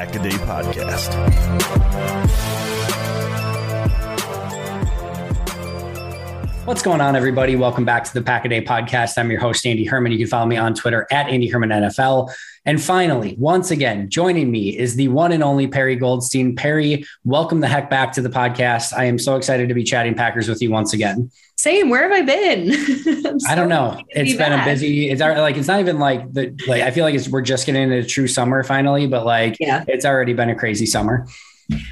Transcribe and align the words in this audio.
This 0.00 0.08
is 0.08 0.12
the 0.12 0.14
Pack 0.14 0.14
a 0.14 0.22
Day 0.22 0.30
Podcast. 0.30 1.10
What's 6.66 6.82
going 6.82 7.00
on, 7.00 7.16
everybody? 7.16 7.56
Welcome 7.56 7.84
back 7.84 8.04
to 8.04 8.14
the 8.14 8.22
Pack 8.22 8.44
a 8.44 8.48
Day 8.48 8.62
Podcast. 8.62 9.16
I'm 9.16 9.30
your 9.30 9.40
host, 9.40 9.66
Andy 9.66 9.84
Herman. 9.84 10.12
You 10.12 10.18
can 10.18 10.26
follow 10.26 10.46
me 10.46 10.56
on 10.56 10.74
Twitter 10.74 11.06
at 11.10 11.28
Andy 11.28 11.48
Herman 11.48 11.70
NFL. 11.70 12.30
And 12.66 12.80
finally, 12.80 13.34
once 13.38 13.70
again, 13.70 14.10
joining 14.10 14.50
me 14.50 14.76
is 14.76 14.94
the 14.94 15.08
one 15.08 15.32
and 15.32 15.42
only 15.42 15.66
Perry 15.66 15.96
Goldstein. 15.96 16.54
Perry, 16.54 17.04
welcome 17.24 17.60
the 17.60 17.66
heck 17.66 17.88
back 17.88 18.12
to 18.12 18.22
the 18.22 18.28
podcast. 18.28 18.92
I 18.92 19.04
am 19.04 19.18
so 19.18 19.36
excited 19.36 19.68
to 19.68 19.74
be 19.74 19.82
chatting 19.82 20.14
Packers 20.14 20.48
with 20.48 20.60
you 20.60 20.70
once 20.70 20.92
again. 20.92 21.30
Same. 21.56 21.88
Where 21.88 22.02
have 22.02 22.12
I 22.12 22.22
been? 22.22 22.72
so 23.40 23.48
I 23.48 23.54
don't 23.54 23.68
know. 23.68 24.00
It's 24.10 24.32
be 24.32 24.38
been 24.38 24.50
back. 24.50 24.66
a 24.66 24.70
busy. 24.70 25.10
It's 25.10 25.20
like 25.20 25.56
it's 25.56 25.68
not 25.68 25.80
even 25.80 25.98
like 25.98 26.32
the 26.32 26.56
like. 26.68 26.82
I 26.82 26.90
feel 26.90 27.04
like 27.04 27.14
it's 27.14 27.28
we're 27.28 27.42
just 27.42 27.66
getting 27.66 27.82
into 27.82 28.06
true 28.06 28.28
summer 28.28 28.62
finally, 28.62 29.06
but 29.06 29.26
like 29.26 29.56
yeah, 29.58 29.84
it's 29.88 30.04
already 30.04 30.34
been 30.34 30.50
a 30.50 30.54
crazy 30.54 30.86
summer. 30.86 31.26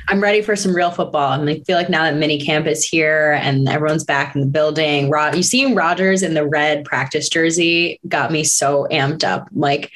I'm 0.09 0.21
ready 0.21 0.43
for 0.43 0.57
some 0.57 0.75
real 0.75 0.91
football. 0.91 1.33
And 1.33 1.49
I 1.49 1.61
feel 1.61 1.77
like 1.77 1.91
now 1.91 2.05
that 2.05 2.17
mini 2.17 2.41
camp 2.41 2.67
is 2.67 2.85
here 2.85 3.33
and 3.33 3.69
everyone's 3.69 4.05
back 4.05 4.35
in 4.35 4.41
the 4.41 4.47
building, 4.47 5.13
you 5.35 5.43
seeing 5.43 5.75
Rodgers 5.75 6.23
in 6.23 6.35
the 6.35 6.47
red 6.47 6.85
practice 6.85 7.29
jersey 7.29 8.01
got 8.09 8.33
me 8.33 8.45
so 8.45 8.87
amped 8.91 9.25
up. 9.25 9.49
Like 9.53 9.93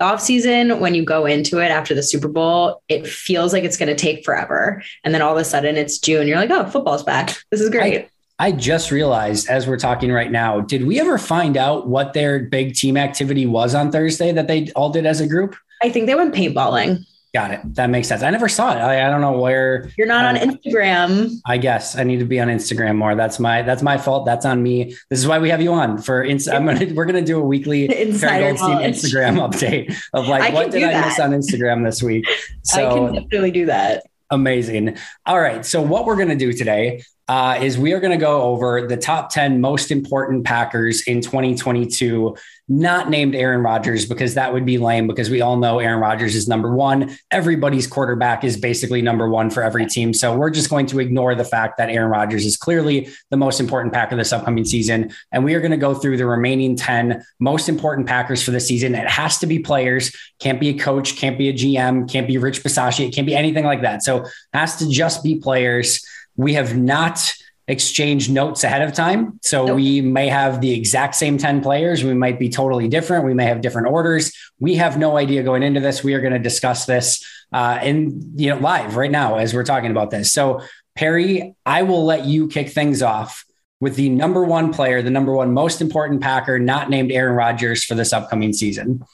off 0.00 0.20
season, 0.20 0.80
when 0.80 0.94
you 0.94 1.04
go 1.04 1.26
into 1.26 1.58
it 1.58 1.70
after 1.70 1.94
the 1.94 2.02
Super 2.02 2.28
Bowl, 2.28 2.82
it 2.88 3.06
feels 3.06 3.52
like 3.52 3.64
it's 3.64 3.76
going 3.76 3.88
to 3.88 3.96
take 3.96 4.24
forever. 4.24 4.82
And 5.02 5.12
then 5.12 5.22
all 5.22 5.32
of 5.32 5.38
a 5.38 5.44
sudden 5.44 5.76
it's 5.76 5.98
June. 5.98 6.28
You're 6.28 6.36
like, 6.36 6.50
oh, 6.50 6.66
football's 6.66 7.02
back. 7.02 7.36
This 7.50 7.60
is 7.60 7.70
great. 7.70 8.08
I, 8.38 8.46
I 8.48 8.52
just 8.52 8.92
realized 8.92 9.48
as 9.48 9.66
we're 9.66 9.78
talking 9.78 10.12
right 10.12 10.30
now, 10.30 10.60
did 10.60 10.86
we 10.86 11.00
ever 11.00 11.18
find 11.18 11.56
out 11.56 11.88
what 11.88 12.12
their 12.12 12.44
big 12.44 12.74
team 12.74 12.96
activity 12.96 13.46
was 13.46 13.74
on 13.74 13.90
Thursday 13.90 14.30
that 14.30 14.46
they 14.46 14.70
all 14.76 14.90
did 14.90 15.06
as 15.06 15.20
a 15.20 15.26
group? 15.26 15.56
I 15.82 15.90
think 15.90 16.06
they 16.06 16.14
went 16.14 16.34
paintballing. 16.34 17.04
Got 17.38 17.52
it. 17.52 17.60
That 17.76 17.88
makes 17.88 18.08
sense. 18.08 18.24
I 18.24 18.30
never 18.30 18.48
saw 18.48 18.72
it. 18.72 18.78
I, 18.78 19.06
I 19.06 19.10
don't 19.10 19.20
know 19.20 19.38
where 19.38 19.92
you're 19.96 20.08
not 20.08 20.24
uh, 20.24 20.40
on 20.40 20.48
Instagram. 20.48 21.40
I 21.46 21.56
guess 21.56 21.96
I 21.96 22.02
need 22.02 22.18
to 22.18 22.24
be 22.24 22.40
on 22.40 22.48
Instagram 22.48 22.96
more. 22.96 23.14
That's 23.14 23.38
my 23.38 23.62
that's 23.62 23.80
my 23.80 23.96
fault. 23.96 24.26
That's 24.26 24.44
on 24.44 24.60
me. 24.60 24.96
This 25.08 25.20
is 25.20 25.28
why 25.28 25.38
we 25.38 25.48
have 25.50 25.62
you 25.62 25.72
on 25.72 25.98
for. 25.98 26.24
Inst- 26.24 26.48
I'm 26.48 26.66
gonna 26.66 26.92
we're 26.94 27.04
gonna 27.04 27.22
do 27.22 27.38
a 27.38 27.44
weekly 27.44 27.84
Insider 28.02 28.54
Instagram 28.54 29.36
update 29.48 29.96
of 30.14 30.26
like 30.26 30.52
what 30.52 30.72
did 30.72 30.82
I 30.82 31.00
miss 31.06 31.20
on 31.20 31.30
Instagram 31.30 31.84
this 31.84 32.02
week. 32.02 32.26
So 32.64 32.84
I 32.90 32.92
can 32.92 33.14
definitely 33.22 33.52
do 33.52 33.66
that. 33.66 34.06
Amazing. 34.30 34.98
All 35.24 35.40
right. 35.40 35.64
So 35.64 35.80
what 35.80 36.06
we're 36.06 36.16
gonna 36.16 36.34
do 36.34 36.52
today 36.52 37.04
uh, 37.28 37.58
is 37.60 37.78
we 37.78 37.92
are 37.92 38.00
going 38.00 38.10
to 38.10 38.16
go 38.16 38.42
over 38.42 38.86
the 38.86 38.96
top 38.96 39.30
10 39.30 39.60
most 39.60 39.90
important 39.90 40.44
Packers 40.44 41.02
in 41.02 41.20
2022, 41.20 42.34
not 42.68 43.08
named 43.08 43.34
Aaron 43.34 43.62
Rodgers, 43.62 44.04
because 44.04 44.34
that 44.34 44.52
would 44.52 44.66
be 44.66 44.76
lame 44.76 45.06
because 45.06 45.30
we 45.30 45.40
all 45.40 45.56
know 45.56 45.78
Aaron 45.78 46.00
Rodgers 46.00 46.34
is 46.34 46.48
number 46.48 46.74
one. 46.74 47.16
Everybody's 47.30 47.86
quarterback 47.86 48.44
is 48.44 48.58
basically 48.58 49.00
number 49.00 49.28
one 49.28 49.48
for 49.48 49.62
every 49.62 49.86
team. 49.86 50.12
So 50.12 50.36
we're 50.36 50.50
just 50.50 50.68
going 50.68 50.86
to 50.86 51.00
ignore 51.00 51.34
the 51.34 51.44
fact 51.44 51.78
that 51.78 51.88
Aaron 51.88 52.10
Rodgers 52.10 52.44
is 52.44 52.56
clearly 52.56 53.08
the 53.30 53.38
most 53.38 53.58
important 53.58 53.94
Packer 53.94 54.16
this 54.16 54.32
upcoming 54.32 54.66
season. 54.66 55.10
And 55.32 55.44
we 55.44 55.54
are 55.54 55.60
going 55.60 55.70
to 55.70 55.78
go 55.78 55.94
through 55.94 56.18
the 56.18 56.26
remaining 56.26 56.76
10 56.76 57.24
most 57.38 57.68
important 57.68 58.06
Packers 58.06 58.42
for 58.42 58.50
the 58.50 58.60
season. 58.60 58.94
It 58.94 59.08
has 59.08 59.38
to 59.38 59.46
be 59.46 59.58
players, 59.58 60.14
can't 60.38 60.60
be 60.60 60.68
a 60.68 60.78
coach, 60.78 61.16
can't 61.16 61.38
be 61.38 61.48
a 61.48 61.54
GM, 61.54 62.10
can't 62.10 62.26
be 62.26 62.36
Rich 62.36 62.62
Bisaccia, 62.62 63.08
it 63.08 63.14
can't 63.14 63.26
be 63.26 63.34
anything 63.34 63.64
like 63.64 63.82
that. 63.82 64.02
So 64.02 64.26
has 64.52 64.76
to 64.76 64.90
just 64.90 65.24
be 65.24 65.36
players. 65.40 66.06
We 66.36 66.54
have 66.54 66.76
not 66.76 67.32
exchanged 67.68 68.32
notes 68.32 68.64
ahead 68.64 68.82
of 68.82 68.94
time. 68.94 69.38
So 69.42 69.66
nope. 69.66 69.76
we 69.76 70.00
may 70.00 70.28
have 70.28 70.60
the 70.60 70.72
exact 70.72 71.14
same 71.14 71.36
10 71.36 71.62
players. 71.62 72.02
We 72.02 72.14
might 72.14 72.38
be 72.38 72.48
totally 72.48 72.88
different. 72.88 73.26
We 73.26 73.34
may 73.34 73.44
have 73.44 73.60
different 73.60 73.88
orders. 73.88 74.32
We 74.58 74.76
have 74.76 74.98
no 74.98 75.18
idea 75.18 75.42
going 75.42 75.62
into 75.62 75.80
this. 75.80 76.02
We 76.02 76.14
are 76.14 76.20
going 76.20 76.32
to 76.32 76.38
discuss 76.38 76.86
this 76.86 77.24
uh, 77.52 77.78
in, 77.82 78.32
you 78.36 78.48
know, 78.50 78.58
live 78.58 78.96
right 78.96 79.10
now 79.10 79.36
as 79.36 79.52
we're 79.52 79.64
talking 79.64 79.90
about 79.90 80.10
this. 80.10 80.32
So 80.32 80.62
Perry, 80.96 81.54
I 81.64 81.82
will 81.82 82.04
let 82.04 82.24
you 82.24 82.48
kick 82.48 82.70
things 82.70 83.02
off 83.02 83.44
with 83.80 83.96
the 83.96 84.08
number 84.08 84.44
one 84.44 84.72
player, 84.72 85.02
the 85.02 85.10
number 85.10 85.32
one 85.32 85.52
most 85.52 85.80
important 85.80 86.20
Packer, 86.20 86.58
not 86.58 86.90
named 86.90 87.12
Aaron 87.12 87.36
Rodgers 87.36 87.84
for 87.84 87.94
this 87.94 88.12
upcoming 88.12 88.52
season. 88.52 89.04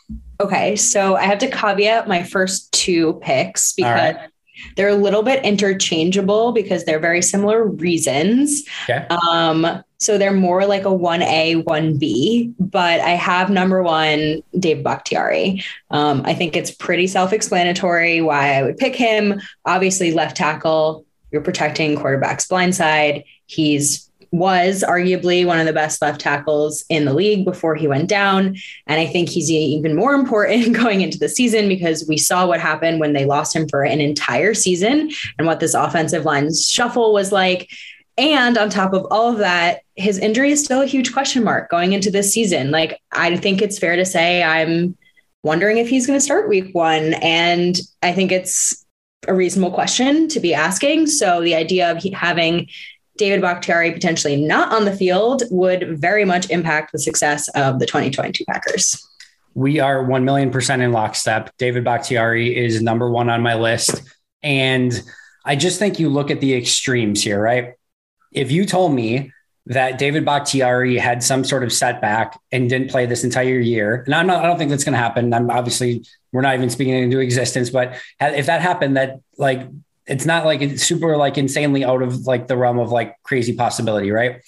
Okay. 0.41 0.77
So 0.77 1.17
I 1.17 1.25
have 1.25 1.39
to 1.39 1.51
caveat 1.51 2.09
my 2.09 2.23
first 2.23 2.73
two 2.73 3.15
picks 3.23 3.73
because 3.73 4.15
they're 4.77 4.89
a 4.89 4.95
little 4.95 5.23
bit 5.23 5.45
interchangeable 5.45 6.53
because 6.53 6.85
they're 6.85 7.01
very 7.01 7.23
similar 7.23 7.65
reasons. 7.65 8.65
Okay. 8.85 9.07
Um, 9.09 9.83
so 9.99 10.19
they're 10.19 10.33
more 10.33 10.67
like 10.67 10.85
a 10.85 10.89
1A, 10.89 11.65
1B, 11.65 12.55
but 12.59 13.01
I 13.01 13.11
have 13.11 13.49
number 13.51 13.83
one, 13.83 14.43
Dave 14.59 14.83
Bakhtiari. 14.83 15.63
Um, 15.91 16.23
I 16.25 16.35
think 16.35 16.57
it's 16.57 16.71
pretty 16.71 17.07
self 17.07 17.33
explanatory 17.33 18.21
why 18.21 18.55
I 18.55 18.63
would 18.63 18.77
pick 18.77 18.95
him. 18.95 19.41
Obviously, 19.65 20.13
left 20.13 20.37
tackle, 20.37 21.07
you're 21.31 21.43
protecting 21.43 21.97
quarterback's 21.97 22.47
blind 22.47 22.75
side. 22.75 23.25
He's 23.47 24.11
was 24.33 24.85
arguably 24.87 25.47
one 25.47 25.59
of 25.59 25.67
the 25.67 25.73
best 25.73 26.01
left 26.03 26.21
tackles 26.21 26.85
in 26.89 27.05
the 27.05 27.15
league 27.15 27.45
before 27.45 27.75
he 27.75 27.89
went 27.89 28.09
down. 28.09 28.57
And 28.87 29.01
I 29.01 29.07
think 29.07 29.29
he's 29.29 29.51
even 29.51 29.95
more 29.95 30.15
important 30.15 30.73
going 30.81 31.01
into 31.01 31.19
the 31.19 31.29
season 31.29 31.69
because 31.69 32.07
we 32.09 32.17
saw 32.17 32.47
what 32.47 32.61
happened 32.61 33.01
when 33.01 33.13
they 33.13 33.25
lost 33.25 33.55
him 33.55 33.69
for 33.69 33.83
an 33.83 34.01
entire 34.01 34.55
season 34.55 35.11
and 35.39 35.47
what 35.47 35.61
this 35.61 35.75
offensive 35.75 36.25
line 36.25 36.55
shuffle 36.55 37.13
was 37.13 37.33
like. 37.33 37.71
And 38.17 38.57
on 38.57 38.71
top 38.71 38.93
of 38.93 39.07
all 39.11 39.33
of 39.33 39.39
that, 39.39 39.81
his 39.97 40.19
injury 40.19 40.53
is 40.53 40.65
still 40.65 40.83
a 40.83 40.87
huge 40.87 41.13
question 41.13 41.43
mark 41.43 41.69
going 41.71 41.93
into 41.93 42.11
this 42.11 42.33
season. 42.33 42.71
Like, 42.71 43.01
I 43.11 43.37
think 43.37 43.61
it's 43.61 43.79
fair 43.79 43.97
to 43.97 44.05
say 44.05 44.43
I'm 44.43 44.97
wondering 45.43 45.79
if 45.79 45.89
he's 45.89 46.07
going 46.07 46.19
to 46.19 46.25
start 46.25 46.49
week 46.49 46.75
one. 46.75 47.15
And 47.15 47.77
I 48.03 48.13
think 48.13 48.33
it's 48.33 48.85
a 49.29 49.35
reasonable 49.35 49.73
question 49.73 50.29
to 50.29 50.41
be 50.41 50.55
asking. 50.55 51.07
So 51.07 51.41
the 51.41 51.55
idea 51.55 51.91
of 51.91 52.03
having 52.13 52.69
David 53.17 53.41
Bakhtiari 53.41 53.93
potentially 53.93 54.37
not 54.37 54.73
on 54.73 54.85
the 54.85 54.95
field 54.95 55.45
would 55.51 55.99
very 56.01 56.25
much 56.25 56.51
impact 56.51 56.93
the 56.93 56.99
success 56.99 57.49
of 57.51 57.79
the 57.79 57.87
2022 57.87 58.45
Packers. 58.47 59.09
We 59.55 59.79
are 59.79 60.03
1 60.03 60.25
million 60.25 60.51
percent 60.51 60.83
in 60.83 60.93
lockstep. 60.93 61.57
David 61.59 61.85
Bakhtiari 61.85 62.57
is 62.57 62.83
number 62.83 63.09
one 63.09 63.31
on 63.31 63.41
my 63.41 63.55
list. 63.55 64.03
And 64.43 65.01
I 65.45 65.57
just 65.57 65.79
think 65.79 65.99
you 65.99 66.09
look 66.09 66.31
at 66.31 66.41
the 66.41 66.55
extremes 66.55 67.23
here, 67.23 67.41
right? 67.41 67.75
If 68.33 68.51
you 68.51 68.67
told 68.67 68.95
me 68.95 69.33
that 69.67 69.97
David 69.97 70.25
Bakhtiari 70.25 70.99
had 70.99 71.23
some 71.23 71.45
sort 71.45 71.63
of 71.63 71.73
setback 71.73 72.39
and 72.53 72.69
didn't 72.69 72.91
play 72.91 73.07
this 73.07 73.25
entire 73.25 73.61
year, 73.61 74.03
and 74.05 74.15
I'm 74.15 74.27
not, 74.27 74.45
I 74.45 74.47
don't 74.47 74.59
think 74.59 74.71
that's 74.71 74.85
going 74.85 74.93
to 74.93 74.99
happen. 74.99 75.33
I'm 75.33 75.51
obviously, 75.51 76.05
we're 76.33 76.43
not 76.43 76.55
even 76.55 76.69
speaking 76.69 76.95
into 76.95 77.21
existence, 77.21 77.71
but 77.71 77.99
if 78.21 78.47
that 78.47 78.61
happened, 78.61 78.97
that 78.97 79.21
like 79.39 79.67
it's 80.07 80.27
not 80.27 80.45
like 80.45 80.61
it's 80.61 80.83
super 80.83 81.17
like 81.17 81.39
insanely 81.39 81.85
out 81.85 82.03
of 82.03 82.27
like 82.27 82.47
the 82.47 82.57
realm 82.57 82.79
of 82.79 82.91
like 82.91 83.17
crazy 83.23 83.55
possibility, 83.55 84.11
right? 84.11 84.43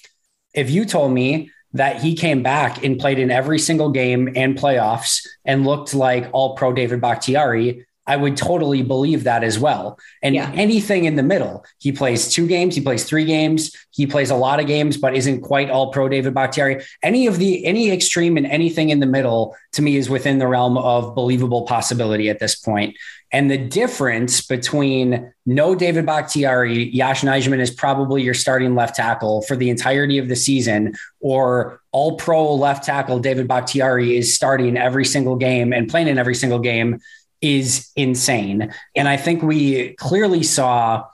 If 0.53 0.69
you 0.69 0.85
told 0.85 1.11
me 1.11 1.51
that 1.73 2.01
he 2.01 2.15
came 2.15 2.43
back 2.43 2.83
and 2.83 2.99
played 2.99 3.19
in 3.19 3.31
every 3.31 3.59
single 3.59 3.91
game 3.91 4.29
and 4.35 4.57
playoffs 4.57 5.25
and 5.45 5.65
looked 5.65 5.93
like 5.93 6.29
all 6.31 6.55
pro 6.55 6.73
David 6.73 7.01
Bakhtiari, 7.01 7.85
I 8.07 8.15
would 8.15 8.37
totally 8.37 8.83
believe 8.83 9.25
that 9.25 9.43
as 9.43 9.59
well. 9.59 9.99
And 10.23 10.33
yeah. 10.33 10.49
anything 10.55 11.03
in 11.03 11.15
the 11.15 11.23
middle, 11.23 11.65
he 11.77 11.91
plays 11.91 12.31
two 12.31 12.47
games, 12.47 12.73
he 12.73 12.81
plays 12.81 13.03
three 13.03 13.25
games, 13.25 13.75
he 13.91 14.07
plays 14.07 14.29
a 14.29 14.35
lot 14.35 14.61
of 14.61 14.65
games, 14.65 14.95
but 14.95 15.13
isn't 15.13 15.41
quite 15.41 15.69
all 15.69 15.91
pro 15.91 16.07
David 16.07 16.33
Bakhtiari. 16.33 16.83
Any 17.03 17.27
of 17.27 17.37
the 17.37 17.65
any 17.65 17.91
extreme 17.91 18.37
and 18.37 18.47
anything 18.47 18.89
in 18.89 19.01
the 19.01 19.05
middle 19.05 19.55
to 19.73 19.81
me 19.81 19.97
is 19.97 20.09
within 20.09 20.39
the 20.39 20.47
realm 20.47 20.77
of 20.77 21.15
believable 21.15 21.63
possibility 21.63 22.29
at 22.29 22.39
this 22.39 22.55
point. 22.55 22.95
And 23.31 23.51
the 23.51 23.57
difference 23.57 24.45
between 24.45 25.33
no 25.45 25.75
David 25.75 26.05
Bakhtiari, 26.05 26.89
Yosh 26.93 27.21
Nijman 27.21 27.59
is 27.59 27.71
probably 27.71 28.21
your 28.23 28.33
starting 28.33 28.73
left 28.73 28.95
tackle 28.95 29.41
for 29.41 29.55
the 29.55 29.69
entirety 29.69 30.17
of 30.17 30.29
the 30.29 30.35
season, 30.35 30.95
or 31.19 31.81
all 31.91 32.15
pro 32.15 32.53
left 32.53 32.85
tackle 32.85 33.19
David 33.19 33.47
Bakhtiari 33.47 34.15
is 34.15 34.33
starting 34.33 34.77
every 34.77 35.03
single 35.03 35.35
game 35.35 35.73
and 35.73 35.89
playing 35.89 36.07
in 36.07 36.17
every 36.17 36.35
single 36.35 36.59
game 36.59 36.99
is 37.41 37.91
insane. 37.95 38.73
And 38.95 39.07
I 39.07 39.17
think 39.17 39.43
we 39.43 39.93
clearly 39.95 40.43
saw, 40.43 41.05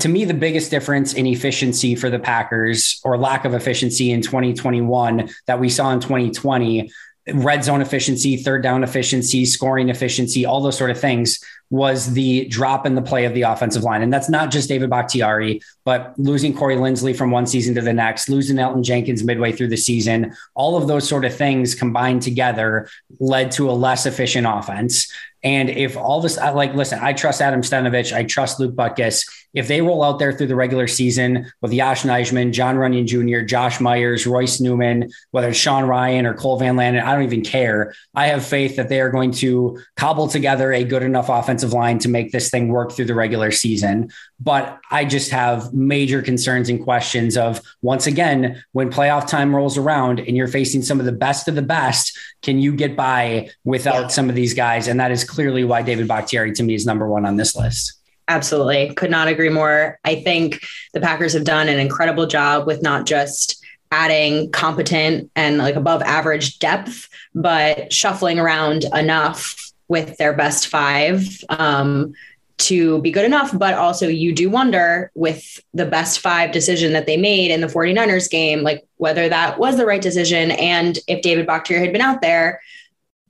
to 0.00 0.08
me, 0.08 0.24
the 0.24 0.34
biggest 0.34 0.70
difference 0.70 1.14
in 1.14 1.26
efficiency 1.26 1.94
for 1.94 2.10
the 2.10 2.18
Packers 2.18 3.00
or 3.04 3.16
lack 3.16 3.44
of 3.44 3.54
efficiency 3.54 4.10
in 4.10 4.20
2021 4.20 5.30
that 5.46 5.60
we 5.60 5.68
saw 5.68 5.92
in 5.92 6.00
2020 6.00 6.90
red 7.32 7.62
zone 7.62 7.80
efficiency, 7.80 8.36
third 8.36 8.62
down 8.62 8.82
efficiency, 8.82 9.44
scoring 9.44 9.88
efficiency, 9.88 10.44
all 10.44 10.60
those 10.60 10.76
sort 10.76 10.90
of 10.90 10.98
things 10.98 11.38
was 11.70 12.12
the 12.12 12.44
drop 12.46 12.84
in 12.84 12.94
the 12.94 13.02
play 13.02 13.24
of 13.24 13.32
the 13.32 13.42
offensive 13.42 13.82
line. 13.82 14.02
And 14.02 14.12
that's 14.12 14.28
not 14.28 14.50
just 14.50 14.68
David 14.68 14.90
Bakhtiari, 14.90 15.62
but 15.84 16.12
losing 16.18 16.54
Corey 16.54 16.76
Linsley 16.76 17.16
from 17.16 17.30
one 17.30 17.46
season 17.46 17.74
to 17.76 17.80
the 17.80 17.92
next, 17.92 18.28
losing 18.28 18.56
Elgton 18.56 18.82
Jenkins 18.82 19.24
midway 19.24 19.52
through 19.52 19.68
the 19.68 19.76
season, 19.76 20.34
all 20.54 20.76
of 20.76 20.86
those 20.86 21.08
sort 21.08 21.24
of 21.24 21.34
things 21.34 21.74
combined 21.74 22.22
together 22.22 22.88
led 23.20 23.52
to 23.52 23.70
a 23.70 23.72
less 23.72 24.04
efficient 24.04 24.46
offense. 24.46 25.10
And 25.42 25.70
if 25.70 25.96
all 25.96 26.20
this, 26.20 26.36
like, 26.36 26.74
listen, 26.74 26.98
I 27.00 27.14
trust 27.14 27.40
Adam 27.40 27.62
Stenavich, 27.62 28.12
I 28.12 28.24
trust 28.24 28.60
Luke 28.60 28.74
Butkus. 28.74 29.26
If 29.54 29.68
they 29.68 29.82
roll 29.82 30.02
out 30.02 30.18
there 30.18 30.32
through 30.32 30.46
the 30.46 30.56
regular 30.56 30.86
season 30.86 31.52
with 31.60 31.72
Yosh 31.72 32.02
Nijman, 32.02 32.52
Jon 32.52 32.76
Runyan 32.76 33.06
Jr., 33.06 33.44
Josh 33.44 33.80
Myers, 33.80 34.26
Royce 34.26 34.60
Newman, 34.60 35.10
whether 35.30 35.50
it's 35.50 35.58
Sean 35.58 35.84
Rhyan 35.84 36.24
or 36.24 36.34
Cole 36.34 36.58
Van 36.58 36.76
Lanen, 36.76 37.02
I 37.02 37.14
don't 37.14 37.24
even 37.24 37.42
care. 37.42 37.94
I 38.14 38.28
have 38.28 38.44
faith 38.44 38.76
that 38.76 38.88
they 38.88 39.00
are 39.00 39.10
going 39.10 39.32
to 39.32 39.78
cobble 39.96 40.28
together 40.28 40.72
a 40.72 40.84
good 40.84 41.02
enough 41.02 41.28
offensive 41.28 41.72
line 41.72 41.98
to 42.00 42.08
make 42.08 42.32
this 42.32 42.50
thing 42.50 42.68
work 42.68 42.92
through 42.92 43.06
the 43.06 43.14
regular 43.14 43.50
season. 43.50 44.10
But 44.40 44.80
I 44.90 45.04
just 45.04 45.30
have 45.30 45.72
major 45.72 46.22
concerns 46.22 46.68
and 46.68 46.82
questions 46.82 47.36
of 47.36 47.60
once 47.82 48.06
again, 48.06 48.62
when 48.72 48.90
playoff 48.90 49.28
time 49.28 49.54
rolls 49.54 49.78
around 49.78 50.20
and 50.20 50.36
you're 50.36 50.48
facing 50.48 50.82
some 50.82 50.98
of 50.98 51.06
the 51.06 51.12
best 51.12 51.46
of 51.48 51.54
the 51.54 51.62
best, 51.62 52.16
can 52.42 52.58
you 52.58 52.74
get 52.74 52.96
by 52.96 53.50
without 53.64 54.02
yeah. 54.02 54.08
some 54.08 54.28
of 54.28 54.34
these 54.34 54.54
guys? 54.54 54.88
And 54.88 54.98
that 54.98 55.12
is 55.12 55.24
clearly 55.24 55.64
why 55.64 55.82
David 55.82 56.08
Bakhtiari 56.08 56.52
to 56.52 56.62
me 56.62 56.74
is 56.74 56.86
number 56.86 57.08
one 57.08 57.24
on 57.24 57.36
this 57.36 57.54
list. 57.54 58.01
Absolutely. 58.28 58.94
Could 58.94 59.10
not 59.10 59.28
agree 59.28 59.48
more. 59.48 59.98
I 60.04 60.16
think 60.16 60.64
the 60.94 61.00
Packers 61.00 61.32
have 61.32 61.44
done 61.44 61.68
an 61.68 61.78
incredible 61.78 62.26
job 62.26 62.66
with 62.66 62.82
not 62.82 63.06
just 63.06 63.62
adding 63.90 64.50
competent 64.52 65.30
and 65.36 65.58
like 65.58 65.74
above 65.74 66.02
average 66.02 66.58
depth, 66.58 67.08
but 67.34 67.92
shuffling 67.92 68.38
around 68.38 68.84
enough 68.94 69.72
with 69.88 70.16
their 70.16 70.32
best 70.32 70.68
five 70.68 71.26
um, 71.50 72.14
to 72.56 73.02
be 73.02 73.10
good 73.10 73.26
enough. 73.26 73.56
But 73.56 73.74
also, 73.74 74.08
you 74.08 74.32
do 74.32 74.48
wonder 74.48 75.10
with 75.14 75.60
the 75.74 75.84
best 75.84 76.20
five 76.20 76.52
decision 76.52 76.94
that 76.94 77.06
they 77.06 77.18
made 77.18 77.50
in 77.50 77.60
the 77.60 77.66
49ers 77.66 78.30
game, 78.30 78.62
like 78.62 78.86
whether 78.96 79.28
that 79.28 79.58
was 79.58 79.76
the 79.76 79.84
right 79.84 80.00
decision. 80.00 80.52
And 80.52 80.98
if 81.06 81.20
David 81.20 81.46
Bakhtiari 81.46 81.82
had 81.82 81.92
been 81.92 82.00
out 82.00 82.22
there, 82.22 82.62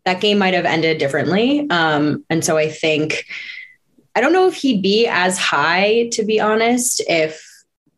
that 0.05 0.21
game 0.21 0.39
might 0.39 0.55
have 0.55 0.65
ended 0.65 0.99
differently. 0.99 1.67
Um, 1.71 2.25
and 2.31 2.45
so 2.45 2.57
I 2.57 2.69
think, 2.69 3.25
I 4.15 4.21
don't 4.21 4.33
know 4.33 4.47
if 4.49 4.55
he'd 4.55 4.83
be 4.83 5.07
as 5.07 5.39
high, 5.39 6.09
to 6.13 6.25
be 6.25 6.41
honest, 6.41 7.03
if 7.09 7.47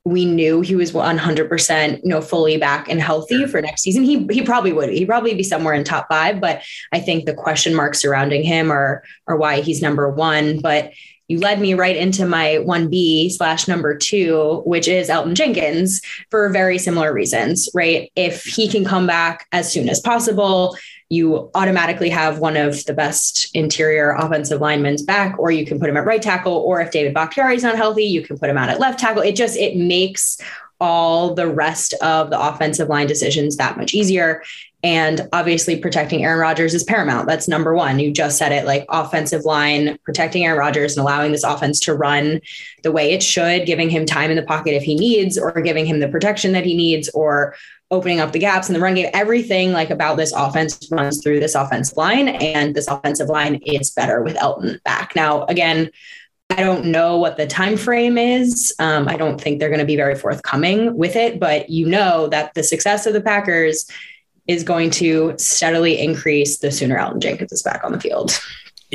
we 0.04 0.26
knew 0.26 0.60
he 0.60 0.76
was 0.76 0.92
100% 0.92 2.02
you 2.02 2.08
know 2.08 2.20
fully 2.20 2.58
back 2.58 2.90
and 2.90 3.00
healthy 3.00 3.46
for 3.46 3.62
next 3.62 3.82
season. 3.82 4.02
He 4.02 4.26
he 4.30 4.42
probably 4.42 4.72
would. 4.72 4.90
He 4.90 5.06
probably 5.06 5.34
be 5.34 5.42
somewhere 5.42 5.72
in 5.72 5.82
top 5.82 6.08
5 6.10 6.40
but 6.40 6.62
i 6.92 7.00
think 7.00 7.24
the 7.24 7.32
question 7.32 7.74
marks 7.74 8.00
surrounding 8.02 8.42
him 8.42 8.70
are 8.70 9.02
are 9.26 9.36
why 9.36 9.62
he's 9.62 9.80
number 9.80 10.10
1 10.10 10.60
but 10.60 10.92
you 11.28 11.38
led 11.38 11.58
me 11.60 11.72
right 11.72 11.96
into 11.96 12.26
my 12.26 12.58
1B 12.66 13.32
slash 13.32 13.66
number 13.66 13.96
two, 13.96 14.62
which 14.66 14.86
is 14.86 15.08
Elgton 15.08 15.34
Jenkins 15.34 16.02
for 16.30 16.50
very 16.50 16.76
similar 16.76 17.14
reasons, 17.14 17.68
right? 17.72 18.12
If 18.14 18.44
he 18.44 18.68
can 18.68 18.84
come 18.84 19.06
back 19.06 19.46
as 19.50 19.72
soon 19.72 19.88
as 19.88 20.00
possible, 20.00 20.76
you 21.14 21.50
automatically 21.54 22.10
have 22.10 22.38
one 22.38 22.56
of 22.56 22.84
the 22.86 22.92
best 22.92 23.50
interior 23.54 24.12
offensive 24.12 24.60
linemen's 24.60 25.02
back, 25.02 25.38
or 25.38 25.50
you 25.50 25.64
can 25.64 25.78
put 25.78 25.88
him 25.88 25.96
at 25.96 26.04
right 26.04 26.20
tackle. 26.20 26.52
Or 26.52 26.80
if 26.80 26.90
David 26.90 27.14
Bakhtiari 27.14 27.56
is 27.56 27.62
not 27.62 27.76
healthy, 27.76 28.04
you 28.04 28.22
can 28.22 28.38
put 28.38 28.50
him 28.50 28.58
out 28.58 28.68
at 28.68 28.80
left 28.80 28.98
tackle. 28.98 29.22
It 29.22 29.36
just, 29.36 29.56
it 29.56 29.76
makes 29.76 30.38
all 30.84 31.34
the 31.34 31.48
rest 31.48 31.94
of 32.02 32.28
the 32.28 32.38
offensive 32.38 32.90
line 32.90 33.06
decisions 33.06 33.56
that 33.56 33.78
much 33.78 33.94
easier. 33.94 34.42
And 34.82 35.26
obviously, 35.32 35.78
protecting 35.78 36.22
Aaron 36.22 36.38
Rodgers 36.38 36.74
is 36.74 36.84
paramount. 36.84 37.26
That's 37.26 37.48
number 37.48 37.74
one. 37.74 37.98
You 37.98 38.12
just 38.12 38.36
said 38.36 38.52
it 38.52 38.66
like 38.66 38.84
offensive 38.90 39.46
line, 39.46 39.98
protecting 40.04 40.44
Aaron 40.44 40.58
Rodgers 40.58 40.94
and 40.94 41.02
allowing 41.02 41.32
this 41.32 41.42
offense 41.42 41.80
to 41.80 41.94
run 41.94 42.42
the 42.82 42.92
way 42.92 43.12
it 43.12 43.22
should, 43.22 43.64
giving 43.64 43.88
him 43.88 44.04
time 44.04 44.30
in 44.30 44.36
the 44.36 44.42
pocket 44.42 44.74
if 44.74 44.82
he 44.82 44.94
needs, 44.94 45.38
or 45.38 45.52
giving 45.62 45.86
him 45.86 46.00
the 46.00 46.08
protection 46.08 46.52
that 46.52 46.66
he 46.66 46.76
needs, 46.76 47.08
or 47.14 47.56
opening 47.90 48.20
up 48.20 48.32
the 48.32 48.38
gaps 48.38 48.68
in 48.68 48.74
the 48.74 48.80
run 48.80 48.92
game. 48.92 49.08
Everything 49.14 49.72
like 49.72 49.88
about 49.88 50.18
this 50.18 50.34
offense 50.34 50.86
runs 50.90 51.22
through 51.22 51.40
this 51.40 51.54
offensive 51.54 51.96
line, 51.96 52.28
and 52.28 52.74
this 52.74 52.88
offensive 52.88 53.30
line 53.30 53.54
is 53.64 53.90
better 53.90 54.22
with 54.22 54.36
Elgton 54.36 54.82
back. 54.82 55.16
Now, 55.16 55.44
again, 55.46 55.88
I 56.50 56.56
don't 56.56 56.86
know 56.86 57.18
what 57.18 57.36
the 57.36 57.46
time 57.46 57.76
frame 57.76 58.18
is. 58.18 58.74
Um, 58.78 59.08
I 59.08 59.16
don't 59.16 59.40
think 59.40 59.58
they're 59.58 59.70
going 59.70 59.80
to 59.80 59.86
be 59.86 59.96
very 59.96 60.14
forthcoming 60.14 60.96
with 60.96 61.16
it, 61.16 61.40
but 61.40 61.70
you 61.70 61.86
know 61.86 62.28
that 62.28 62.54
the 62.54 62.62
success 62.62 63.06
of 63.06 63.12
the 63.12 63.20
Packers 63.20 63.86
is 64.46 64.62
going 64.62 64.90
to 64.90 65.34
steadily 65.38 65.98
increase 65.98 66.58
the 66.58 66.70
sooner 66.70 66.98
Elgton 66.98 67.20
Jenkins 67.20 67.52
is 67.52 67.62
back 67.62 67.82
on 67.82 67.92
the 67.92 68.00
field. 68.00 68.38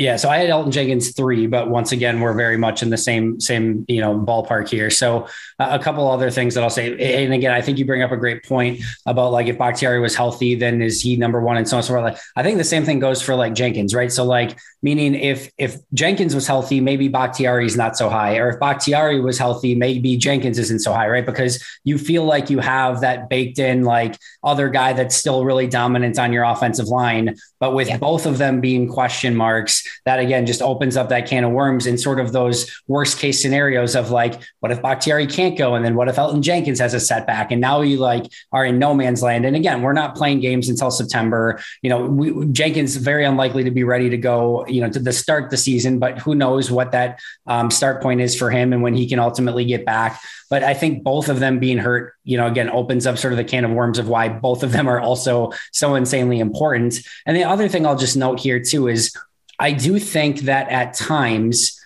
Yeah, 0.00 0.16
so 0.16 0.30
I 0.30 0.38
had 0.38 0.48
Elgton 0.48 0.72
Jenkins 0.72 1.14
three, 1.14 1.46
but 1.46 1.68
once 1.68 1.92
again, 1.92 2.20
we're 2.20 2.32
very 2.32 2.56
much 2.56 2.82
in 2.82 2.88
the 2.88 2.96
same 2.96 3.38
same 3.38 3.84
you 3.86 4.00
know 4.00 4.18
ballpark 4.18 4.66
here. 4.66 4.88
So 4.88 5.26
uh, 5.58 5.68
a 5.72 5.78
couple 5.78 6.08
other 6.08 6.30
things 6.30 6.54
that 6.54 6.64
I'll 6.64 6.70
say, 6.70 7.22
and 7.22 7.34
again, 7.34 7.52
I 7.52 7.60
think 7.60 7.76
you 7.76 7.84
bring 7.84 8.00
up 8.00 8.10
a 8.10 8.16
great 8.16 8.42
point 8.42 8.80
about 9.04 9.30
like 9.30 9.48
if 9.48 9.58
Bakhtiari 9.58 10.00
was 10.00 10.16
healthy, 10.16 10.54
then 10.54 10.80
is 10.80 11.02
he 11.02 11.16
number 11.16 11.42
one 11.42 11.58
and 11.58 11.68
so 11.68 11.76
on 11.76 11.80
and 11.80 11.86
so 11.86 11.92
forth. 11.92 12.04
Like 12.04 12.18
I 12.34 12.42
think 12.42 12.56
the 12.56 12.64
same 12.64 12.86
thing 12.86 12.98
goes 12.98 13.20
for 13.20 13.34
like 13.34 13.52
Jenkins, 13.52 13.94
right? 13.94 14.10
So 14.10 14.24
like 14.24 14.58
meaning 14.82 15.14
if 15.14 15.50
if 15.58 15.76
Jenkins 15.92 16.34
was 16.34 16.46
healthy, 16.46 16.80
maybe 16.80 17.08
Bakhtiari 17.08 17.66
is 17.66 17.76
not 17.76 17.98
so 17.98 18.08
high, 18.08 18.38
or 18.38 18.48
if 18.48 18.58
Bakhtiari 18.58 19.20
was 19.20 19.36
healthy, 19.36 19.74
maybe 19.74 20.16
Jenkins 20.16 20.58
isn't 20.58 20.78
so 20.80 20.94
high, 20.94 21.10
right? 21.10 21.26
Because 21.26 21.62
you 21.84 21.98
feel 21.98 22.24
like 22.24 22.48
you 22.48 22.60
have 22.60 23.02
that 23.02 23.28
baked 23.28 23.58
in 23.58 23.84
like 23.84 24.16
other 24.42 24.70
guy 24.70 24.94
that's 24.94 25.14
still 25.14 25.44
really 25.44 25.66
dominant 25.66 26.18
on 26.18 26.32
your 26.32 26.44
offensive 26.44 26.88
line, 26.88 27.36
but 27.58 27.74
with 27.74 27.88
yeah. 27.88 27.98
both 27.98 28.24
of 28.24 28.38
them 28.38 28.62
being 28.62 28.88
question 28.88 29.36
marks 29.36 29.89
that 30.04 30.18
again 30.18 30.46
just 30.46 30.62
opens 30.62 30.96
up 30.96 31.08
that 31.08 31.26
can 31.26 31.44
of 31.44 31.52
worms 31.52 31.86
in 31.86 31.98
sort 31.98 32.20
of 32.20 32.32
those 32.32 32.70
worst 32.86 33.18
case 33.18 33.40
scenarios 33.40 33.94
of 33.94 34.10
like, 34.10 34.40
what 34.60 34.72
if 34.72 34.82
Bakhtiari 34.82 35.26
can't 35.26 35.56
go? 35.56 35.74
And 35.74 35.84
then 35.84 35.94
what 35.94 36.08
if 36.08 36.16
Elgton 36.16 36.42
Jenkins 36.42 36.78
has 36.80 36.94
a 36.94 37.00
setback? 37.00 37.50
And 37.50 37.60
now 37.60 37.80
you 37.80 37.98
like 37.98 38.30
are 38.52 38.64
in 38.64 38.78
no 38.78 38.94
man's 38.94 39.22
land. 39.22 39.44
And 39.44 39.56
again, 39.56 39.82
we're 39.82 39.92
not 39.92 40.14
playing 40.14 40.40
games 40.40 40.68
until 40.68 40.90
September. 40.90 41.60
You 41.82 41.90
know, 41.90 42.06
we, 42.06 42.46
Jenkins 42.46 42.96
very 42.96 43.24
unlikely 43.24 43.64
to 43.64 43.70
be 43.70 43.84
ready 43.84 44.10
to 44.10 44.16
go, 44.16 44.66
you 44.66 44.80
know, 44.80 44.90
to 44.90 44.98
the 44.98 45.12
start 45.12 45.50
the 45.50 45.56
season, 45.56 45.98
but 45.98 46.18
who 46.18 46.34
knows 46.34 46.70
what 46.70 46.92
that 46.92 47.20
um, 47.46 47.70
start 47.70 48.02
point 48.02 48.20
is 48.20 48.36
for 48.36 48.50
him 48.50 48.72
and 48.72 48.82
when 48.82 48.94
he 48.94 49.08
can 49.08 49.18
ultimately 49.18 49.64
get 49.64 49.84
back. 49.84 50.20
But 50.50 50.64
I 50.64 50.74
think 50.74 51.04
both 51.04 51.28
of 51.28 51.38
them 51.38 51.60
being 51.60 51.78
hurt, 51.78 52.14
you 52.24 52.36
know, 52.36 52.46
again, 52.46 52.68
opens 52.68 53.06
up 53.06 53.18
sort 53.18 53.32
of 53.32 53.36
the 53.36 53.44
can 53.44 53.64
of 53.64 53.70
worms 53.70 53.98
of 53.98 54.08
why 54.08 54.28
both 54.28 54.62
of 54.62 54.72
them 54.72 54.88
are 54.88 55.00
also 55.00 55.52
so 55.72 55.94
insanely 55.94 56.40
important. 56.40 56.98
And 57.24 57.36
the 57.36 57.44
other 57.44 57.68
thing 57.68 57.86
I'll 57.86 57.96
just 57.96 58.16
note 58.16 58.40
here 58.40 58.60
too 58.60 58.88
is 58.88 59.16
I 59.60 59.72
do 59.72 59.98
think 59.98 60.40
that 60.40 60.70
at 60.70 60.94
times, 60.94 61.78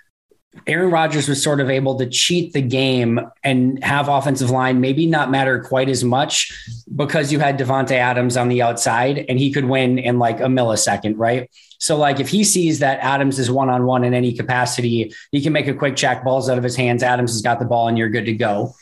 Aaron 0.68 0.92
Rodgers 0.92 1.28
was 1.28 1.42
sort 1.42 1.60
of 1.60 1.68
able 1.68 1.98
to 1.98 2.06
cheat 2.08 2.52
the 2.52 2.62
game 2.62 3.20
and 3.42 3.82
have 3.82 4.08
offensive 4.08 4.48
line 4.48 4.80
maybe 4.80 5.04
not 5.04 5.28
matter 5.28 5.60
quite 5.60 5.88
as 5.88 6.04
much 6.04 6.52
because 6.94 7.32
you 7.32 7.40
had 7.40 7.58
Davante 7.58 7.96
Adams 7.96 8.36
on 8.36 8.48
the 8.48 8.62
outside 8.62 9.26
and 9.28 9.40
he 9.40 9.52
could 9.52 9.64
win 9.64 9.98
in 9.98 10.20
like 10.20 10.38
a 10.38 10.44
millisecond, 10.44 11.14
right? 11.16 11.50
So 11.78 11.96
like 11.96 12.20
if 12.20 12.28
he 12.28 12.44
sees 12.44 12.78
that 12.78 13.00
Adams 13.00 13.40
is 13.40 13.50
one 13.50 13.68
on 13.68 13.84
one 13.84 14.04
in 14.04 14.14
any 14.14 14.32
capacity, 14.32 15.12
he 15.32 15.42
can 15.42 15.52
make 15.52 15.66
a 15.66 15.74
quick 15.74 15.96
check, 15.96 16.22
balls 16.22 16.48
out 16.48 16.56
of 16.56 16.62
his 16.62 16.76
hands. 16.76 17.02
Adams 17.02 17.32
has 17.32 17.42
got 17.42 17.58
the 17.58 17.64
ball 17.64 17.88
and 17.88 17.98
you're 17.98 18.08
good 18.08 18.26
to 18.26 18.34
go. 18.34 18.72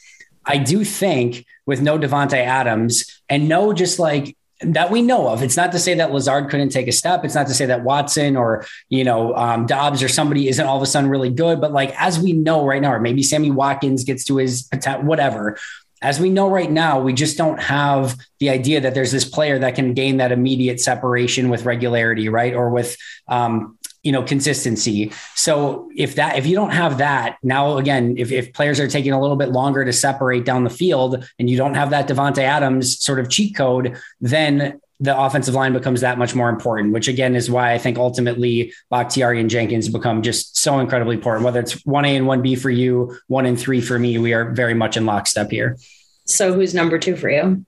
I 0.44 0.58
do 0.58 0.84
think 0.84 1.46
with 1.64 1.80
no 1.80 1.98
Davante 1.98 2.34
Adams 2.34 3.22
and 3.30 3.48
no 3.48 3.72
just 3.72 3.98
like 3.98 4.36
that 4.64 4.90
we 4.90 5.02
know 5.02 5.28
of. 5.28 5.42
It's 5.42 5.56
not 5.56 5.72
to 5.72 5.78
say 5.78 5.94
that 5.94 6.12
Lazard 6.12 6.50
couldn't 6.50 6.70
take 6.70 6.88
a 6.88 6.92
step. 6.92 7.24
It's 7.24 7.34
not 7.34 7.46
to 7.48 7.54
say 7.54 7.66
that 7.66 7.82
Watson 7.82 8.36
or 8.36 8.64
you 8.88 9.04
know 9.04 9.34
um, 9.36 9.66
Doubs 9.66 10.02
or 10.02 10.08
somebody 10.08 10.48
isn't 10.48 10.66
all 10.66 10.76
of 10.76 10.82
a 10.82 10.86
sudden 10.86 11.10
really 11.10 11.30
good. 11.30 11.60
But 11.60 11.72
like 11.72 11.94
as 12.00 12.18
we 12.18 12.32
know 12.32 12.64
right 12.64 12.80
now, 12.80 12.92
or 12.92 13.00
maybe 13.00 13.22
Sammy 13.22 13.50
Watkins 13.50 14.04
gets 14.04 14.24
to 14.24 14.36
his 14.36 14.68
whatever. 15.02 15.58
as 16.02 16.18
we 16.18 16.28
know 16.28 16.48
right 16.48 16.70
now, 16.70 17.00
we 17.00 17.12
just 17.12 17.38
don't 17.38 17.60
have 17.60 18.18
the 18.40 18.50
idea 18.50 18.80
that 18.80 18.92
there's 18.92 19.12
this 19.12 19.24
player 19.24 19.58
that 19.60 19.76
can 19.76 19.94
gain 19.94 20.16
that 20.16 20.32
immediate 20.32 20.80
separation 20.80 21.48
with 21.48 21.64
regularity, 21.64 22.28
right? 22.28 22.54
Or 22.54 22.70
with, 22.70 22.96
um, 23.28 23.78
you 24.02 24.10
know, 24.10 24.22
consistency. 24.22 25.12
So 25.36 25.90
if 25.96 26.16
that, 26.16 26.36
if 26.36 26.46
you 26.46 26.56
don't 26.56 26.70
have 26.70 26.98
that 26.98 27.38
now, 27.42 27.78
again, 27.78 28.16
if, 28.18 28.32
if 28.32 28.52
players 28.52 28.80
are 28.80 28.88
taking 28.88 29.12
a 29.12 29.20
little 29.20 29.36
bit 29.36 29.50
longer 29.50 29.84
to 29.84 29.92
separate 29.92 30.44
down 30.44 30.64
the 30.64 30.70
field 30.70 31.28
and 31.38 31.48
you 31.48 31.56
don't 31.56 31.74
have 31.74 31.90
that 31.90 32.08
Davante 32.08 32.42
Adams 32.42 33.02
sort 33.02 33.20
of 33.20 33.28
cheat 33.28 33.54
code, 33.56 33.96
then 34.20 34.80
the 34.98 35.18
offensive 35.18 35.54
line 35.54 35.72
becomes 35.72 36.00
that 36.00 36.16
much 36.16 36.34
more 36.34 36.48
important, 36.48 36.92
which 36.92 37.08
again 37.08 37.34
is 37.34 37.50
why 37.50 37.72
I 37.72 37.78
think 37.78 37.98
ultimately 37.98 38.72
Bakhtiari 38.88 39.40
and 39.40 39.50
Jenkins 39.50 39.88
become 39.88 40.22
just 40.22 40.56
so 40.56 40.78
incredibly 40.78 41.16
important. 41.16 41.44
Whether 41.44 41.58
it's 41.58 41.74
1A 41.82 42.16
and 42.16 42.26
1B 42.26 42.58
for 42.58 42.70
you, 42.70 43.16
one 43.26 43.44
and 43.44 43.58
three 43.58 43.80
for 43.80 43.98
me, 43.98 44.18
we 44.18 44.32
are 44.32 44.52
very 44.52 44.74
much 44.74 44.96
in 44.96 45.04
lockstep 45.04 45.50
here. 45.50 45.76
So 46.24 46.52
who's 46.52 46.72
number 46.72 47.00
two 47.00 47.16
for 47.16 47.28
you? 47.28 47.66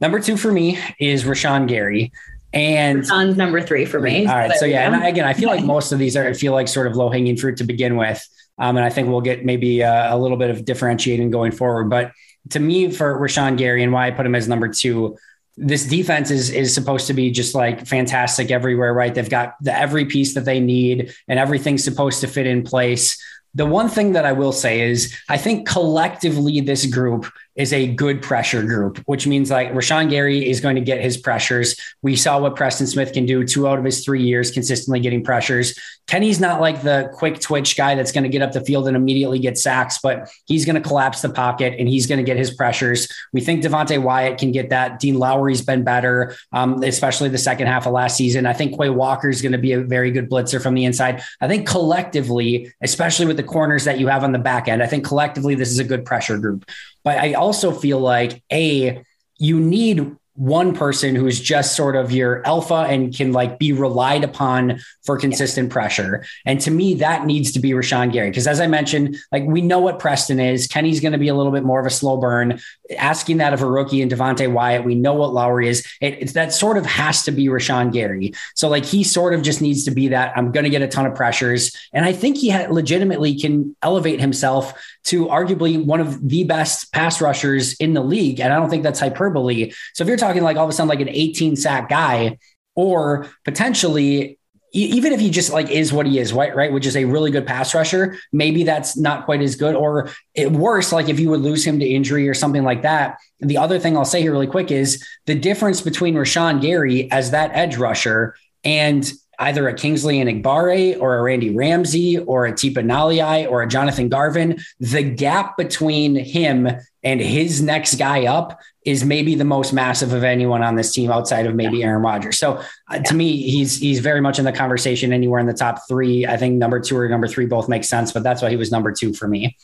Number 0.00 0.20
two 0.20 0.38
for 0.38 0.50
me 0.50 0.78
is 0.98 1.24
Rashan 1.24 1.68
Gary. 1.68 2.12
And 2.52 3.02
Rashan's 3.02 3.36
number 3.36 3.60
three 3.60 3.84
for 3.84 4.00
me. 4.00 4.26
All 4.26 4.34
right. 4.34 4.52
So 4.56 4.66
yeah, 4.66 4.92
and 4.92 5.04
again, 5.04 5.24
I 5.24 5.34
feel 5.34 5.48
like 5.48 5.64
most 5.76 5.92
of 5.92 5.98
these 5.98 6.16
are 6.16 6.26
I 6.26 6.32
feel 6.32 6.52
like 6.52 6.68
sort 6.68 6.86
of 6.86 6.96
low 6.96 7.10
hanging 7.10 7.36
fruit 7.36 7.58
to 7.58 7.64
begin 7.64 7.96
with. 7.96 8.26
Um, 8.58 8.76
and 8.76 8.84
I 8.84 8.90
think 8.90 9.08
we'll 9.08 9.22
get 9.22 9.44
maybe 9.44 9.80
a, 9.80 10.14
a 10.14 10.18
little 10.18 10.36
bit 10.36 10.50
of 10.50 10.64
differentiating 10.64 11.30
going 11.30 11.52
forward. 11.52 11.88
But 11.88 12.12
to 12.50 12.60
me, 12.60 12.90
for 12.90 13.18
Rashan 13.18 13.56
Gary 13.56 13.82
and 13.82 13.92
why 13.92 14.08
I 14.08 14.10
put 14.10 14.26
him 14.26 14.34
as 14.34 14.48
number 14.48 14.68
two, 14.68 15.16
this 15.56 15.84
defense 15.84 16.30
is 16.30 16.50
is 16.50 16.74
supposed 16.74 17.06
to 17.08 17.14
be 17.14 17.30
just 17.30 17.54
like 17.54 17.86
fantastic 17.86 18.50
everywhere, 18.50 18.94
right? 18.94 19.14
They've 19.14 19.28
got 19.28 19.54
the, 19.60 19.76
every 19.76 20.06
piece 20.06 20.34
that 20.34 20.44
they 20.44 20.60
need, 20.60 21.14
and 21.28 21.38
everything's 21.38 21.84
supposed 21.84 22.20
to 22.20 22.26
fit 22.26 22.46
in 22.46 22.62
place. 22.62 23.22
The 23.54 23.66
one 23.66 23.88
thing 23.88 24.12
that 24.12 24.24
I 24.24 24.32
will 24.32 24.52
say 24.52 24.88
is, 24.88 25.14
I 25.28 25.36
think 25.36 25.68
collectively 25.68 26.60
this 26.60 26.86
group 26.86 27.30
is 27.56 27.72
a 27.72 27.86
good 27.94 28.22
pressure 28.22 28.62
group, 28.62 28.98
which 29.06 29.26
means 29.26 29.50
like 29.50 29.72
Rashan 29.72 30.08
Gary 30.08 30.48
is 30.48 30.60
going 30.60 30.76
to 30.76 30.80
get 30.80 31.00
his 31.00 31.16
pressures. 31.16 31.76
We 32.02 32.16
saw 32.16 32.38
what 32.38 32.56
Preston 32.56 32.86
Smith 32.86 33.12
can 33.12 33.26
do 33.26 33.44
two 33.44 33.66
out 33.66 33.78
of 33.78 33.84
his 33.84 34.04
three 34.04 34.22
years 34.22 34.50
consistently 34.50 35.00
getting 35.00 35.24
pressures. 35.24 35.78
Kenny's 36.06 36.40
not 36.40 36.60
like 36.60 36.82
the 36.82 37.10
quick 37.14 37.40
twitch 37.40 37.76
guy 37.76 37.94
that's 37.94 38.12
going 38.12 38.24
to 38.24 38.30
get 38.30 38.42
up 38.42 38.52
the 38.52 38.64
field 38.64 38.88
and 38.88 38.96
immediately 38.96 39.38
get 39.38 39.58
sacks, 39.58 39.98
but 40.02 40.28
he's 40.46 40.64
going 40.64 40.80
to 40.80 40.80
collapse 40.80 41.22
the 41.22 41.28
pocket 41.28 41.74
and 41.78 41.88
he's 41.88 42.06
going 42.06 42.18
to 42.18 42.24
get 42.24 42.36
his 42.36 42.52
pressures. 42.52 43.08
We 43.32 43.40
think 43.40 43.62
Devonte 43.62 44.00
Wyatt 44.02 44.38
can 44.38 44.52
get 44.52 44.70
that. 44.70 44.98
Dean 44.98 45.18
Lowry's 45.18 45.62
been 45.62 45.84
better, 45.84 46.34
um, 46.52 46.82
especially 46.82 47.28
the 47.28 47.38
second 47.38 47.66
half 47.66 47.86
of 47.86 47.92
last 47.92 48.16
season. 48.16 48.46
I 48.46 48.52
think 48.52 48.76
Quay 48.76 48.90
Walker 48.90 49.28
is 49.28 49.42
going 49.42 49.52
to 49.52 49.58
be 49.58 49.72
a 49.72 49.80
very 49.80 50.10
good 50.10 50.30
blitzer 50.30 50.62
from 50.62 50.74
the 50.74 50.84
inside. 50.84 51.22
I 51.40 51.48
think 51.48 51.66
collectively, 51.66 52.72
especially 52.80 53.26
with 53.26 53.36
the 53.36 53.42
corners 53.42 53.84
that 53.84 54.00
you 54.00 54.08
have 54.08 54.24
on 54.24 54.32
the 54.32 54.38
back 54.38 54.68
end, 54.68 54.82
I 54.82 54.86
think 54.86 55.04
collectively 55.04 55.54
this 55.54 55.70
is 55.70 55.78
a 55.78 55.84
good 55.84 56.04
pressure 56.04 56.38
group. 56.38 56.68
But 57.04 57.18
I 57.18 57.34
also 57.34 57.72
feel 57.72 57.98
like 57.98 58.42
a 58.52 59.02
you 59.38 59.58
need 59.60 60.16
one 60.34 60.74
person 60.74 61.14
who's 61.14 61.40
just 61.40 61.76
sort 61.76 61.96
of 61.96 62.12
your 62.12 62.46
alpha 62.46 62.86
and 62.88 63.14
can 63.14 63.32
like 63.32 63.58
be 63.58 63.72
relied 63.72 64.24
upon 64.24 64.80
for 65.04 65.18
consistent 65.18 65.68
yeah. 65.68 65.72
pressure. 65.72 66.24
And 66.46 66.60
to 66.62 66.70
me, 66.70 66.94
that 66.94 67.26
needs 67.26 67.52
to 67.52 67.60
be 67.60 67.70
Rashan 67.70 68.12
Gary. 68.12 68.30
Because 68.30 68.46
as 68.46 68.60
I 68.60 68.66
mentioned, 68.66 69.16
like 69.32 69.44
we 69.44 69.60
know 69.60 69.80
what 69.80 69.98
Preston 69.98 70.40
is. 70.40 70.66
Kenny's 70.66 71.00
going 71.00 71.12
to 71.12 71.18
be 71.18 71.28
a 71.28 71.34
little 71.34 71.52
bit 71.52 71.64
more 71.64 71.80
of 71.80 71.86
a 71.86 71.90
slow 71.90 72.16
burn. 72.16 72.60
Asking 72.96 73.38
that 73.38 73.52
of 73.52 73.62
a 73.62 73.66
rookie 73.66 74.02
and 74.02 74.10
Devonte 74.10 74.50
Wyatt, 74.50 74.84
we 74.84 74.94
know 74.94 75.14
what 75.14 75.32
Lowry 75.32 75.68
is. 75.68 75.86
It, 76.00 76.32
that 76.34 76.52
sort 76.52 76.76
of 76.76 76.86
has 76.86 77.24
to 77.24 77.32
be 77.32 77.46
Rashan 77.46 77.92
Gary. 77.92 78.32
So 78.54 78.68
like 78.68 78.84
he 78.84 79.04
sort 79.04 79.34
of 79.34 79.42
just 79.42 79.60
needs 79.60 79.84
to 79.84 79.90
be 79.90 80.08
that. 80.08 80.36
I'm 80.36 80.52
going 80.52 80.64
to 80.64 80.70
get 80.70 80.82
a 80.82 80.88
ton 80.88 81.06
of 81.06 81.14
pressures, 81.14 81.76
and 81.92 82.04
I 82.04 82.12
think 82.12 82.38
he 82.38 82.50
legitimately 82.52 83.38
can 83.38 83.76
elevate 83.82 84.20
himself 84.20 84.74
to 85.04 85.26
arguably 85.26 85.82
one 85.82 86.00
of 86.00 86.28
the 86.28 86.44
best 86.44 86.92
pass 86.92 87.20
rushers 87.20 87.74
in 87.74 87.94
the 87.94 88.02
league. 88.02 88.40
And 88.40 88.52
I 88.52 88.56
don't 88.56 88.68
think 88.68 88.82
that's 88.82 89.00
hyperbole. 89.00 89.72
So 89.94 90.04
if 90.04 90.08
you're 90.08 90.16
talking 90.20 90.42
like 90.42 90.56
all 90.56 90.64
of 90.64 90.70
a 90.70 90.72
sudden 90.72 90.88
like 90.88 91.00
an 91.00 91.08
18 91.08 91.56
sack 91.56 91.88
guy, 91.88 92.38
or 92.74 93.26
potentially 93.44 94.38
even 94.72 95.12
if 95.12 95.18
he 95.18 95.30
just 95.30 95.52
like 95.52 95.68
is 95.70 95.92
what 95.92 96.06
he 96.06 96.18
is, 96.18 96.32
right, 96.32 96.54
right, 96.54 96.72
which 96.72 96.86
is 96.86 96.96
a 96.96 97.04
really 97.04 97.30
good 97.30 97.46
pass 97.46 97.74
rusher, 97.74 98.16
maybe 98.32 98.62
that's 98.62 98.96
not 98.96 99.24
quite 99.24 99.42
as 99.42 99.56
good. 99.56 99.74
Or 99.74 100.10
it, 100.34 100.52
worse, 100.52 100.92
like 100.92 101.08
if 101.08 101.18
you 101.18 101.30
would 101.30 101.40
lose 101.40 101.66
him 101.66 101.80
to 101.80 101.86
injury 101.86 102.28
or 102.28 102.34
something 102.34 102.62
like 102.62 102.82
that. 102.82 103.18
The 103.40 103.58
other 103.58 103.78
thing 103.78 103.96
I'll 103.96 104.04
say 104.04 104.22
here 104.22 104.32
really 104.32 104.46
quick 104.46 104.70
is 104.70 105.04
the 105.26 105.34
difference 105.34 105.80
between 105.80 106.14
Rashan 106.14 106.60
Gary 106.60 107.10
as 107.10 107.32
that 107.32 107.50
edge 107.52 107.78
rusher 107.78 108.36
and 108.62 109.10
either 109.40 109.66
a 109.66 109.74
Kingsley 109.74 110.18
Enagbare 110.18 111.00
or 111.00 111.16
a 111.16 111.22
Randy 111.22 111.50
Ramsey 111.54 112.18
or 112.18 112.46
a 112.46 112.52
Tipa 112.52 112.84
Galeai 112.84 113.50
or 113.50 113.62
a 113.62 113.68
Jonathan 113.68 114.08
Garvin, 114.08 114.60
the 114.78 115.02
gap 115.02 115.56
between 115.56 116.14
him 116.14 116.68
and 117.02 117.20
his 117.20 117.62
next 117.62 117.94
guy 117.94 118.26
up 118.26 118.60
is 118.84 119.04
maybe 119.04 119.34
the 119.34 119.44
most 119.44 119.72
massive 119.72 120.12
of 120.12 120.24
anyone 120.24 120.62
on 120.62 120.74
this 120.74 120.92
team 120.92 121.10
outside 121.10 121.46
of 121.46 121.54
maybe 121.54 121.82
Aaron 121.82 122.02
Rodgers. 122.02 122.38
So 122.38 122.62
uh, 122.88 122.98
to 122.98 123.14
me, 123.14 123.42
he's 123.42 123.78
he's 123.78 124.00
very 124.00 124.20
much 124.20 124.38
in 124.38 124.44
the 124.44 124.52
conversation 124.52 125.12
anywhere 125.12 125.38
in 125.38 125.46
the 125.46 125.54
top 125.54 125.80
three. 125.86 126.26
I 126.26 126.36
think 126.36 126.56
number 126.56 126.80
two 126.80 126.96
or 126.96 127.08
number 127.08 127.28
three 127.28 127.46
both 127.46 127.68
make 127.68 127.84
sense, 127.84 128.12
but 128.12 128.22
that's 128.22 128.40
why 128.40 128.48
he 128.50 128.56
was 128.56 128.72
number 128.72 128.92
two 128.92 129.12
for 129.12 129.28
me. 129.28 129.56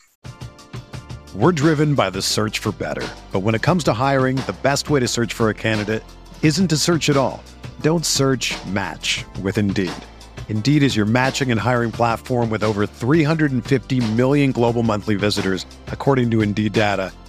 We're 1.35 1.52
driven 1.52 1.94
by 1.94 2.11
the 2.11 2.23
search 2.23 2.61
for 2.61 2.73
better, 2.73 3.06
but 3.32 3.40
when 3.40 3.54
it 3.54 3.62
comes 3.62 3.85
to 3.85 3.92
hiring, 3.92 4.37
the 4.37 4.56
best 4.62 4.88
way 4.90 5.00
to 5.00 5.08
search 5.08 5.32
for 5.35 5.50
a 5.50 5.54
candidate 5.54 6.02
isn't 6.42 6.68
to 6.68 6.76
search 6.76 7.11
at 7.11 7.16
all. 7.16 7.42
Don't 7.80 8.06
search. 8.06 8.54
Match 8.66 9.25
with 9.42 9.58
Indeed. 9.58 9.92
Indeed 10.49 10.82
is 10.82 10.96
your 10.96 11.06
matching 11.06 11.50
and 11.50 11.61
hiring 11.61 11.92
platform 11.92 12.49
with 12.49 12.62
over 12.62 12.87
350 12.87 14.12
million 14.12 14.52
global 14.52 14.82
monthly 14.82 15.16
visitors, 15.16 15.66
according 15.88 16.30
to 16.30 16.40
Indeed 16.40 16.73
data 16.73 17.12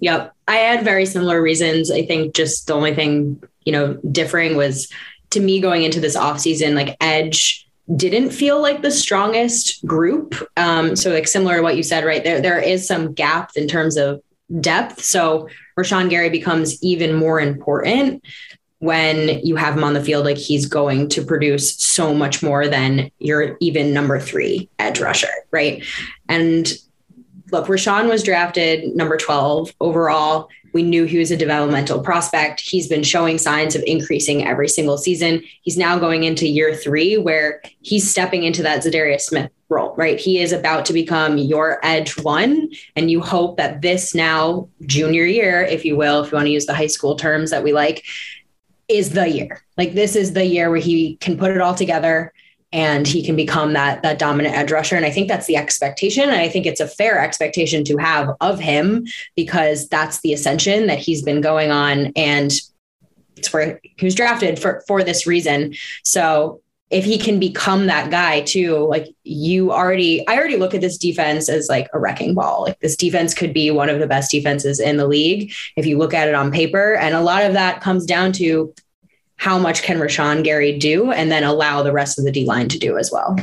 Yep. 0.00 0.34
I 0.48 0.56
had 0.56 0.84
very 0.84 1.06
similar 1.06 1.40
reasons. 1.40 1.90
I 1.90 2.04
think 2.04 2.34
just 2.34 2.66
the 2.66 2.74
only 2.74 2.94
thing, 2.94 3.42
you 3.64 3.72
know, 3.72 3.94
differing 4.10 4.56
was 4.56 4.90
to 5.30 5.40
me 5.40 5.60
going 5.60 5.82
into 5.82 6.00
this 6.00 6.16
offseason, 6.16 6.74
like 6.74 6.96
Edge 7.00 7.66
didn't 7.96 8.30
feel 8.30 8.60
like 8.60 8.82
the 8.82 8.90
strongest 8.90 9.84
group. 9.86 10.34
Um, 10.56 10.96
so 10.96 11.10
like 11.10 11.28
similar 11.28 11.56
to 11.56 11.62
what 11.62 11.76
you 11.76 11.82
said, 11.82 12.04
right? 12.04 12.22
There 12.22 12.40
there 12.40 12.58
is 12.58 12.86
some 12.86 13.12
gap 13.14 13.50
in 13.56 13.68
terms 13.68 13.96
of 13.96 14.22
depth. 14.60 15.02
So 15.02 15.48
Rashan 15.78 16.10
Gary 16.10 16.30
becomes 16.30 16.82
even 16.82 17.14
more 17.14 17.40
important 17.40 18.24
when 18.78 19.44
you 19.44 19.56
have 19.56 19.76
him 19.76 19.84
on 19.84 19.94
the 19.94 20.02
field. 20.02 20.24
Like 20.24 20.38
he's 20.38 20.66
going 20.66 21.08
to 21.10 21.24
produce 21.24 21.76
so 21.76 22.14
much 22.14 22.42
more 22.42 22.66
than 22.68 23.10
your 23.18 23.56
even 23.60 23.92
number 23.92 24.18
three 24.18 24.68
edge 24.78 25.00
rusher, 25.00 25.28
right? 25.50 25.84
And 26.28 26.72
look, 27.52 27.66
Rashan 27.66 28.08
was 28.08 28.22
drafted 28.22 28.94
number 28.94 29.16
12 29.16 29.72
overall. 29.80 30.48
We 30.72 30.82
knew 30.82 31.04
he 31.04 31.18
was 31.18 31.30
a 31.30 31.36
developmental 31.36 32.00
prospect. 32.00 32.60
He's 32.60 32.88
been 32.88 33.02
showing 33.02 33.38
signs 33.38 33.74
of 33.74 33.82
increasing 33.86 34.46
every 34.46 34.68
single 34.68 34.98
season. 34.98 35.42
He's 35.62 35.76
now 35.76 35.98
going 35.98 36.24
into 36.24 36.46
year 36.46 36.74
three 36.74 37.18
where 37.18 37.60
he's 37.80 38.08
stepping 38.08 38.44
into 38.44 38.62
that 38.62 38.84
Za'Darius 38.84 39.22
Smith 39.22 39.50
role, 39.68 39.94
right? 39.96 40.18
He 40.18 40.38
is 40.38 40.52
about 40.52 40.84
to 40.86 40.92
become 40.92 41.38
your 41.38 41.80
edge 41.84 42.18
one. 42.22 42.70
And 42.94 43.10
you 43.10 43.20
hope 43.20 43.56
that 43.56 43.82
this 43.82 44.14
now 44.14 44.68
junior 44.86 45.24
year, 45.24 45.62
if 45.62 45.84
you 45.84 45.96
will, 45.96 46.22
if 46.22 46.30
you 46.30 46.36
want 46.36 46.46
to 46.46 46.52
use 46.52 46.66
the 46.66 46.74
high 46.74 46.86
school 46.86 47.16
terms 47.16 47.50
that 47.50 47.64
we 47.64 47.72
like, 47.72 48.04
is 48.88 49.10
the 49.10 49.28
year. 49.28 49.64
Like 49.76 49.94
this 49.94 50.16
is 50.16 50.32
the 50.32 50.44
year 50.44 50.70
where 50.70 50.80
he 50.80 51.16
can 51.16 51.38
put 51.38 51.52
it 51.52 51.60
all 51.60 51.74
together 51.74 52.32
and 52.72 53.06
he 53.06 53.24
can 53.24 53.36
become 53.36 53.72
that 53.72 54.02
that 54.02 54.18
dominant 54.18 54.54
edge 54.54 54.70
rusher. 54.70 54.96
And 54.96 55.04
i 55.04 55.10
think 55.10 55.28
that's 55.28 55.46
the 55.46 55.56
expectation. 55.56 56.24
And 56.24 56.40
i 56.40 56.48
think 56.48 56.66
it's 56.66 56.80
a 56.80 56.86
fair 56.86 57.20
expectation 57.20 57.84
to 57.84 57.96
have 57.96 58.34
of 58.40 58.60
him 58.60 59.06
because 59.36 59.88
that's 59.88 60.20
the 60.20 60.32
ascension 60.32 60.86
that 60.86 60.98
he's 60.98 61.22
been 61.22 61.40
going 61.40 61.70
on. 61.70 62.12
And 62.16 62.52
it's 63.36 63.52
where 63.52 63.80
he 63.82 64.04
was 64.04 64.14
drafted 64.14 64.58
for 64.58 64.82
for 64.86 65.02
this 65.02 65.26
reason. 65.26 65.74
So 66.04 66.60
if 66.90 67.04
he 67.04 67.18
can 67.18 67.38
become 67.38 67.86
that 67.86 68.10
guy 68.10 68.40
too 68.40 68.78
like 68.88 69.06
you 69.22 69.70
already 69.70 70.26
i 70.26 70.36
already 70.36 70.56
look 70.56 70.74
at 70.74 70.80
this 70.80 70.98
defense 70.98 71.48
as 71.48 71.68
like 71.68 71.88
a 71.92 71.98
wrecking 71.98 72.34
ball. 72.34 72.62
Like 72.62 72.80
this 72.80 72.96
defense 72.96 73.34
could 73.34 73.52
be 73.52 73.70
one 73.70 73.88
of 73.88 73.98
the 73.98 74.06
best 74.06 74.30
defenses 74.30 74.80
in 74.80 74.96
the 74.96 75.08
league 75.08 75.52
if 75.76 75.86
you 75.86 75.98
look 75.98 76.14
at 76.14 76.28
it 76.28 76.34
on 76.34 76.50
paper. 76.50 76.94
And 76.96 77.14
a 77.14 77.20
lot 77.20 77.44
of 77.44 77.52
that 77.54 77.80
comes 77.80 78.04
down 78.06 78.32
to 78.34 78.74
how 79.40 79.58
much 79.58 79.82
can 79.82 79.98
Rashan 79.98 80.44
Gary 80.44 80.78
do 80.78 81.12
and 81.12 81.32
then 81.32 81.44
allow 81.44 81.82
the 81.82 81.92
rest 81.92 82.18
of 82.18 82.26
the 82.26 82.30
D 82.30 82.44
line 82.44 82.68
to 82.68 82.78
do 82.78 82.98
as 82.98 83.10
well. 83.10 83.38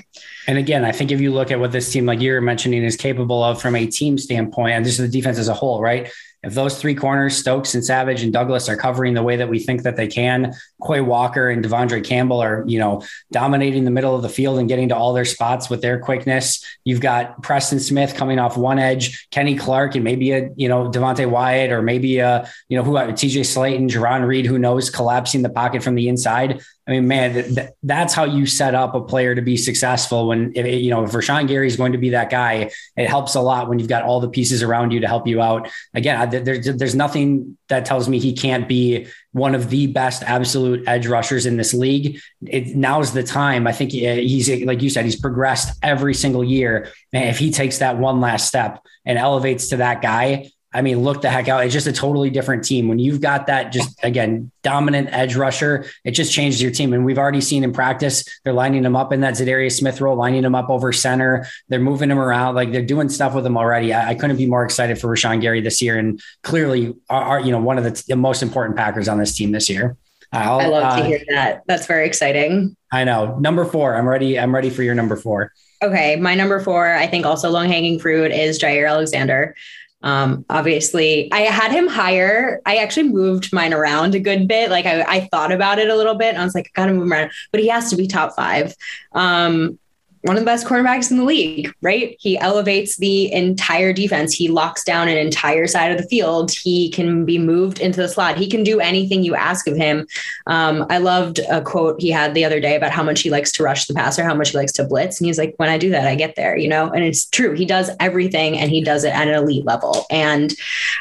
And 0.48 0.60
again, 0.60 0.86
I 0.86 0.92
think 0.92 1.12
if 1.12 1.20
you 1.20 1.34
look 1.34 1.50
at 1.50 1.60
what 1.60 1.72
this 1.72 1.92
team, 1.92 2.06
like 2.06 2.22
you're 2.22 2.39
mentioning, 2.39 2.84
is 2.84 2.96
capable 2.96 3.44
of 3.44 3.60
from 3.60 3.75
a 3.75 3.88
team 3.88 4.20
standpoint, 4.20 4.74
and 4.74 4.86
this 4.86 5.00
is 5.00 5.12
the 5.12 5.18
defense 5.18 5.39
as 5.39 5.48
a 5.48 5.56
whole, 5.56 5.82
right? 5.82 6.12
If 6.44 6.53
those 6.53 6.79
three 6.79 6.96
corners, 6.96 7.36
Stokes 7.36 7.74
and 7.74 7.84
Savage 7.84 8.22
and 8.22 8.32
Douglas, 8.32 8.70
are 8.70 8.77
covering 8.77 9.15
the 9.15 9.24
way 9.24 9.38
that 9.38 9.50
we 9.50 9.60
think 9.60 9.84
that 9.84 9.96
they 9.96 10.08
can, 10.08 10.53
Quay 10.86 11.01
Walker 11.01 11.50
and 11.50 11.63
De'Vondre 11.63 12.03
Campbell 12.03 12.39
are, 12.39 12.63
you 12.67 12.79
know, 12.79 13.01
dominating 13.32 13.86
the 13.86 13.91
middle 13.91 14.15
of 14.15 14.22
the 14.22 14.29
field 14.29 14.60
and 14.60 14.67
getting 14.67 14.89
to 14.89 14.96
all 14.96 15.13
their 15.13 15.25
spots 15.25 15.70
with 15.70 15.82
their 15.82 16.00
quickness. 16.00 16.63
You've 16.84 17.01
got 17.01 17.41
Preston 17.41 17.79
Smith 17.79 18.15
coming 18.15 18.38
off 18.38 18.56
one 18.56 18.77
edge, 18.77 19.27
Kenny 19.32 19.56
Clark, 19.56 19.96
and 19.96 20.03
maybe 20.03 20.32
a, 20.32 20.50
you 20.56 20.70
know, 20.70 20.91
Devonte 20.91 21.29
Wyatt 21.29 21.72
or 21.72 21.82
maybe 21.82 22.20
a, 22.20 22.50
you 22.70 22.77
know, 22.77 22.84
who 22.84 22.98
uh, 22.98 23.08
TJ 23.08 23.41
Slaton, 23.41 23.89
Jarran 23.89 24.27
Reed, 24.27 24.46
who 24.46 24.60
knows, 24.60 24.89
collapsing 24.89 25.41
the 25.41 25.50
pocket 25.50 25.84
from 25.84 25.96
the 25.96 26.08
inside. 26.08 26.62
I 26.88 26.91
mean, 26.91 27.08
man, 27.08 27.34
th- 27.34 27.70
that's 27.84 28.13
how 28.13 28.24
you 28.24 28.46
set 28.46 28.74
up 28.74 28.96
a 28.96 29.01
player 29.01 29.36
to 29.36 29.41
be 29.41 29.58
successful. 29.58 30.27
When 30.27 30.53
if, 30.56 30.65
eh, 30.65 30.70
you 30.70 30.89
know 30.89 31.03
if 31.03 31.12
Rashan 31.12 31.48
Gary 31.48 31.67
is 31.67 31.75
going 31.75 31.91
to 31.91 31.98
be 31.98 32.12
that 32.12 32.29
guy, 32.29 32.72
it 32.96 33.10
helps 33.10 33.36
a 33.36 33.41
lot 33.41 33.67
when 33.67 33.77
you've 33.77 33.89
got 33.89 34.03
all 34.03 34.22
the 34.22 34.29
pieces 34.29 34.63
around 34.63 34.91
you 34.91 35.01
to 35.01 35.08
help 35.08 35.27
you 35.27 35.41
out. 35.41 35.70
Again, 35.94 36.29
there's 36.29 36.65
there's 36.77 36.96
nothing 36.96 37.58
that 37.67 37.86
tells 37.86 38.08
me 38.08 38.20
he 38.20 38.32
can't 38.34 38.70
be 38.70 39.08
one 39.34 39.53
of 39.53 39.70
the 39.70 39.88
best 39.88 40.24
absolute 40.24 40.88
edge 40.88 41.08
rushers 41.08 41.46
in 41.46 41.58
this 41.58 41.74
league. 41.74 42.22
It, 42.46 42.75
now's 42.75 43.12
the 43.12 43.24
time. 43.24 43.67
I 43.67 43.74
think 43.74 43.94
eh, 43.94 44.22
he's 44.22 44.50
like 44.63 44.82
you 44.82 44.89
said, 44.89 45.03
he's 45.03 45.19
progressed 45.19 45.78
every 45.84 46.13
single 46.13 46.43
year. 46.43 46.89
And 47.12 47.28
if 47.28 47.38
he 47.38 47.52
takes 47.52 47.80
that 47.80 47.97
one 47.97 48.21
last 48.21 48.47
step 48.47 48.82
and 49.06 49.17
elevates 49.17 49.69
to 49.69 49.78
that 49.78 50.02
guy, 50.02 50.52
I 50.78 50.84
mean, 50.84 51.00
look 51.00 51.24
the 51.24 51.30
heck 51.32 51.48
out. 51.48 51.66
It's 51.66 51.74
just 51.74 51.88
a 51.88 51.92
totally 51.92 52.30
different 52.30 52.63
team. 52.63 52.88
When 52.88 53.00
you've 53.00 53.20
got 53.20 53.48
that 53.48 53.72
just 53.72 53.98
again, 54.04 54.52
dominant 54.62 55.10
edge 55.12 55.36
rusher, 55.36 55.88
it 56.04 56.12
just 56.12 56.32
changes 56.32 56.62
your 56.62 56.70
team. 56.70 56.94
And 56.94 57.04
we've 57.04 57.18
already 57.18 57.42
seen 57.42 57.63
in 57.63 57.74
practice, 57.74 58.24
they're 58.44 58.54
lining 58.54 58.84
them 58.84 58.96
up 58.96 59.12
in 59.12 59.22
that 59.22 59.34
Za'Darius 59.34 59.72
Smith 59.72 60.00
role, 60.00 60.16
lining 60.16 60.44
them 60.44 60.54
up 60.54 60.70
over 60.70 60.94
center. 60.94 61.48
They're 61.68 61.80
moving 61.80 62.12
him 62.12 62.20
around. 62.20 62.54
Like 62.54 62.72
they're 62.72 62.86
doing 62.86 63.10
stuff 63.10 63.34
with 63.34 63.44
him 63.44 63.58
already. 63.58 63.92
I, 63.92 64.10
I 64.10 64.13
couldn't 64.16 64.38
be 64.38 64.46
more 64.46 64.63
excited 64.63 65.00
for 65.00 65.08
Rashan 65.08 65.42
Gary 65.42 65.62
this 65.62 65.82
year. 65.82 65.98
And 65.98 66.22
clearly 66.44 66.96
are, 67.10 67.24
are 67.24 67.40
you 67.40 67.52
know, 67.52 67.60
one 67.60 67.80
of 67.80 67.84
the, 67.84 68.04
the, 68.08 68.16
most 68.16 68.44
important 68.44 68.78
Packers 68.78 69.08
on 69.08 69.18
this 69.18 69.36
team 69.36 69.54
this 69.54 69.68
year. 69.68 69.98
I'll, 70.32 70.60
i 70.60 70.68
love 70.68 70.84
uh, 70.84 70.98
to 70.98 71.06
hear 71.06 71.22
that. 71.30 71.63
That's 71.66 71.88
very 71.88 72.06
exciting. 72.06 72.78
I 72.92 73.04
know. 73.04 73.36
Number 73.40 73.66
four. 73.66 73.96
I'm 73.96 74.08
ready. 74.08 74.38
I'm 74.38 74.54
ready 74.54 74.70
for 74.70 74.84
your 74.84 74.94
number 74.94 75.16
four. 75.16 75.54
Okay. 75.82 76.18
My 76.18 76.36
number 76.36 76.60
four, 76.60 76.94
I 76.94 77.08
think 77.08 77.26
also 77.26 77.50
long 77.50 77.68
hanging 77.68 77.98
fruit 77.98 78.32
is 78.32 78.60
Jaire 78.60 78.88
Alexander. 78.88 79.56
Um, 80.04 80.46
obviously, 80.50 81.32
I 81.32 81.42
had 81.42 81.72
him 81.72 81.88
higher. 81.88 82.62
I 82.66 82.78
actually 82.78 83.10
moved 83.10 83.52
mine 83.52 83.74
around 83.74 84.16
a 84.16 84.20
good 84.20 84.48
bit. 84.48 84.70
Like 84.70 84.86
I, 84.86 85.02
I 85.02 85.28
thought 85.32 85.52
about 85.52 85.80
it 85.80 85.90
a 85.90 85.96
little 85.96 86.16
bit, 86.16 86.36
I 86.36 86.44
was 86.44 86.56
like, 86.56 86.68
I 86.68 86.82
gotta 86.82 86.94
move 86.94 87.04
him 87.04 87.14
around. 87.14 87.32
But 87.52 87.62
he 87.62 87.68
has 87.68 87.90
to 87.90 87.96
be 87.96 88.08
top 88.08 88.36
five. 88.36 88.76
Um, 89.14 89.80
one 90.28 90.36
of 90.36 90.42
the 90.42 90.46
best 90.46 90.68
cornerbacks 90.68 91.10
in 91.10 91.18
the 91.18 91.24
league, 91.24 91.74
right? 91.82 92.18
He 92.20 92.38
elevates 92.38 92.98
the 92.98 93.32
entire 93.32 93.94
defense. 93.94 94.34
He 94.34 94.50
locks 94.50 94.84
down 94.84 95.08
an 95.08 95.18
entire 95.18 95.68
side 95.68 95.90
of 95.92 95.98
the 95.98 96.08
field. 96.10 96.52
He 96.52 96.92
can 96.92 97.24
be 97.24 97.38
moved 97.38 97.80
into 97.80 98.02
the 98.02 98.10
slot. 98.10 98.38
He 98.38 98.50
can 98.50 98.62
do 98.63 98.82
anything 98.82 99.24
you 99.24 99.36
ask 99.36 99.68
of 99.68 99.78
him. 99.78 100.06
Um, 100.46 100.86
I 100.90 100.98
loved 100.98 101.40
a 101.50 101.62
quote 101.62 102.02
he 102.02 102.12
had 102.12 102.34
the 102.34 102.44
other 102.44 102.60
day 102.60 102.76
about 102.76 102.92
how 102.92 103.04
much 103.04 103.22
he 103.22 103.30
likes 103.30 103.54
to 103.54 103.63
rush 103.63 103.86
the 103.86 103.94
passer, 103.94 104.24
how 104.24 104.36
much 104.36 104.50
he 104.50 104.58
likes 104.58 104.74
to 104.74 104.84
blitz. 104.84 105.20
And 105.20 105.28
he's 105.28 105.38
like, 105.38 105.56
when 105.58 105.70
I 105.70 105.78
do 105.78 105.92
that, 105.92 106.06
I 106.06 106.16
get 106.16 106.36
there, 106.36 106.58
you 106.58 106.68
know? 106.68 106.90
And 106.90 107.06
it's 107.06 107.26
true. 107.26 107.54
He 107.54 107.66
does 107.66 107.90
everything 108.02 108.58
and 108.58 108.70
he 108.70 108.84
does 108.84 109.06
it 109.06 109.13
at 109.13 109.30
an 109.30 109.34
elite 109.34 109.66
level. 109.66 110.06
And 110.12 110.54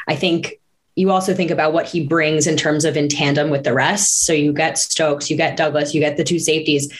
I 0.07 0.15
think 0.15 0.61
you 0.95 1.11
also 1.11 1.33
think 1.33 1.51
about 1.51 1.73
what 1.73 1.85
he 1.85 2.07
brings 2.07 2.47
in 2.47 2.55
terms 2.55 2.85
of 2.85 2.95
in 2.95 3.09
tandem 3.09 3.49
with 3.49 3.65
the 3.65 3.73
rest. 3.73 4.25
So 4.25 4.31
you 4.31 4.53
get 4.53 4.77
Stokes, 4.77 5.29
you 5.29 5.35
get 5.35 5.57
Douglas, 5.57 5.93
you 5.93 5.99
get 5.99 6.15
the 6.15 6.23
two 6.23 6.39
safeties. 6.39 6.91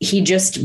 He 0.00 0.22
just 0.22 0.58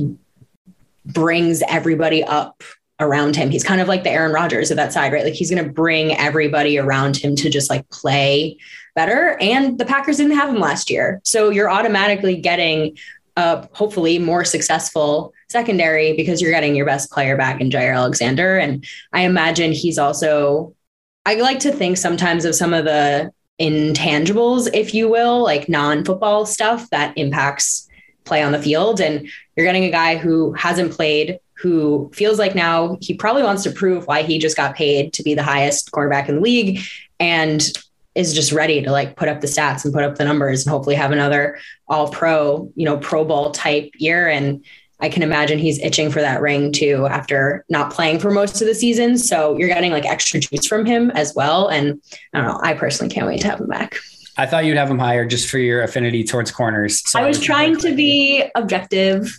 brings 1.05 1.61
everybody 1.67 2.23
up 2.23 2.63
around 2.99 3.35
him. 3.35 3.49
He's 3.49 3.63
kind 3.63 3.81
of 3.81 3.87
like 3.87 4.03
the 4.03 4.11
Aaron 4.11 4.31
Rodgers 4.31 4.71
of 4.71 4.77
that 4.77 4.93
side, 4.93 5.11
right? 5.11 5.25
Like 5.25 5.33
he's 5.33 5.51
going 5.51 5.63
to 5.63 5.71
bring 5.71 6.15
everybody 6.15 6.77
around 6.77 7.17
him 7.17 7.35
to 7.37 7.49
just 7.49 7.69
like 7.69 7.89
play 7.89 8.57
better. 8.95 9.37
And 9.41 9.77
the 9.77 9.85
Packers 9.85 10.17
didn't 10.17 10.37
have 10.37 10.49
him 10.49 10.59
last 10.59 10.89
year. 10.89 11.19
So 11.23 11.49
you're 11.49 11.69
automatically 11.69 12.37
getting 12.37 12.97
a 13.35 13.67
hopefully 13.73 14.17
more 14.17 14.45
successful 14.45 15.33
secondary 15.49 16.13
because 16.13 16.41
you're 16.41 16.51
getting 16.51 16.75
your 16.75 16.85
best 16.85 17.11
player 17.11 17.35
back 17.35 17.59
in 17.59 17.69
Jaire 17.69 17.95
Alexander. 17.95 18.57
And 18.57 18.85
I 19.11 19.21
imagine 19.21 19.73
he's 19.73 19.97
also, 19.97 20.73
I 21.25 21.35
like 21.35 21.59
to 21.59 21.73
think 21.73 21.97
sometimes 21.97 22.45
of 22.45 22.55
some 22.55 22.73
of 22.73 22.85
the 22.85 23.31
intangibles, 23.59 24.69
if 24.73 24.93
you 24.93 25.09
will, 25.09 25.43
like 25.43 25.67
non 25.67 26.05
football 26.05 26.45
stuff 26.45 26.89
that 26.91 27.17
impacts 27.17 27.89
play 28.25 28.43
on 28.43 28.51
the 28.51 28.61
field. 28.61 28.99
And 28.99 29.27
you're 29.55 29.65
getting 29.65 29.85
a 29.85 29.91
guy 29.91 30.17
who 30.17 30.53
hasn't 30.53 30.93
played, 30.93 31.39
who 31.53 32.11
feels 32.13 32.37
like 32.37 32.55
now 32.55 32.97
he 33.01 33.13
probably 33.13 33.43
wants 33.43 33.63
to 33.63 33.71
prove 33.71 34.07
why 34.07 34.23
he 34.23 34.37
just 34.37 34.57
got 34.57 34.75
paid 34.75 35.13
to 35.13 35.23
be 35.23 35.33
the 35.33 35.43
highest 35.43 35.91
quarterback 35.91 36.27
in 36.27 36.35
the 36.35 36.41
league 36.41 36.79
and 37.19 37.71
is 38.13 38.33
just 38.33 38.51
ready 38.51 38.81
to 38.81 38.91
like 38.91 39.15
put 39.15 39.27
up 39.27 39.41
the 39.41 39.47
stats 39.47 39.83
and 39.83 39.93
put 39.93 40.03
up 40.03 40.15
the 40.15 40.25
numbers 40.25 40.65
and 40.65 40.71
hopefully 40.71 40.95
have 40.95 41.11
another 41.11 41.57
all 41.87 42.09
pro, 42.09 42.71
you 42.75 42.85
know, 42.85 42.97
pro 42.97 43.25
bowl 43.25 43.51
type 43.51 43.91
year. 43.97 44.29
And 44.29 44.65
I 45.01 45.09
can 45.09 45.23
imagine 45.23 45.59
he's 45.59 45.79
itching 45.79 46.09
for 46.09 46.21
that 46.21 46.41
ring 46.41 46.71
too 46.71 47.05
after 47.07 47.65
not 47.69 47.91
playing 47.91 48.19
for 48.19 48.31
most 48.31 48.61
of 48.61 48.67
the 48.67 48.75
season. 48.75 49.17
So 49.17 49.57
you're 49.57 49.67
getting 49.67 49.91
like 49.91 50.05
extra 50.05 50.39
juice 50.39 50.65
from 50.65 50.85
him 50.85 51.11
as 51.11 51.35
well. 51.35 51.67
And 51.67 52.01
I 52.33 52.39
don't 52.39 52.47
know, 52.47 52.59
I 52.63 52.73
personally 52.73 53.13
can't 53.13 53.27
wait 53.27 53.41
to 53.41 53.49
have 53.49 53.59
him 53.59 53.67
back. 53.67 53.97
I 54.37 54.45
thought 54.45 54.65
you'd 54.65 54.77
have 54.77 54.89
him 54.89 54.99
higher 54.99 55.25
just 55.25 55.49
for 55.49 55.57
your 55.57 55.81
affinity 55.81 56.23
towards 56.23 56.51
corners. 56.51 57.07
So 57.09 57.19
I 57.19 57.27
was 57.27 57.39
trying 57.39 57.77
to 57.77 57.95
be 57.95 58.43
objective. 58.55 59.29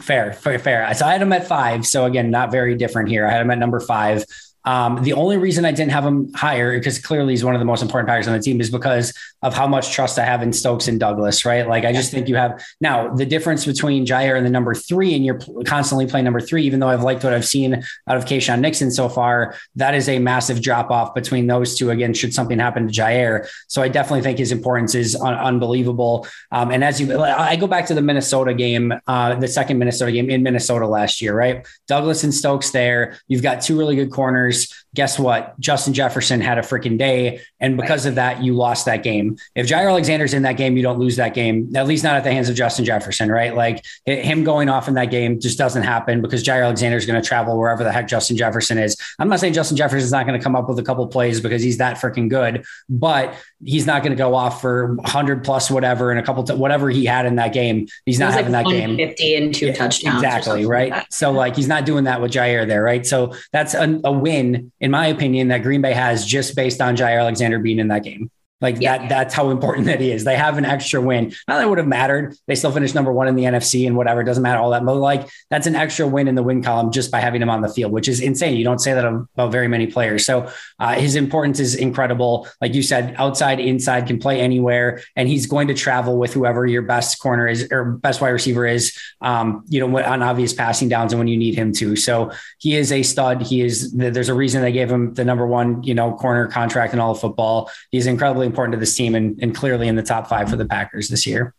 Fair, 0.00 0.34
fair, 0.34 0.58
fair. 0.58 0.94
So 0.94 1.06
I 1.06 1.12
had 1.12 1.22
him 1.22 1.32
at 1.32 1.46
five. 1.46 1.86
So 1.86 2.04
again, 2.04 2.30
not 2.30 2.52
very 2.52 2.74
different 2.74 3.08
here. 3.08 3.26
I 3.26 3.30
had 3.30 3.40
him 3.40 3.50
at 3.50 3.58
number 3.58 3.80
five. 3.80 4.24
Um, 4.64 5.02
the 5.02 5.14
only 5.14 5.36
reason 5.38 5.64
I 5.64 5.72
didn't 5.72 5.92
have 5.92 6.04
him 6.04 6.32
higher, 6.34 6.78
because 6.78 6.98
clearly 6.98 7.32
he's 7.32 7.44
one 7.44 7.54
of 7.54 7.58
the 7.58 7.64
most 7.64 7.82
important 7.82 8.08
players 8.08 8.28
on 8.28 8.34
the 8.34 8.42
team, 8.42 8.60
is 8.60 8.70
because 8.70 9.12
of 9.42 9.54
how 9.54 9.66
much 9.66 9.92
trust 9.92 10.18
I 10.18 10.24
have 10.24 10.42
in 10.42 10.52
Stokes 10.52 10.86
and 10.86 11.00
Douglas, 11.00 11.44
right? 11.44 11.66
Like, 11.66 11.84
I 11.84 11.92
just 11.92 12.12
think 12.12 12.28
you 12.28 12.36
have 12.36 12.64
now 12.80 13.12
the 13.12 13.26
difference 13.26 13.66
between 13.66 14.06
Jaire 14.06 14.36
and 14.36 14.46
the 14.46 14.50
number 14.50 14.74
three, 14.74 15.14
and 15.14 15.24
you're 15.24 15.40
constantly 15.64 16.06
playing 16.06 16.24
number 16.24 16.40
three, 16.40 16.62
even 16.64 16.78
though 16.78 16.88
I've 16.88 17.02
liked 17.02 17.24
what 17.24 17.32
I've 17.32 17.44
seen 17.44 17.82
out 18.06 18.16
of 18.16 18.24
Keisean 18.24 18.60
Nixon 18.60 18.90
so 18.92 19.08
far, 19.08 19.56
that 19.74 19.94
is 19.94 20.08
a 20.08 20.20
massive 20.20 20.62
drop 20.62 20.90
off 20.90 21.12
between 21.12 21.48
those 21.48 21.76
two. 21.76 21.90
Again, 21.90 22.14
should 22.14 22.32
something 22.32 22.58
happen 22.58 22.86
to 22.86 22.92
Jaire. 22.92 23.48
So 23.66 23.82
I 23.82 23.88
definitely 23.88 24.22
think 24.22 24.38
his 24.38 24.52
importance 24.52 24.94
is 24.94 25.16
un- 25.16 25.34
unbelievable. 25.34 26.26
Um, 26.52 26.70
and 26.70 26.84
as 26.84 27.00
you, 27.00 27.20
I 27.20 27.56
go 27.56 27.66
back 27.66 27.86
to 27.86 27.94
the 27.94 28.02
Minnesota 28.02 28.54
game, 28.54 28.92
uh, 29.08 29.34
the 29.34 29.48
second 29.48 29.78
Minnesota 29.78 30.12
game 30.12 30.30
in 30.30 30.44
Minnesota 30.44 30.86
last 30.86 31.20
year, 31.20 31.34
right? 31.34 31.66
Douglas 31.88 32.22
and 32.22 32.32
Stokes 32.32 32.70
there. 32.70 33.18
You've 33.26 33.42
got 33.42 33.60
two 33.62 33.76
really 33.76 33.96
good 33.96 34.12
corners 34.12 34.51
years 34.52 34.81
guess 34.94 35.18
what? 35.18 35.58
Justin 35.58 35.94
Jefferson 35.94 36.40
had 36.40 36.58
a 36.58 36.60
freaking 36.62 36.98
day. 36.98 37.40
And 37.60 37.76
because 37.76 38.04
right. 38.04 38.10
of 38.10 38.14
that, 38.16 38.42
you 38.42 38.54
lost 38.54 38.84
that 38.84 39.02
game. 39.02 39.38
If 39.54 39.66
Jaire 39.66 39.88
Alexander's 39.88 40.34
in 40.34 40.42
that 40.42 40.58
game, 40.58 40.76
you 40.76 40.82
don't 40.82 40.98
lose 40.98 41.16
that 41.16 41.32
game, 41.32 41.74
at 41.74 41.86
least 41.86 42.04
not 42.04 42.14
at 42.14 42.24
the 42.24 42.32
hands 42.32 42.50
of 42.50 42.56
Justin 42.56 42.84
Jefferson, 42.84 43.30
right? 43.30 43.54
Like 43.54 43.84
him 44.04 44.44
going 44.44 44.68
off 44.68 44.88
in 44.88 44.94
that 44.94 45.10
game 45.10 45.40
just 45.40 45.56
doesn't 45.56 45.82
happen 45.82 46.20
because 46.20 46.44
Jaire 46.44 46.64
Alexander 46.64 46.98
is 46.98 47.06
going 47.06 47.20
to 47.20 47.26
travel 47.26 47.58
wherever 47.58 47.82
the 47.84 47.92
heck 47.92 48.06
Justin 48.06 48.36
Jefferson 48.36 48.76
is. 48.76 48.96
I'm 49.18 49.28
not 49.28 49.40
saying 49.40 49.54
Justin 49.54 49.78
Jefferson 49.78 50.04
is 50.04 50.12
not 50.12 50.26
going 50.26 50.38
to 50.38 50.42
come 50.42 50.54
up 50.54 50.68
with 50.68 50.78
a 50.78 50.82
couple 50.82 51.06
plays 51.06 51.40
because 51.40 51.62
he's 51.62 51.78
that 51.78 51.96
freaking 51.96 52.28
good, 52.28 52.64
but 52.90 53.34
he's 53.64 53.86
not 53.86 54.02
going 54.02 54.12
to 54.12 54.16
go 54.16 54.34
off 54.34 54.60
for 54.60 54.94
100 54.94 55.42
plus 55.42 55.70
whatever 55.70 56.10
and 56.10 56.20
a 56.20 56.22
couple, 56.22 56.44
t- 56.44 56.54
whatever 56.54 56.90
he 56.90 57.06
had 57.06 57.24
in 57.24 57.36
that 57.36 57.54
game. 57.54 57.86
He's 58.04 58.18
not 58.18 58.32
having 58.32 58.52
like 58.52 58.66
that 58.66 58.70
game. 58.70 58.96
50 58.96 59.36
and 59.36 59.54
two 59.54 59.72
touchdowns. 59.72 60.22
Exactly. 60.22 60.66
Right. 60.66 60.90
Like 60.90 61.06
so 61.10 61.30
like 61.30 61.56
he's 61.56 61.68
not 61.68 61.86
doing 61.86 62.04
that 62.04 62.20
with 62.20 62.32
Jaire 62.32 62.66
there. 62.66 62.82
Right. 62.82 63.06
So 63.06 63.32
that's 63.52 63.74
a, 63.74 64.00
a 64.04 64.12
win, 64.12 64.72
in 64.82 64.90
my 64.90 65.06
opinion, 65.06 65.48
that 65.48 65.62
Green 65.62 65.80
Bay 65.80 65.94
has 65.94 66.26
just 66.26 66.56
based 66.56 66.80
on 66.80 66.96
Jaire 66.96 67.20
Alexander 67.20 67.60
being 67.60 67.78
in 67.78 67.88
that 67.88 68.02
game. 68.02 68.30
Like 68.62 68.80
yeah. 68.80 68.98
that, 68.98 69.08
that's 69.08 69.34
how 69.34 69.50
important 69.50 69.86
that 69.88 70.00
he 70.00 70.10
is. 70.10 70.24
They 70.24 70.36
have 70.36 70.56
an 70.56 70.64
extra 70.64 71.00
win. 71.00 71.34
Not 71.48 71.56
that 71.56 71.64
it 71.64 71.68
would 71.68 71.78
have 71.78 71.88
mattered. 71.88 72.36
They 72.46 72.54
still 72.54 72.72
finished 72.72 72.94
number 72.94 73.12
one 73.12 73.28
in 73.28 73.34
the 73.34 73.44
NFC 73.44 73.86
and 73.86 73.96
whatever. 73.96 74.22
It 74.22 74.24
doesn't 74.24 74.42
matter 74.42 74.60
all 74.60 74.70
that. 74.70 74.84
But 74.84 74.94
like 74.94 75.28
that's 75.50 75.66
an 75.66 75.74
extra 75.74 76.06
win 76.06 76.28
in 76.28 76.36
the 76.36 76.42
win 76.42 76.62
column 76.62 76.92
just 76.92 77.10
by 77.10 77.20
having 77.20 77.42
him 77.42 77.50
on 77.50 77.60
the 77.60 77.68
field, 77.68 77.92
which 77.92 78.08
is 78.08 78.20
insane. 78.20 78.56
You 78.56 78.64
don't 78.64 78.78
say 78.78 78.94
that 78.94 79.04
about 79.04 79.50
very 79.52 79.68
many 79.68 79.86
players. 79.88 80.24
So 80.24 80.50
uh, 80.78 80.94
his 80.94 81.16
importance 81.16 81.60
is 81.60 81.74
incredible. 81.74 82.48
Like 82.60 82.74
you 82.74 82.82
said, 82.82 83.14
outside, 83.18 83.58
inside, 83.60 84.06
can 84.06 84.18
play 84.18 84.40
anywhere, 84.40 85.02
and 85.16 85.28
he's 85.28 85.46
going 85.46 85.68
to 85.68 85.74
travel 85.74 86.16
with 86.18 86.32
whoever 86.32 86.64
your 86.64 86.82
best 86.82 87.20
corner 87.20 87.48
is 87.48 87.68
or 87.72 87.84
best 87.84 88.20
wide 88.20 88.30
receiver 88.30 88.66
is. 88.66 88.96
Um, 89.20 89.64
you 89.68 89.80
know, 89.80 89.98
on 89.98 90.22
obvious 90.22 90.52
passing 90.52 90.88
downs 90.88 91.12
and 91.12 91.18
when 91.18 91.28
you 91.28 91.36
need 91.36 91.54
him 91.54 91.72
to. 91.74 91.96
So 91.96 92.30
he 92.58 92.76
is 92.76 92.92
a 92.92 93.02
stud. 93.02 93.42
He 93.42 93.62
is. 93.62 93.92
There's 93.92 94.28
a 94.28 94.34
reason 94.34 94.62
they 94.62 94.72
gave 94.72 94.90
him 94.90 95.14
the 95.14 95.24
number 95.24 95.46
one, 95.46 95.82
you 95.82 95.94
know, 95.94 96.14
corner 96.14 96.46
contract 96.46 96.92
in 96.92 97.00
all 97.00 97.12
of 97.12 97.20
football. 97.20 97.70
He's 97.90 98.06
incredibly 98.06 98.46
important 98.52 98.72
to 98.74 98.78
this 98.78 98.94
team 98.94 99.14
and, 99.14 99.38
and 99.42 99.54
clearly 99.54 99.88
in 99.88 99.96
the 99.96 100.02
top 100.02 100.28
five 100.28 100.50
for 100.50 100.56
the 100.56 100.66
Packers 100.66 101.08
this 101.08 101.26
year. 101.26 101.54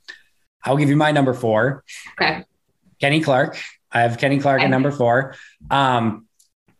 I'll 0.63 0.77
give 0.77 0.89
you 0.89 0.95
my 0.95 1.11
number 1.11 1.33
four. 1.33 1.83
Okay. 2.21 2.45
Kenny 3.01 3.19
Clark. 3.19 3.57
I 3.91 4.01
have 4.01 4.17
Kenny 4.17 4.39
Clark 4.39 4.59
okay. 4.59 4.65
at 4.65 4.69
number 4.69 4.91
four. 4.91 5.35
Um, 5.69 6.27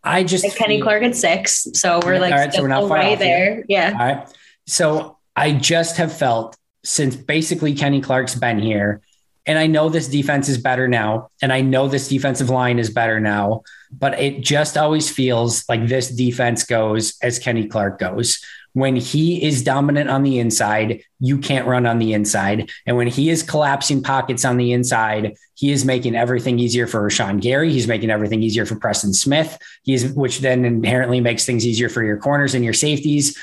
I 0.04 0.23
just 0.23 0.56
Kenny 0.58 0.82
Clark 0.82 1.04
at 1.04 1.15
six. 1.15 1.67
So 1.73 1.99
we're 2.04 2.19
like 2.19 2.34
all 2.34 2.39
right, 2.39 2.54
so 2.54 2.62
we're 2.62 2.67
not 2.67 2.89
right 2.89 3.17
there. 3.17 3.63
Yeah. 3.67 3.91
All 3.91 4.06
right. 4.06 4.28
So 4.67 5.17
I 5.36 5.54
just 5.54 5.97
have 5.97 6.15
felt 6.15 6.58
since 6.84 7.15
basically 7.15 7.73
Kenny 7.73 8.02
Clark's 8.02 8.36
been 8.36 8.60
here, 8.60 9.02
and 9.45 9.58
I 9.58 9.67
know 9.67 9.89
this 9.89 10.08
defense 10.08 10.49
is 10.49 10.58
better 10.58 10.88
now, 10.88 11.30
and 11.41 11.54
I 11.54 11.62
know 11.62 11.88
this 11.88 12.08
defensive 12.08 12.49
line 12.49 12.80
is 12.80 12.89
better 12.89 13.19
now, 13.19 13.63
but 13.91 14.19
it 14.19 14.41
just 14.41 14.78
always 14.78 15.10
feels 15.10 15.63
like 15.69 15.88
this 15.88 16.10
defense 16.10 16.63
goes 16.63 17.17
as 17.21 17.39
Kenny 17.39 17.67
Clark 17.67 17.99
goes 17.99 18.43
when 18.73 18.95
he 18.95 19.43
is 19.43 19.63
dominant 19.63 20.09
on 20.09 20.23
the 20.23 20.39
inside, 20.39 21.03
you 21.19 21.38
can't 21.38 21.67
run 21.67 21.86
on 21.86 21.99
the 21.99 22.13
inside. 22.13 22.69
And 22.86 22.97
when 22.97 23.07
he 23.07 23.29
is 23.29 23.43
collapsing 23.43 24.03
pockets 24.03 24.43
on 24.43 24.57
the 24.57 24.73
inside, 24.73 25.36
he 25.55 25.71
is 25.71 25.86
making 25.86 26.15
everything 26.15 26.59
easier 26.59 26.88
for 26.88 27.07
Rashan 27.07 27.39
Gary. 27.39 27.71
He's 27.71 27.88
making 27.88 28.09
everything 28.09 28.41
easier 28.41 28.65
for 28.65 28.75
Preston 28.75 29.13
Smith. 29.13 29.57
He's 29.83 30.12
which 30.13 30.39
then 30.39 30.65
inherently 30.65 31.21
makes 31.21 31.45
things 31.45 31.65
easier 31.65 31.88
for 31.88 32.03
your 32.03 32.17
corners 32.17 32.55
and 32.55 32.63
your 32.63 32.73
safeties 32.73 33.38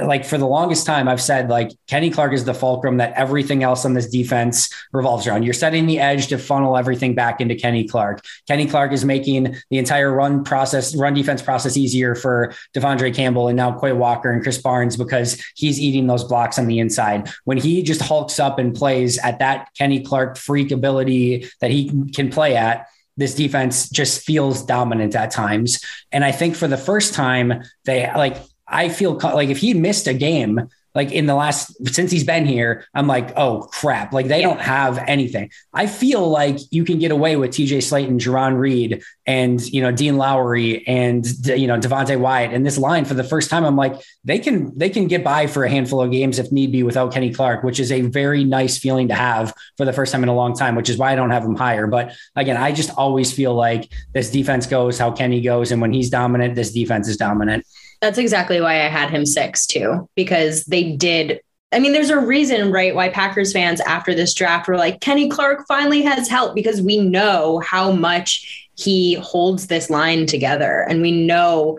like 0.00 0.24
for 0.24 0.38
the 0.38 0.46
longest 0.46 0.86
time, 0.86 1.08
I've 1.08 1.20
said 1.20 1.50
like 1.50 1.70
Kenny 1.86 2.10
Clark 2.10 2.32
is 2.32 2.44
the 2.44 2.54
fulcrum 2.54 2.96
that 2.98 3.12
everything 3.14 3.62
else 3.62 3.84
on 3.84 3.94
this 3.94 4.08
defense 4.08 4.72
revolves 4.92 5.26
around. 5.26 5.42
You're 5.42 5.54
setting 5.54 5.86
the 5.86 6.00
edge 6.00 6.28
to 6.28 6.38
funnel 6.38 6.76
everything 6.76 7.14
back 7.14 7.40
into 7.40 7.54
Kenny 7.54 7.86
Clark. 7.86 8.24
Kenny 8.46 8.66
Clark 8.66 8.92
is 8.92 9.04
making 9.04 9.56
the 9.70 9.78
entire 9.78 10.12
run 10.12 10.44
process, 10.44 10.96
run 10.96 11.14
defense 11.14 11.42
process 11.42 11.76
easier 11.76 12.14
for 12.14 12.54
De'Vondre 12.74 13.14
Campbell 13.14 13.48
and 13.48 13.56
now 13.56 13.78
Quay 13.78 13.92
Walker 13.92 14.30
and 14.30 14.42
Chris 14.42 14.58
Barnes 14.58 14.96
because 14.96 15.42
he's 15.54 15.78
eating 15.80 16.06
those 16.06 16.24
blocks 16.24 16.58
on 16.58 16.66
the 16.66 16.78
inside. 16.78 17.30
When 17.44 17.58
he 17.58 17.82
just 17.82 18.00
hulks 18.00 18.40
up 18.40 18.58
and 18.58 18.74
plays 18.74 19.18
at 19.18 19.38
that 19.40 19.68
Kenny 19.76 20.00
Clark 20.00 20.36
freak 20.36 20.70
ability 20.70 21.48
that 21.60 21.70
he 21.70 22.10
can 22.12 22.30
play 22.30 22.56
at, 22.56 22.88
this 23.16 23.34
defense 23.34 23.90
just 23.90 24.24
feels 24.24 24.64
dominant 24.64 25.14
at 25.16 25.32
times. 25.32 25.84
And 26.12 26.24
I 26.24 26.30
think 26.30 26.54
for 26.54 26.68
the 26.68 26.76
first 26.76 27.14
time, 27.14 27.64
they 27.84 28.10
like 28.14 28.36
I 28.68 28.88
feel 28.88 29.14
like 29.16 29.48
if 29.48 29.58
he 29.58 29.74
missed 29.74 30.06
a 30.06 30.14
game, 30.14 30.68
like 30.94 31.12
in 31.12 31.26
the 31.26 31.34
last 31.34 31.72
since 31.94 32.10
he's 32.10 32.24
been 32.24 32.44
here, 32.44 32.84
I'm 32.92 33.06
like, 33.06 33.32
oh 33.36 33.68
crap! 33.70 34.12
Like 34.12 34.26
they 34.26 34.40
yeah. 34.40 34.48
don't 34.48 34.60
have 34.60 34.98
anything. 35.06 35.50
I 35.72 35.86
feel 35.86 36.28
like 36.28 36.58
you 36.72 36.84
can 36.84 36.98
get 36.98 37.12
away 37.12 37.36
with 37.36 37.52
T.J. 37.52 37.78
Slaton, 37.78 38.18
Jarran 38.18 38.58
Reed, 38.58 39.02
and 39.24 39.60
you 39.72 39.80
know 39.80 39.92
Dean 39.92 40.16
Lowry, 40.16 40.84
and 40.88 41.24
you 41.46 41.68
know 41.68 41.78
Devonte 41.78 42.18
Wyatt 42.18 42.52
and 42.52 42.66
this 42.66 42.78
line 42.78 43.04
for 43.04 43.14
the 43.14 43.22
first 43.22 43.48
time. 43.48 43.64
I'm 43.64 43.76
like, 43.76 43.94
they 44.24 44.40
can 44.40 44.76
they 44.76 44.90
can 44.90 45.06
get 45.06 45.22
by 45.22 45.46
for 45.46 45.62
a 45.62 45.70
handful 45.70 46.00
of 46.00 46.10
games 46.10 46.38
if 46.38 46.50
need 46.50 46.72
be 46.72 46.82
without 46.82 47.12
Kenny 47.12 47.32
Clark, 47.32 47.62
which 47.62 47.78
is 47.78 47.92
a 47.92 48.00
very 48.00 48.42
nice 48.42 48.76
feeling 48.76 49.06
to 49.08 49.14
have 49.14 49.54
for 49.76 49.84
the 49.84 49.92
first 49.92 50.10
time 50.10 50.24
in 50.24 50.28
a 50.28 50.34
long 50.34 50.56
time. 50.56 50.74
Which 50.74 50.88
is 50.88 50.96
why 50.96 51.12
I 51.12 51.14
don't 51.14 51.30
have 51.30 51.44
him 51.44 51.54
higher. 51.54 51.86
But 51.86 52.16
again, 52.34 52.56
I 52.56 52.72
just 52.72 52.90
always 52.96 53.30
feel 53.32 53.54
like 53.54 53.92
this 54.14 54.30
defense 54.30 54.66
goes 54.66 54.98
how 54.98 55.12
Kenny 55.12 55.42
goes, 55.42 55.70
and 55.70 55.80
when 55.80 55.92
he's 55.92 56.10
dominant, 56.10 56.56
this 56.56 56.72
defense 56.72 57.06
is 57.08 57.18
dominant. 57.18 57.64
That's 58.00 58.18
exactly 58.18 58.60
why 58.60 58.84
I 58.84 58.88
had 58.88 59.10
him 59.10 59.26
six 59.26 59.66
too, 59.66 60.08
because 60.14 60.64
they 60.64 60.92
did. 60.92 61.40
I 61.72 61.80
mean, 61.80 61.92
there's 61.92 62.10
a 62.10 62.18
reason, 62.18 62.72
right, 62.72 62.94
why 62.94 63.10
Packers 63.10 63.52
fans 63.52 63.80
after 63.80 64.14
this 64.14 64.32
draft 64.32 64.68
were 64.68 64.76
like, 64.76 65.00
Kenny 65.00 65.28
Clark 65.28 65.66
finally 65.66 66.02
has 66.02 66.28
help 66.28 66.54
because 66.54 66.80
we 66.80 66.98
know 66.98 67.58
how 67.58 67.92
much 67.92 68.68
he 68.76 69.14
holds 69.14 69.66
this 69.66 69.90
line 69.90 70.26
together 70.26 70.86
and 70.88 71.02
we 71.02 71.10
know 71.10 71.78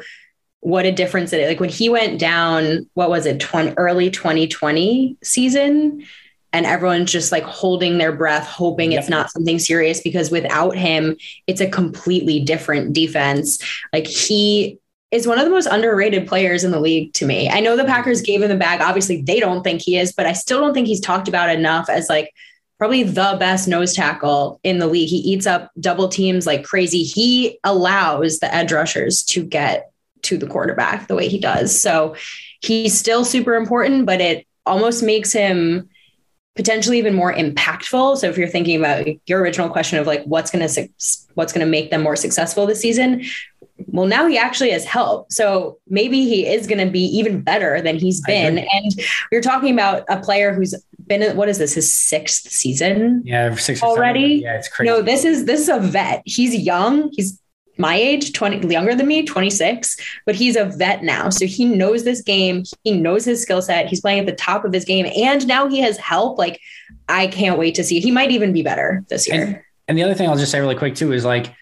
what 0.60 0.86
a 0.86 0.92
difference 0.92 1.34
it 1.34 1.40
is. 1.40 1.48
Like 1.48 1.60
when 1.60 1.70
he 1.70 1.90
went 1.90 2.20
down, 2.20 2.88
what 2.94 3.10
was 3.10 3.26
it, 3.26 3.40
20, 3.40 3.74
early 3.78 4.12
2020 4.12 5.18
season? 5.24 6.06
and 6.52 6.66
everyone's 6.66 7.12
just 7.12 7.32
like 7.32 7.44
holding 7.44 7.98
their 7.98 8.12
breath, 8.12 8.48
hoping 8.48 8.92
yep. 8.92 9.02
it's 9.02 9.10
not 9.10 9.32
something 9.32 9.60
serious 9.60 10.02
because 10.02 10.32
without 10.32 10.76
him, 10.76 11.16
it's 11.48 11.62
a 11.62 11.70
completely 11.70 12.40
different 12.40 12.94
defense. 12.94 13.60
Like 13.94 14.08
he 14.08 14.79
is 15.12 15.28
one 15.28 15.40
of 15.40 15.46
the 15.46 15.52
most 15.52 15.66
underrated 15.66 16.28
players 16.28 16.64
in 16.64 16.72
the 16.72 16.80
league 16.80 17.14
to 17.14 17.26
me. 17.26 17.50
I 17.50 17.60
know 17.60 17.76
the 17.76 17.84
mm-hmm. 17.84 17.92
Packers 17.92 18.22
gave 18.22 18.42
him 18.42 18.50
the 18.50 18.56
bag. 18.56 18.82
Obviously, 18.82 19.22
they 19.22 19.40
don't 19.40 19.64
think 19.64 19.82
he 19.82 19.98
is, 19.98 20.12
but 20.12 20.26
I 20.26 20.34
still 20.34 20.60
don't 20.60 20.74
think 20.74 20.88
he's 20.88 21.02
talked 21.02 21.28
about 21.28 21.50
enough 21.50 21.90
as 21.90 22.10
like 22.10 22.34
probably 22.78 23.04
the 23.04 23.36
best 23.40 23.68
nose 23.68 23.94
tackle 23.94 24.60
in 24.64 24.80
the 24.80 24.88
league. 24.88 25.10
He 25.10 25.18
eats 25.18 25.46
up 25.46 25.72
double 25.80 26.08
teams 26.08 26.48
like 26.48 26.64
crazy. 26.64 27.04
He 27.04 27.60
allows 27.64 28.40
the 28.40 28.54
edge 28.54 28.72
rushers 28.72 29.24
to 29.24 29.44
get 29.44 29.92
to 30.22 30.38
the 30.38 30.48
quarterback 30.48 31.08
the 31.08 31.16
way 31.16 31.28
he 31.28 31.40
does. 31.40 31.80
So 31.80 32.16
he's 32.62 32.98
still 32.98 33.26
super 33.26 33.56
important, 33.56 34.06
but 34.06 34.22
it 34.22 34.46
almost 34.66 35.04
makes 35.04 35.34
him 35.34 35.90
potentially 36.56 36.98
even 36.98 37.14
more 37.14 37.34
impactful. 37.34 38.18
So 38.18 38.28
if 38.30 38.38
you're 38.38 38.48
thinking 38.48 38.78
about 38.78 39.08
your 39.28 39.42
original 39.42 39.70
question 39.70 39.98
of 39.98 40.08
like 40.08 40.24
what's 40.26 40.52
going 40.52 40.68
to 40.68 40.90
what's 41.34 41.54
going 41.54 41.66
to 41.66 41.72
make 41.72 41.90
them 41.90 42.02
more 42.02 42.16
successful 42.16 42.66
this 42.66 42.82
season, 42.82 43.24
well, 43.92 44.08
now 44.08 44.28
he 44.28 44.38
actually 44.38 44.72
has 44.72 44.86
help. 44.86 45.32
So 45.32 45.78
maybe 45.88 46.26
he 46.26 46.48
is 46.48 46.68
going 46.68 46.86
to 46.86 46.92
be 46.92 47.04
even 47.18 47.42
better 47.42 47.82
than 47.82 47.98
he's 47.98 48.22
been. 48.22 48.60
And 48.60 49.02
are 49.34 49.42
talking 49.42 49.74
about 49.74 50.04
a 50.10 50.20
player 50.20 50.54
who's 50.54 50.76
been, 51.08 51.36
what 51.36 51.50
is 51.50 51.58
this, 51.58 51.74
his 51.74 51.94
sixth 51.94 52.50
season? 52.50 53.24
Yeah, 53.26 53.56
six 53.56 53.82
already. 53.84 54.42
Yeah, 54.44 54.58
it's 54.58 54.68
crazy. 54.68 54.90
No, 54.90 55.02
this 55.02 55.26
is, 55.26 55.46
this 55.46 55.60
is 55.60 55.70
a 55.70 55.80
vet. 55.80 56.22
He's 56.26 56.56
young. 56.56 57.10
He's 57.14 57.40
my 57.78 57.96
age, 57.96 58.34
20, 58.34 58.68
younger 58.68 58.94
than 58.94 59.08
me, 59.08 59.24
26, 59.24 59.96
but 60.26 60.36
he's 60.36 60.58
a 60.58 60.66
vet 60.66 61.02
now. 61.02 61.30
So 61.30 61.46
he 61.46 61.64
knows 61.64 62.04
this 62.04 62.22
game. 62.22 62.64
He 62.84 62.92
knows 62.92 63.24
his 63.24 63.42
skill 63.42 63.62
set. 63.62 63.88
He's 63.88 64.02
playing 64.02 64.20
at 64.20 64.26
the 64.26 64.34
top 64.34 64.66
of 64.66 64.74
his 64.74 64.84
game. 64.84 65.10
And 65.16 65.48
now 65.48 65.68
he 65.70 65.80
has 65.80 65.98
help. 65.98 66.38
Like, 66.38 66.60
I 67.08 67.28
can't 67.28 67.58
wait 67.58 67.76
to 67.76 67.84
see. 67.84 68.02
He 68.02 68.12
might 68.12 68.32
even 68.32 68.52
be 68.52 68.64
better 68.64 69.06
this 69.08 69.28
year. 69.30 69.42
And, 69.42 69.62
and 69.88 69.98
the 69.98 70.04
other 70.04 70.14
thing 70.14 70.30
I'll 70.30 70.36
just 70.36 70.52
say 70.52 70.60
really 70.60 70.76
quick 70.76 70.96
too 70.96 71.14
is 71.14 71.24
like, 71.24 71.54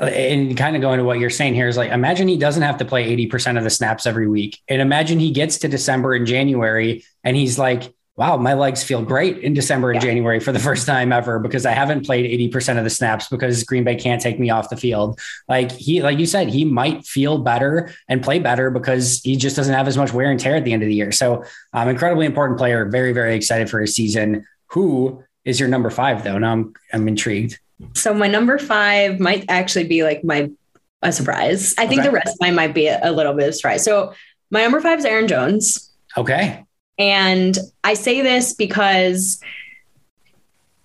and 0.00 0.56
kind 0.56 0.76
of 0.76 0.82
going 0.82 0.98
to 0.98 1.04
what 1.04 1.18
you're 1.18 1.30
saying 1.30 1.54
here 1.54 1.68
is 1.68 1.76
like 1.76 1.90
imagine 1.90 2.26
he 2.26 2.38
doesn't 2.38 2.62
have 2.62 2.78
to 2.78 2.84
play 2.84 3.14
80% 3.28 3.58
of 3.58 3.64
the 3.64 3.70
snaps 3.70 4.06
every 4.06 4.28
week. 4.28 4.58
And 4.68 4.80
imagine 4.80 5.18
he 5.20 5.30
gets 5.30 5.58
to 5.58 5.68
december 5.68 6.14
and 6.14 6.26
january 6.26 7.04
and 7.22 7.36
he's 7.36 7.58
like 7.58 7.94
wow 8.16 8.36
my 8.36 8.54
legs 8.54 8.82
feel 8.82 9.02
great 9.02 9.38
in 9.38 9.54
december 9.54 9.90
and 9.90 10.02
yeah. 10.02 10.08
january 10.08 10.40
for 10.40 10.52
the 10.52 10.58
first 10.58 10.86
time 10.86 11.12
ever 11.12 11.38
because 11.38 11.64
i 11.64 11.72
haven't 11.72 12.04
played 12.04 12.52
80% 12.52 12.78
of 12.78 12.84
the 12.84 12.90
snaps 12.90 13.28
because 13.28 13.62
green 13.64 13.84
bay 13.84 13.94
can't 13.94 14.20
take 14.20 14.38
me 14.38 14.50
off 14.50 14.70
the 14.70 14.76
field. 14.76 15.18
Like 15.48 15.70
he 15.72 16.02
like 16.02 16.18
you 16.18 16.26
said 16.26 16.48
he 16.48 16.64
might 16.64 17.04
feel 17.04 17.38
better 17.38 17.92
and 18.08 18.22
play 18.22 18.38
better 18.38 18.70
because 18.70 19.20
he 19.22 19.36
just 19.36 19.56
doesn't 19.56 19.74
have 19.74 19.88
as 19.88 19.96
much 19.96 20.12
wear 20.12 20.30
and 20.30 20.40
tear 20.40 20.56
at 20.56 20.64
the 20.64 20.72
end 20.72 20.82
of 20.82 20.88
the 20.88 20.94
year. 20.94 21.12
So 21.12 21.44
um, 21.72 21.88
incredibly 21.88 22.26
important 22.26 22.58
player. 22.58 22.86
Very 22.86 23.12
very 23.12 23.34
excited 23.34 23.68
for 23.68 23.80
his 23.80 23.94
season. 23.94 24.46
Who 24.68 25.22
is 25.44 25.60
your 25.60 25.68
number 25.68 25.90
five 25.90 26.24
though? 26.24 26.38
Now 26.38 26.52
i'm, 26.52 26.74
I'm 26.92 27.08
intrigued 27.08 27.58
so 27.94 28.14
my 28.14 28.26
number 28.26 28.58
five 28.58 29.20
might 29.20 29.44
actually 29.48 29.84
be 29.84 30.02
like 30.02 30.24
my 30.24 30.50
a 31.02 31.12
surprise. 31.12 31.74
I 31.78 31.86
think 31.86 32.00
okay. 32.00 32.08
the 32.08 32.14
rest 32.14 32.34
of 32.34 32.40
mine 32.40 32.54
might 32.54 32.74
be 32.74 32.86
a, 32.86 33.00
a 33.02 33.12
little 33.12 33.32
bit 33.32 33.48
of 33.48 33.54
surprise. 33.54 33.84
So 33.84 34.12
my 34.50 34.62
number 34.62 34.80
five 34.80 34.98
is 34.98 35.04
Aaron 35.04 35.28
Jones. 35.28 35.90
Okay. 36.16 36.64
And 36.98 37.56
I 37.82 37.94
say 37.94 38.20
this 38.20 38.52
because 38.52 39.40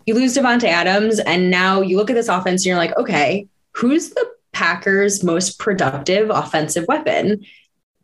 you 0.06 0.14
lose 0.14 0.38
Davante 0.38 0.66
Adams, 0.66 1.20
and 1.20 1.50
now 1.52 1.82
you 1.82 1.98
look 1.98 2.10
at 2.10 2.14
this 2.14 2.30
offense 2.30 2.62
and 2.62 2.68
you're 2.68 2.78
like, 2.78 2.96
okay, 2.98 3.48
who's 3.72 4.12
the 4.12 4.26
Packers' 4.54 5.24
most 5.24 5.60
productive 5.60 6.30
offensive 6.30 6.86
weapon? 6.88 7.44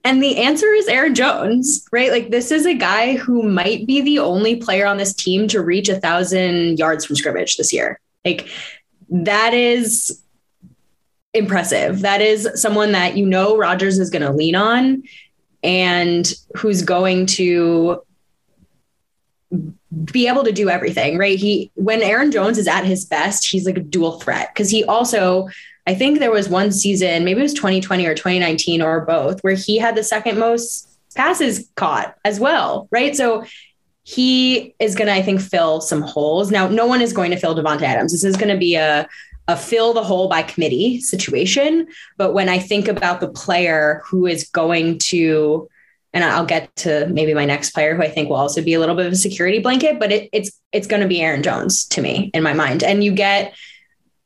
And 0.03 0.21
the 0.21 0.37
answer 0.37 0.65
is 0.73 0.87
Aaron 0.87 1.13
Jones, 1.13 1.85
right? 1.91 2.11
Like 2.11 2.31
this 2.31 2.51
is 2.51 2.65
a 2.65 2.73
guy 2.73 3.15
who 3.15 3.43
might 3.43 3.85
be 3.85 4.01
the 4.01 4.19
only 4.19 4.55
player 4.55 4.87
on 4.87 4.97
this 4.97 5.13
team 5.13 5.47
to 5.49 5.61
reach 5.61 5.89
a 5.89 5.99
thousand 5.99 6.79
yards 6.79 7.05
from 7.05 7.15
scrimmage 7.15 7.55
this 7.55 7.71
year. 7.71 7.99
Like 8.25 8.49
that 9.11 9.53
is 9.53 10.23
impressive. 11.33 12.01
That 12.01 12.21
is 12.21 12.49
someone 12.55 12.93
that 12.93 13.15
you 13.17 13.25
know 13.25 13.57
Rodgers 13.57 13.99
is 13.99 14.09
going 14.09 14.23
to 14.23 14.31
lean 14.31 14.55
on 14.55 15.03
and 15.63 16.33
who's 16.55 16.81
going 16.81 17.27
to 17.27 18.01
be 20.05 20.27
able 20.27 20.43
to 20.45 20.51
do 20.51 20.69
everything, 20.69 21.17
right? 21.17 21.37
He 21.37 21.71
when 21.75 22.01
Aaron 22.01 22.31
Jones 22.31 22.57
is 22.57 22.67
at 22.67 22.85
his 22.85 23.05
best, 23.05 23.45
he's 23.45 23.65
like 23.65 23.77
a 23.77 23.81
dual 23.81 24.19
threat 24.19 24.49
because 24.53 24.69
he 24.69 24.83
also 24.85 25.49
I 25.87 25.95
think 25.95 26.19
there 26.19 26.31
was 26.31 26.47
one 26.47 26.71
season, 26.71 27.25
maybe 27.25 27.39
it 27.39 27.43
was 27.43 27.53
2020 27.53 28.05
or 28.05 28.13
2019 28.13 28.81
or 28.81 29.01
both, 29.01 29.41
where 29.41 29.55
he 29.55 29.77
had 29.77 29.95
the 29.95 30.03
second 30.03 30.37
most 30.37 30.87
passes 31.15 31.69
caught 31.75 32.15
as 32.23 32.39
well, 32.39 32.87
right? 32.91 33.15
So 33.15 33.45
he 34.03 34.75
is 34.79 34.95
going 34.95 35.07
to, 35.07 35.13
I 35.13 35.21
think, 35.21 35.41
fill 35.41 35.81
some 35.81 36.01
holes. 36.01 36.51
Now, 36.51 36.67
no 36.67 36.87
one 36.87 37.01
is 37.01 37.13
going 37.13 37.31
to 37.31 37.37
fill 37.37 37.55
Davante 37.55 37.83
Adams. 37.83 38.11
This 38.11 38.23
is 38.23 38.35
going 38.35 38.51
to 38.51 38.57
be 38.57 38.75
a 38.75 39.07
a 39.47 39.57
fill 39.57 39.93
the 39.93 40.03
hole 40.03 40.27
by 40.27 40.43
committee 40.43 41.01
situation. 41.01 41.87
But 42.17 42.33
when 42.33 42.47
I 42.49 42.59
think 42.59 42.87
about 42.87 43.19
the 43.19 43.27
player 43.27 44.01
who 44.05 44.25
is 44.25 44.47
going 44.49 44.99
to, 44.99 45.67
and 46.13 46.23
I'll 46.23 46.45
get 46.45 46.73
to 46.77 47.07
maybe 47.07 47.33
my 47.33 47.45
next 47.45 47.71
player 47.71 47.95
who 47.95 48.03
I 48.03 48.09
think 48.09 48.29
will 48.29 48.37
also 48.37 48.63
be 48.63 48.73
a 48.73 48.79
little 48.79 48.95
bit 48.95 49.07
of 49.07 49.13
a 49.13 49.17
security 49.17 49.59
blanket, 49.59 49.99
but 49.99 50.11
it, 50.11 50.29
it's 50.31 50.51
it's 50.71 50.87
going 50.87 51.01
to 51.01 51.07
be 51.07 51.21
Aaron 51.21 51.43
Jones 51.43 51.85
to 51.89 52.01
me 52.01 52.31
in 52.33 52.43
my 52.43 52.53
mind. 52.53 52.83
And 52.83 53.03
you 53.03 53.11
get 53.11 53.53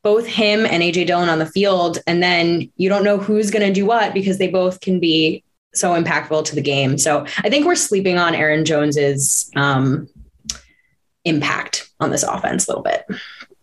both 0.03 0.27
him 0.27 0.65
and 0.65 0.83
AJ 0.83 1.07
Dillon 1.07 1.29
on 1.29 1.39
the 1.39 1.45
field, 1.45 1.99
and 2.05 2.21
then 2.21 2.71
you 2.75 2.89
don't 2.89 3.03
know 3.03 3.17
who's 3.17 3.51
going 3.51 3.65
to 3.65 3.73
do 3.73 3.85
what 3.85 4.13
because 4.13 4.37
they 4.37 4.49
both 4.49 4.81
can 4.81 4.99
be 4.99 5.43
so 5.75 5.91
impactful 5.91 6.45
to 6.45 6.55
the 6.55 6.61
game. 6.61 6.97
So 6.97 7.25
I 7.39 7.49
think 7.49 7.65
we're 7.65 7.75
sleeping 7.75 8.17
on 8.17 8.35
Aaron 8.35 8.65
Jones's 8.65 9.49
um, 9.55 10.07
impact 11.23 11.89
on 11.99 12.11
this 12.11 12.23
offense 12.23 12.67
a 12.67 12.71
little 12.71 12.83
bit. 12.83 13.05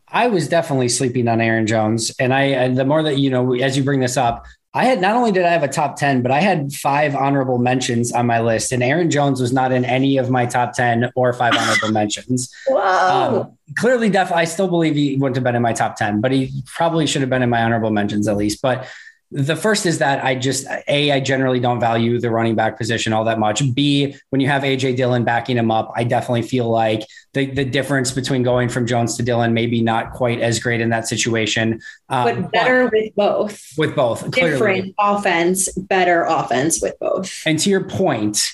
I 0.08 0.26
was 0.26 0.48
definitely 0.48 0.90
sleeping 0.90 1.26
on 1.26 1.40
Aaron 1.40 1.66
Jones, 1.66 2.12
and 2.18 2.34
I 2.34 2.42
and 2.42 2.76
the 2.76 2.84
more 2.84 3.02
that 3.02 3.16
you 3.16 3.30
know, 3.30 3.54
as 3.54 3.78
you 3.78 3.82
bring 3.82 4.00
this 4.00 4.18
up, 4.18 4.44
I 4.74 4.84
had 4.84 5.00
not 5.00 5.16
only 5.16 5.32
did 5.32 5.44
I 5.44 5.50
have 5.50 5.62
a 5.62 5.68
top 5.68 5.96
10, 5.96 6.22
but 6.22 6.30
I 6.30 6.40
had 6.40 6.72
five 6.72 7.14
honorable 7.14 7.58
mentions 7.58 8.10
on 8.12 8.26
my 8.26 8.40
list, 8.40 8.72
and 8.72 8.82
Aaron 8.82 9.10
Jones 9.10 9.40
was 9.40 9.52
not 9.52 9.70
in 9.70 9.84
any 9.84 10.16
of 10.16 10.30
my 10.30 10.46
top 10.46 10.72
10 10.72 11.12
or 11.14 11.32
five 11.34 11.54
honorable 11.54 11.90
mentions. 11.92 12.50
Wow. 12.68 13.40
Um, 13.42 13.58
clearly, 13.76 14.08
def- 14.08 14.32
I 14.32 14.44
still 14.44 14.68
believe 14.68 14.94
he 14.94 15.16
wouldn't 15.16 15.36
have 15.36 15.44
been 15.44 15.56
in 15.56 15.62
my 15.62 15.74
top 15.74 15.96
10, 15.96 16.22
but 16.22 16.32
he 16.32 16.62
probably 16.66 17.06
should 17.06 17.20
have 17.20 17.30
been 17.30 17.42
in 17.42 17.50
my 17.50 17.62
honorable 17.62 17.90
mentions 17.90 18.28
at 18.28 18.36
least. 18.36 18.62
But 18.62 18.86
the 19.32 19.56
first 19.56 19.86
is 19.86 19.98
that 19.98 20.22
I 20.24 20.34
just 20.34 20.66
a 20.88 21.10
I 21.10 21.20
generally 21.20 21.58
don't 21.58 21.80
value 21.80 22.20
the 22.20 22.30
running 22.30 22.54
back 22.54 22.76
position 22.76 23.12
all 23.12 23.24
that 23.24 23.38
much. 23.38 23.62
B 23.74 24.14
when 24.30 24.40
you 24.40 24.48
have 24.48 24.62
AJ 24.62 24.96
Dillon 24.96 25.24
backing 25.24 25.56
him 25.56 25.70
up, 25.70 25.90
I 25.96 26.04
definitely 26.04 26.42
feel 26.42 26.68
like 26.68 27.06
the 27.32 27.46
the 27.46 27.64
difference 27.64 28.10
between 28.10 28.42
going 28.42 28.68
from 28.68 28.86
Jones 28.86 29.16
to 29.16 29.22
Dillon 29.22 29.54
maybe 29.54 29.80
not 29.80 30.12
quite 30.12 30.40
as 30.40 30.58
great 30.58 30.80
in 30.80 30.90
that 30.90 31.08
situation. 31.08 31.80
Um, 32.10 32.42
but 32.42 32.52
better 32.52 32.84
but 32.84 32.92
with 32.92 33.14
both. 33.16 33.68
With 33.78 33.96
both, 33.96 34.30
different 34.30 34.60
clearly. 34.60 34.94
offense, 34.98 35.72
better 35.72 36.24
offense 36.24 36.82
with 36.82 36.98
both. 37.00 37.42
And 37.46 37.58
to 37.60 37.70
your 37.70 37.84
point, 37.84 38.52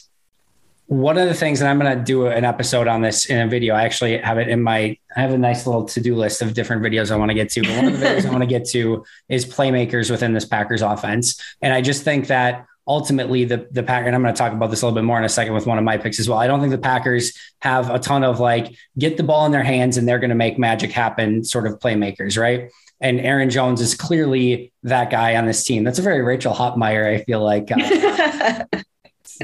one 0.89 1.19
of 1.19 1.29
the 1.29 1.35
things, 1.35 1.61
and 1.61 1.69
I'm 1.69 1.79
going 1.79 1.99
to 1.99 2.03
do 2.03 2.29
an 2.29 2.47
episode 2.47 2.89
on 2.89 3.03
this 3.03 3.27
in 3.27 3.39
a 3.39 3.47
video. 3.47 3.75
I 3.75 3.85
actually 3.85 4.17
have 4.17 4.39
it 4.39 4.49
in 4.49 4.63
my, 4.63 4.97
I 5.15 5.21
have 5.21 5.33
a 5.33 5.39
nice 5.39 5.67
little 5.67 5.85
to 5.85 6.01
do 6.01 6.17
list 6.17 6.41
of 6.41 6.55
different 6.55 6.83
videos 6.83 7.11
I 7.11 7.17
want 7.17 7.31
to 7.31 7.35
get 7.35 7.51
to. 7.51 7.63
But 7.63 7.77
one 7.77 7.85
of 7.85 8.01
the 8.01 8.07
videos 8.07 8.25
I 8.25 8.31
want 8.31 8.43
to 8.43 8.47
get 8.47 8.67
to 8.71 9.05
is 9.29 9.45
playmakers 9.45 10.11
within 10.11 10.33
this 10.33 10.47
Packers 10.47 10.81
offense. 10.81 11.43
And 11.61 11.75
I 11.75 11.83
just 11.83 12.05
think 12.05 12.29
that 12.29 12.65
ultimately 12.87 13.45
the 13.45 13.69
the 13.71 13.83
Packer, 13.83 14.07
and 14.07 14.17
I'm 14.17 14.23
going 14.23 14.35
to 14.35 14.39
talk 14.39 14.55
about 14.55 14.71
this 14.71 14.81
a 14.81 14.87
little 14.87 14.95
bit 14.95 15.05
more 15.05 15.19
in 15.19 15.25
a 15.25 15.29
second 15.29 15.53
with 15.53 15.67
one 15.67 15.77
of 15.77 15.85
my 15.85 15.99
picks 15.99 16.19
as 16.19 16.27
well. 16.27 16.39
I 16.39 16.47
don't 16.47 16.61
think 16.61 16.73
the 16.73 16.79
Packers 16.79 17.39
have 17.61 17.91
a 17.91 17.99
ton 17.99 18.25
of 18.25 18.41
like 18.41 18.75
get 18.99 19.19
the 19.19 19.23
ball 19.23 19.45
in 19.45 19.53
their 19.53 19.63
hands 19.63 19.99
and 19.99 20.09
they're 20.09 20.19
going 20.19 20.31
to 20.31 20.37
make 20.37 20.59
magic 20.59 20.91
happen 20.91 21.45
sort 21.45 21.67
of 21.67 21.79
playmakers, 21.81 22.39
right? 22.39 22.73
And 22.99 23.21
Aaron 23.21 23.51
Jones 23.51 23.83
is 23.83 23.95
clearly 23.95 24.73
that 24.85 25.11
guy 25.11 25.37
on 25.37 25.45
this 25.45 25.63
team. 25.65 25.85
That's 25.85 25.99
a 25.99 26.03
very 26.03 26.23
Rachel 26.23 26.55
Hotmeyer, 26.55 27.15
I 27.15 27.25
feel 27.25 27.45
like. 27.45 27.71
Uh, 27.71 28.65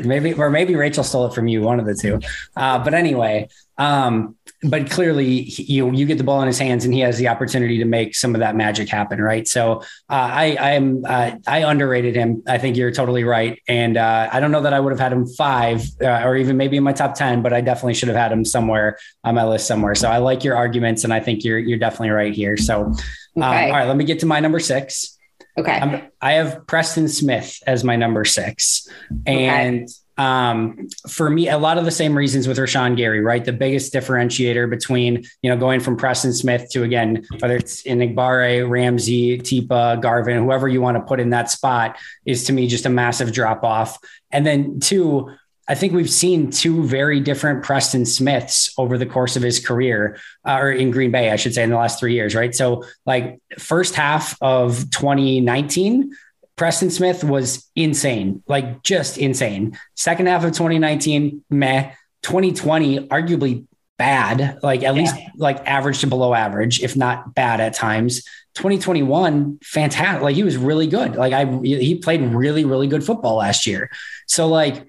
maybe 0.02 0.32
or 0.32 0.50
maybe 0.50 0.74
Rachel 0.76 1.04
stole 1.04 1.26
it 1.26 1.34
from 1.34 1.48
you, 1.48 1.62
one 1.62 1.80
of 1.80 1.86
the 1.86 1.94
two. 1.94 2.20
Uh, 2.56 2.82
but 2.82 2.94
anyway, 2.94 3.48
um, 3.76 4.36
but 4.62 4.88
clearly 4.88 5.42
you 5.42 5.92
you 5.92 6.06
get 6.06 6.18
the 6.18 6.24
ball 6.24 6.40
in 6.40 6.46
his 6.46 6.58
hands 6.58 6.84
and 6.84 6.94
he 6.94 7.00
has 7.00 7.18
the 7.18 7.28
opportunity 7.28 7.78
to 7.78 7.84
make 7.84 8.14
some 8.14 8.34
of 8.34 8.40
that 8.40 8.54
magic 8.54 8.88
happen, 8.88 9.20
right? 9.20 9.46
So 9.48 9.80
uh, 9.80 9.82
I 10.08 10.56
I'm 10.60 11.04
uh, 11.04 11.32
I 11.46 11.58
underrated 11.58 12.14
him. 12.14 12.42
I 12.46 12.58
think 12.58 12.76
you're 12.76 12.92
totally 12.92 13.24
right, 13.24 13.60
and 13.68 13.96
uh, 13.96 14.28
I 14.32 14.40
don't 14.40 14.52
know 14.52 14.62
that 14.62 14.72
I 14.72 14.80
would 14.80 14.92
have 14.92 15.00
had 15.00 15.12
him 15.12 15.26
five 15.26 15.84
uh, 16.00 16.22
or 16.24 16.36
even 16.36 16.56
maybe 16.56 16.76
in 16.76 16.84
my 16.84 16.92
top 16.92 17.14
ten, 17.14 17.42
but 17.42 17.52
I 17.52 17.60
definitely 17.60 17.94
should 17.94 18.08
have 18.08 18.16
had 18.16 18.32
him 18.32 18.44
somewhere 18.44 18.98
on 19.24 19.34
my 19.34 19.44
list 19.44 19.66
somewhere. 19.66 19.94
So 19.94 20.08
I 20.08 20.18
like 20.18 20.44
your 20.44 20.56
arguments, 20.56 21.04
and 21.04 21.12
I 21.12 21.20
think 21.20 21.44
you're 21.44 21.58
you're 21.58 21.78
definitely 21.78 22.10
right 22.10 22.32
here. 22.32 22.56
So 22.56 22.84
um, 22.84 22.96
okay. 23.36 23.70
all 23.70 23.76
right, 23.76 23.88
let 23.88 23.96
me 23.96 24.04
get 24.04 24.20
to 24.20 24.26
my 24.26 24.40
number 24.40 24.60
six. 24.60 25.13
Okay. 25.56 25.72
I'm, 25.72 26.10
i 26.20 26.32
have 26.32 26.66
Preston 26.66 27.08
Smith 27.08 27.60
as 27.66 27.84
my 27.84 27.96
number 27.96 28.24
six. 28.24 28.88
And 29.24 29.84
okay. 29.84 29.88
um, 30.16 30.88
for 31.08 31.30
me, 31.30 31.48
a 31.48 31.58
lot 31.58 31.78
of 31.78 31.84
the 31.84 31.92
same 31.92 32.16
reasons 32.16 32.48
with 32.48 32.58
Rashan 32.58 32.96
Gary, 32.96 33.20
right? 33.20 33.44
The 33.44 33.52
biggest 33.52 33.92
differentiator 33.92 34.68
between, 34.68 35.24
you 35.42 35.50
know, 35.50 35.56
going 35.56 35.78
from 35.78 35.96
Preston 35.96 36.32
Smith 36.32 36.68
to, 36.70 36.82
again, 36.82 37.24
whether 37.38 37.56
it's 37.56 37.84
Enagbare, 37.84 38.68
Ramsey, 38.68 39.38
Tipa, 39.38 40.00
Garvin, 40.02 40.42
whoever 40.42 40.66
you 40.66 40.80
want 40.80 40.96
to 40.96 41.02
put 41.04 41.20
in 41.20 41.30
that 41.30 41.50
spot 41.50 41.98
is 42.26 42.44
to 42.44 42.52
me 42.52 42.66
just 42.66 42.86
a 42.86 42.90
massive 42.90 43.32
drop 43.32 43.62
off. 43.62 43.98
And 44.32 44.44
then 44.44 44.80
two, 44.80 45.30
I 45.66 45.74
think 45.74 45.92
we've 45.92 46.10
seen 46.10 46.50
two 46.50 46.84
very 46.84 47.20
different 47.20 47.64
Preston 47.64 48.04
Smiths 48.04 48.72
over 48.76 48.98
the 48.98 49.06
course 49.06 49.36
of 49.36 49.42
his 49.42 49.64
career, 49.64 50.18
uh, 50.44 50.58
or 50.60 50.70
in 50.70 50.90
Green 50.90 51.10
Bay, 51.10 51.30
I 51.30 51.36
should 51.36 51.54
say, 51.54 51.62
in 51.62 51.70
the 51.70 51.76
last 51.76 51.98
three 51.98 52.14
years, 52.14 52.34
right? 52.34 52.54
So, 52.54 52.84
like, 53.06 53.40
first 53.58 53.94
half 53.94 54.36
of 54.42 54.90
2019, 54.90 56.12
Preston 56.56 56.90
Smith 56.90 57.24
was 57.24 57.68
insane, 57.74 58.42
like 58.46 58.82
just 58.82 59.18
insane. 59.18 59.78
Second 59.94 60.26
half 60.26 60.44
of 60.44 60.52
2019, 60.52 61.44
meh. 61.50 61.92
2020, 62.22 63.08
arguably 63.08 63.66
bad, 63.98 64.58
like 64.62 64.82
at 64.82 64.94
yeah. 64.94 65.00
least 65.00 65.14
like 65.36 65.66
average 65.66 66.00
to 66.00 66.06
below 66.06 66.34
average, 66.34 66.82
if 66.82 66.96
not 66.96 67.34
bad 67.34 67.60
at 67.60 67.74
times. 67.74 68.24
2021, 68.54 69.58
fantastic. 69.62 70.22
Like 70.22 70.36
he 70.36 70.42
was 70.42 70.56
really 70.56 70.86
good. 70.86 71.16
Like 71.16 71.32
I, 71.32 71.44
he 71.62 71.96
played 71.96 72.22
really, 72.22 72.64
really 72.64 72.86
good 72.86 73.04
football 73.04 73.36
last 73.36 73.66
year. 73.66 73.90
So 74.26 74.48
like 74.48 74.86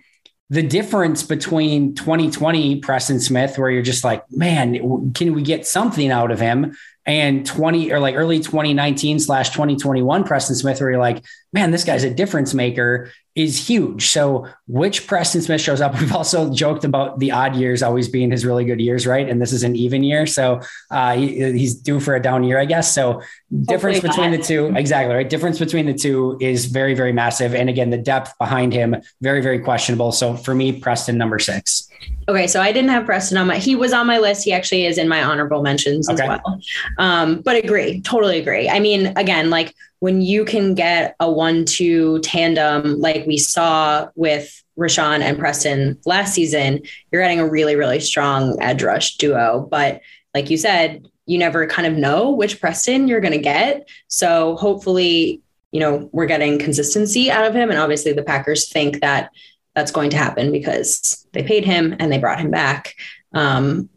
the 0.49 0.61
difference 0.61 1.23
between 1.23 1.95
2020 1.95 2.77
Preston 2.77 3.19
Smith, 3.19 3.57
where 3.57 3.69
you're 3.69 3.81
just 3.81 4.03
like, 4.03 4.23
man, 4.31 5.13
can 5.13 5.33
we 5.33 5.41
get 5.41 5.65
something 5.65 6.11
out 6.11 6.31
of 6.31 6.39
him? 6.39 6.75
And 7.07 7.45
20 7.45 7.91
or 7.91 7.99
like 7.99 8.15
early 8.15 8.39
2019 8.39 9.19
slash 9.19 9.49
2021 9.49 10.23
Preston 10.23 10.55
Smith, 10.55 10.79
where 10.79 10.91
you're 10.91 10.99
like, 10.99 11.23
man, 11.53 11.71
this 11.71 11.83
guy's 11.83 12.03
a 12.03 12.13
difference 12.13 12.53
maker 12.53 13.11
is 13.35 13.67
huge. 13.67 14.07
So 14.07 14.47
which 14.67 15.07
Preston 15.07 15.41
Smith 15.41 15.59
shows 15.59 15.81
up? 15.81 15.93
We've 15.99 16.15
also 16.15 16.51
joked 16.53 16.85
about 16.85 17.19
the 17.19 17.31
odd 17.31 17.55
years 17.55 17.83
always 17.83 18.07
being 18.07 18.31
his 18.31 18.45
really 18.45 18.63
good 18.63 18.79
years, 18.79 19.05
right? 19.05 19.27
And 19.27 19.41
this 19.41 19.51
is 19.51 19.63
an 19.63 19.75
even 19.75 20.03
year. 20.03 20.25
So 20.25 20.61
uh, 20.89 21.15
he, 21.15 21.51
he's 21.51 21.75
due 21.75 21.99
for 21.99 22.15
a 22.15 22.21
down 22.21 22.43
year, 22.43 22.57
I 22.57 22.65
guess. 22.65 22.93
So 22.93 23.21
difference 23.65 23.97
Hopefully 23.97 24.09
between 24.09 24.31
not. 24.31 24.37
the 24.37 24.43
two, 24.43 24.73
exactly 24.75 25.13
right. 25.13 25.29
Difference 25.29 25.59
between 25.59 25.85
the 25.85 25.93
two 25.93 26.37
is 26.39 26.65
very, 26.65 26.93
very 26.93 27.11
massive. 27.11 27.53
And 27.53 27.69
again, 27.69 27.89
the 27.89 27.97
depth 27.97 28.37
behind 28.37 28.73
him, 28.73 28.95
very, 29.21 29.41
very 29.41 29.59
questionable. 29.59 30.13
So 30.13 30.35
for 30.37 30.55
me, 30.55 30.79
Preston 30.79 31.17
number 31.17 31.39
six. 31.39 31.89
Okay, 32.27 32.47
so 32.47 32.61
I 32.61 32.71
didn't 32.71 32.89
have 32.89 33.05
Preston 33.05 33.37
on 33.37 33.47
my. 33.47 33.57
He 33.57 33.75
was 33.75 33.93
on 33.93 34.07
my 34.07 34.17
list. 34.17 34.43
He 34.43 34.51
actually 34.51 34.85
is 34.85 34.97
in 34.97 35.07
my 35.07 35.23
honorable 35.23 35.61
mentions 35.61 36.09
okay. 36.09 36.23
as 36.23 36.27
well. 36.29 36.61
Um, 36.97 37.41
but 37.41 37.55
agree, 37.55 38.01
totally 38.01 38.39
agree. 38.39 38.69
I 38.69 38.79
mean, 38.79 39.13
again, 39.15 39.49
like 39.49 39.73
when 39.99 40.21
you 40.21 40.45
can 40.45 40.73
get 40.73 41.15
a 41.19 41.31
one-two 41.31 42.19
tandem 42.19 42.99
like 42.99 43.25
we 43.25 43.37
saw 43.37 44.07
with 44.15 44.63
Rashan 44.77 45.21
and 45.21 45.39
Preston 45.39 45.99
last 46.05 46.33
season, 46.33 46.81
you're 47.11 47.21
getting 47.21 47.39
a 47.39 47.49
really, 47.49 47.75
really 47.75 47.99
strong 47.99 48.57
edge 48.61 48.83
rush 48.83 49.15
duo. 49.17 49.67
But 49.69 50.01
like 50.33 50.49
you 50.49 50.57
said, 50.57 51.07
you 51.25 51.37
never 51.37 51.65
kind 51.65 51.87
of 51.87 51.97
know 51.97 52.31
which 52.31 52.59
Preston 52.59 53.07
you're 53.07 53.21
going 53.21 53.33
to 53.33 53.39
get. 53.39 53.87
So 54.07 54.55
hopefully, 54.57 55.41
you 55.71 55.79
know, 55.79 56.09
we're 56.11 56.25
getting 56.25 56.59
consistency 56.59 57.31
out 57.31 57.45
of 57.45 57.55
him. 57.55 57.69
And 57.69 57.79
obviously, 57.79 58.13
the 58.13 58.23
Packers 58.23 58.69
think 58.69 59.01
that 59.01 59.31
that's 59.73 59.91
going 59.91 60.09
to 60.11 60.17
happen 60.17 60.51
because 60.51 61.25
they 61.33 61.43
paid 61.43 61.65
him 61.65 61.95
and 61.99 62.11
they 62.11 62.17
brought 62.17 62.39
him 62.39 62.51
back. 62.51 62.95
Um, 63.33 63.89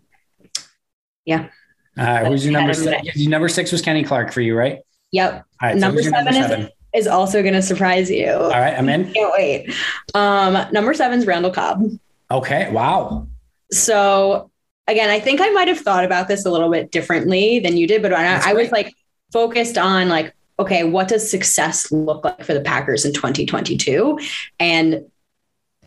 yeah. 1.24 1.48
Uh, 1.96 2.24
who's 2.24 2.44
your 2.44 2.52
number 2.52 2.74
six? 2.74 3.16
Your 3.16 3.30
number 3.30 3.48
six 3.48 3.72
was 3.72 3.82
Kenny 3.82 4.04
Clark 4.04 4.32
for 4.32 4.40
you, 4.40 4.56
right? 4.56 4.80
Yep. 5.12 5.44
Right, 5.60 5.76
number, 5.76 6.02
so 6.02 6.10
seven 6.10 6.24
number 6.34 6.48
seven 6.48 6.60
is 6.62 6.70
is 6.94 7.06
also 7.06 7.42
going 7.42 7.54
to 7.54 7.62
surprise 7.62 8.10
you. 8.10 8.30
All 8.30 8.50
right, 8.50 8.74
I'm 8.76 8.88
in. 8.88 9.12
Can't 9.12 9.32
wait. 9.32 9.74
Um, 10.14 10.66
number 10.72 10.94
seven 10.94 11.18
is 11.18 11.26
Randall 11.26 11.50
Cobb. 11.50 11.82
Okay. 12.30 12.70
Wow. 12.70 13.26
So 13.70 14.50
again, 14.86 15.10
I 15.10 15.20
think 15.20 15.40
I 15.40 15.50
might 15.50 15.68
have 15.68 15.80
thought 15.80 16.04
about 16.04 16.28
this 16.28 16.46
a 16.46 16.50
little 16.50 16.70
bit 16.70 16.90
differently 16.90 17.58
than 17.58 17.76
you 17.76 17.86
did, 17.86 18.02
but 18.02 18.12
I, 18.12 18.50
I 18.50 18.54
was 18.54 18.70
like 18.72 18.94
focused 19.32 19.78
on 19.78 20.08
like 20.08 20.34
okay, 20.60 20.82
what 20.82 21.06
does 21.06 21.30
success 21.30 21.92
look 21.92 22.24
like 22.24 22.44
for 22.44 22.52
the 22.52 22.60
Packers 22.60 23.04
in 23.04 23.12
2022? 23.12 24.18
And 24.58 25.06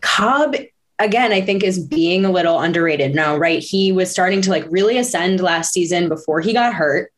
Cobb 0.00 0.56
again, 0.98 1.32
I 1.32 1.40
think 1.40 1.62
is 1.62 1.78
being 1.78 2.24
a 2.24 2.30
little 2.30 2.60
underrated 2.60 3.14
now, 3.14 3.36
right? 3.36 3.62
He 3.62 3.92
was 3.92 4.10
starting 4.10 4.40
to 4.42 4.50
like 4.50 4.64
really 4.70 4.98
ascend 4.98 5.40
last 5.40 5.72
season 5.72 6.08
before 6.08 6.40
he 6.40 6.52
got 6.52 6.74
hurt. 6.74 7.12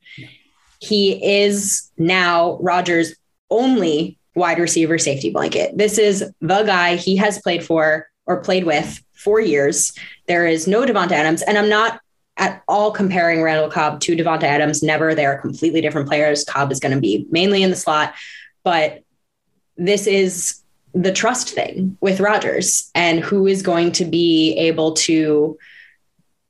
He 0.84 1.42
is 1.42 1.90
now 1.96 2.58
Rodgers' 2.60 3.14
only 3.50 4.18
wide 4.34 4.58
receiver 4.58 4.98
safety 4.98 5.30
blanket. 5.30 5.76
This 5.76 5.98
is 5.98 6.24
the 6.40 6.62
guy 6.64 6.96
he 6.96 7.16
has 7.16 7.40
played 7.40 7.64
for 7.64 8.08
or 8.26 8.40
played 8.40 8.64
with 8.64 9.02
for 9.12 9.40
years. 9.40 9.92
There 10.26 10.46
is 10.46 10.66
no 10.66 10.84
Davante 10.84 11.12
Adams, 11.12 11.42
and 11.42 11.56
I'm 11.56 11.68
not 11.68 12.00
at 12.36 12.62
all 12.66 12.90
comparing 12.90 13.42
Randall 13.42 13.70
Cobb 13.70 14.00
to 14.00 14.16
Davante 14.16 14.42
Adams. 14.42 14.82
Never. 14.82 15.14
They 15.14 15.26
are 15.26 15.38
completely 15.38 15.80
different 15.80 16.08
players. 16.08 16.44
Cobb 16.44 16.72
is 16.72 16.80
going 16.80 16.94
to 16.94 17.00
be 17.00 17.26
mainly 17.30 17.62
in 17.62 17.70
the 17.70 17.76
slot, 17.76 18.14
but 18.64 19.02
this 19.76 20.06
is 20.06 20.60
the 20.94 21.12
trust 21.12 21.50
thing 21.50 21.96
with 22.00 22.20
Rodgers 22.20 22.90
and 22.94 23.20
who 23.20 23.46
is 23.46 23.62
going 23.62 23.92
to 23.92 24.04
be 24.04 24.54
able 24.56 24.92
to 24.92 25.58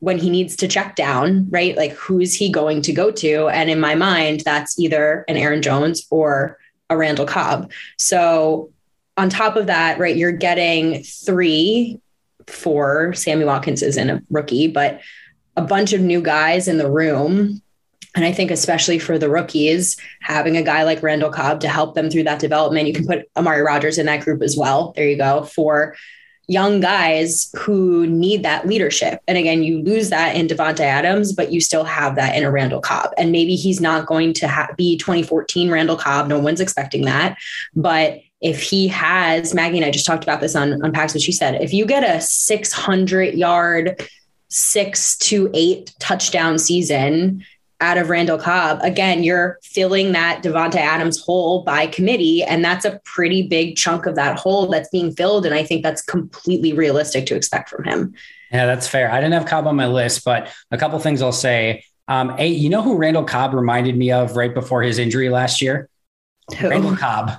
when 0.05 0.19
he 0.19 0.29
needs 0.29 0.55
to 0.57 0.69
check 0.69 0.97
down, 0.97 1.49
right? 1.49 1.77
Like 1.79 1.93
who's 1.93 2.35
he 2.35 2.53
going 2.53 2.83
to 2.83 2.93
go 2.93 3.11
to? 3.11 3.49
And 3.49 3.71
in 3.71 3.81
my 3.81 3.95
mind, 3.95 4.43
that's 4.45 4.79
either 4.79 5.25
an 5.29 5.39
Aaron 5.39 5.63
Jones 5.63 6.07
or 6.11 6.59
a 6.91 6.97
Randall 6.97 7.25
Cobb. 7.25 7.73
So 7.99 8.71
on 9.17 9.31
top 9.31 9.57
of 9.57 9.67
that, 9.67 9.99
right, 9.99 10.15
you're 10.15 10.31
getting 10.31 11.03
three, 11.05 12.01
four. 12.47 13.15
Sammy 13.15 13.47
Watkins 13.47 13.83
isn't 13.83 14.11
a 14.11 14.23
rookie, 14.31 14.69
but 14.69 15.01
a 15.57 15.63
bunch 15.63 15.95
of 15.95 16.03
new 16.03 16.21
guys 16.21 16.69
in 16.69 16.77
the 16.77 16.91
room. 16.91 17.63
And 18.15 18.27
I 18.27 18.33
think, 18.33 18.51
especially 18.51 18.99
for 18.99 19.19
the 19.19 19.31
rookies, 19.31 19.97
having 20.21 20.59
a 20.59 20.63
guy 20.63 20.85
like 20.85 21.03
Randall 21.03 21.33
Cobb 21.33 21.61
to 21.61 21.69
help 21.69 21.95
them 21.95 22.11
through 22.11 22.25
that 22.25 22.41
development, 22.41 22.87
you 22.89 22.93
can 22.93 23.07
put 23.07 23.27
Amari 23.37 23.63
Rodgers 23.63 23.97
in 23.97 24.07
that 24.07 24.21
group 24.21 24.43
as 24.43 24.55
well. 24.55 24.93
There 24.95 25.09
you 25.09 25.17
go. 25.17 25.45
For 25.45 25.97
young 26.47 26.81
guys 26.81 27.51
who 27.57 28.07
need 28.07 28.43
that 28.43 28.67
leadership. 28.67 29.21
And 29.27 29.39
again, 29.39 29.63
you 29.63 29.83
lose 29.83 30.11
that 30.11 30.37
in 30.37 30.47
Davante 30.47 30.81
Adams, 30.81 31.33
but 31.33 31.53
you 31.53 31.61
still 31.61 31.85
have 31.85 32.17
that 32.17 32.37
in 32.37 32.45
a 32.45 32.51
Randall 32.51 32.81
Cobb. 32.81 33.13
And 33.17 33.33
maybe 33.33 33.55
he's 33.57 33.81
not 33.81 34.07
going 34.07 34.33
to 34.35 34.49
ha- 34.49 34.69
be 34.77 34.97
2014 34.97 35.71
Randall 35.71 35.97
Cobb. 35.97 36.29
No 36.29 36.39
one's 36.39 36.61
expecting 36.61 37.05
that. 37.07 37.39
But 37.75 38.21
if 38.41 38.63
he 38.63 38.89
has, 38.89 39.55
Maggie 39.55 39.79
and 39.79 39.87
I 39.87 39.91
just 39.91 40.07
talked 40.07 40.23
about 40.23 40.41
this 40.41 40.55
on, 40.55 40.83
on 40.85 40.93
Packs, 40.93 41.15
what 41.15 41.23
she 41.23 41.33
said, 41.33 41.63
if 41.63 41.73
you 41.73 41.87
get 41.87 42.05
a 42.05 42.21
600 42.21 43.35
yard, 43.35 44.07
six 44.49 45.17
to 45.19 45.51
eight 45.53 45.93
touchdown 45.99 46.59
season, 46.59 47.45
out 47.81 47.99
of 47.99 48.09
Randall 48.09 48.39
Cobb, 48.39 48.81
again, 48.83 49.23
you're 49.23 49.59
filling 49.63 50.13
that 50.13 50.43
Davante 50.43 50.77
Adams 50.77 51.21
hole 51.21 51.63
by 51.63 51.87
committee. 51.87 52.43
And 52.43 52.65
that's 52.65 52.85
a 52.85 53.01
pretty 53.05 53.47
big 53.47 53.77
chunk 53.77 54.07
of 54.07 54.15
that 54.15 54.39
hole 54.39 54.67
that's 54.69 54.89
being 54.91 55.15
filled. 55.15 55.45
And 55.45 55.55
I 55.55 55.65
think 55.65 55.83
that's 55.83 56.03
completely 56.03 56.73
realistic 56.73 57.27
to 57.27 57.37
expect 57.37 57.69
from 57.69 57.85
him. 57.85 58.15
Yeah, 58.53 58.67
that's 58.67 58.87
fair. 58.87 59.11
I 59.11 59.17
didn't 59.21 59.35
have 59.35 59.47
Cobb 59.47 59.67
on 59.67 59.77
my 59.77 59.89
list, 59.89 60.25
but 60.25 60.49
a 60.71 60.79
couple 60.79 60.99
things 61.01 61.23
I'll 61.23 61.33
say. 61.33 61.85
Um, 62.07 62.37
a, 62.39 62.47
you 62.47 62.69
know 62.69 62.83
who 62.83 62.97
Randall 62.97 63.25
Cobb 63.25 63.55
reminded 63.55 63.97
me 63.97 64.13
of 64.13 64.37
right 64.37 64.55
before 64.55 64.83
his 64.83 64.99
injury 64.99 65.29
last 65.29 65.61
year? 65.61 65.89
Who? 66.59 66.69
Randall 66.69 66.97
Cobb. 66.97 67.33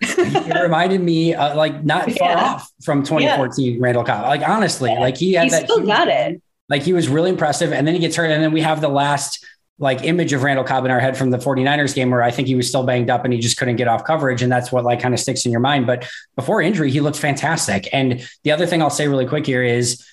he 0.00 0.52
reminded 0.62 1.00
me 1.00 1.34
uh, 1.34 1.54
like 1.56 1.84
not 1.84 2.10
far 2.12 2.30
yeah. 2.30 2.44
off 2.44 2.72
from 2.82 3.02
2014 3.02 3.74
yeah. 3.74 3.78
Randall 3.80 4.04
Cobb. 4.04 4.22
Like 4.22 4.48
honestly, 4.48 4.90
yeah. 4.90 5.00
like 5.00 5.16
he 5.16 5.34
had 5.34 5.44
he 5.44 5.50
that. 5.50 5.64
Still 5.64 5.84
got 5.84 6.08
it. 6.08 6.40
Like 6.68 6.82
he 6.82 6.92
was 6.92 7.08
really 7.08 7.30
impressive, 7.30 7.72
and 7.72 7.86
then 7.86 7.94
he 7.94 8.00
gets 8.00 8.16
hurt, 8.16 8.30
and 8.30 8.42
then 8.42 8.52
we 8.52 8.62
have 8.62 8.80
the 8.80 8.88
last 8.88 9.44
like 9.82 10.04
image 10.04 10.32
of 10.32 10.44
Randall 10.44 10.64
Cobb 10.64 10.84
in 10.84 10.92
our 10.92 11.00
head 11.00 11.16
from 11.16 11.30
the 11.30 11.38
49ers 11.38 11.92
game 11.92 12.10
where 12.10 12.22
I 12.22 12.30
think 12.30 12.46
he 12.46 12.54
was 12.54 12.68
still 12.68 12.84
banged 12.84 13.10
up 13.10 13.24
and 13.24 13.34
he 13.34 13.40
just 13.40 13.56
couldn't 13.56 13.76
get 13.76 13.88
off 13.88 14.04
coverage. 14.04 14.40
And 14.40 14.50
that's 14.50 14.70
what 14.70 14.84
like 14.84 15.00
kind 15.00 15.12
of 15.12 15.18
sticks 15.18 15.44
in 15.44 15.50
your 15.50 15.60
mind. 15.60 15.88
But 15.88 16.08
before 16.36 16.62
injury, 16.62 16.92
he 16.92 17.00
looked 17.00 17.18
fantastic. 17.18 17.88
And 17.92 18.24
the 18.44 18.52
other 18.52 18.64
thing 18.64 18.80
I'll 18.80 18.90
say 18.90 19.08
really 19.08 19.26
quick 19.26 19.44
here 19.44 19.64
is, 19.64 20.06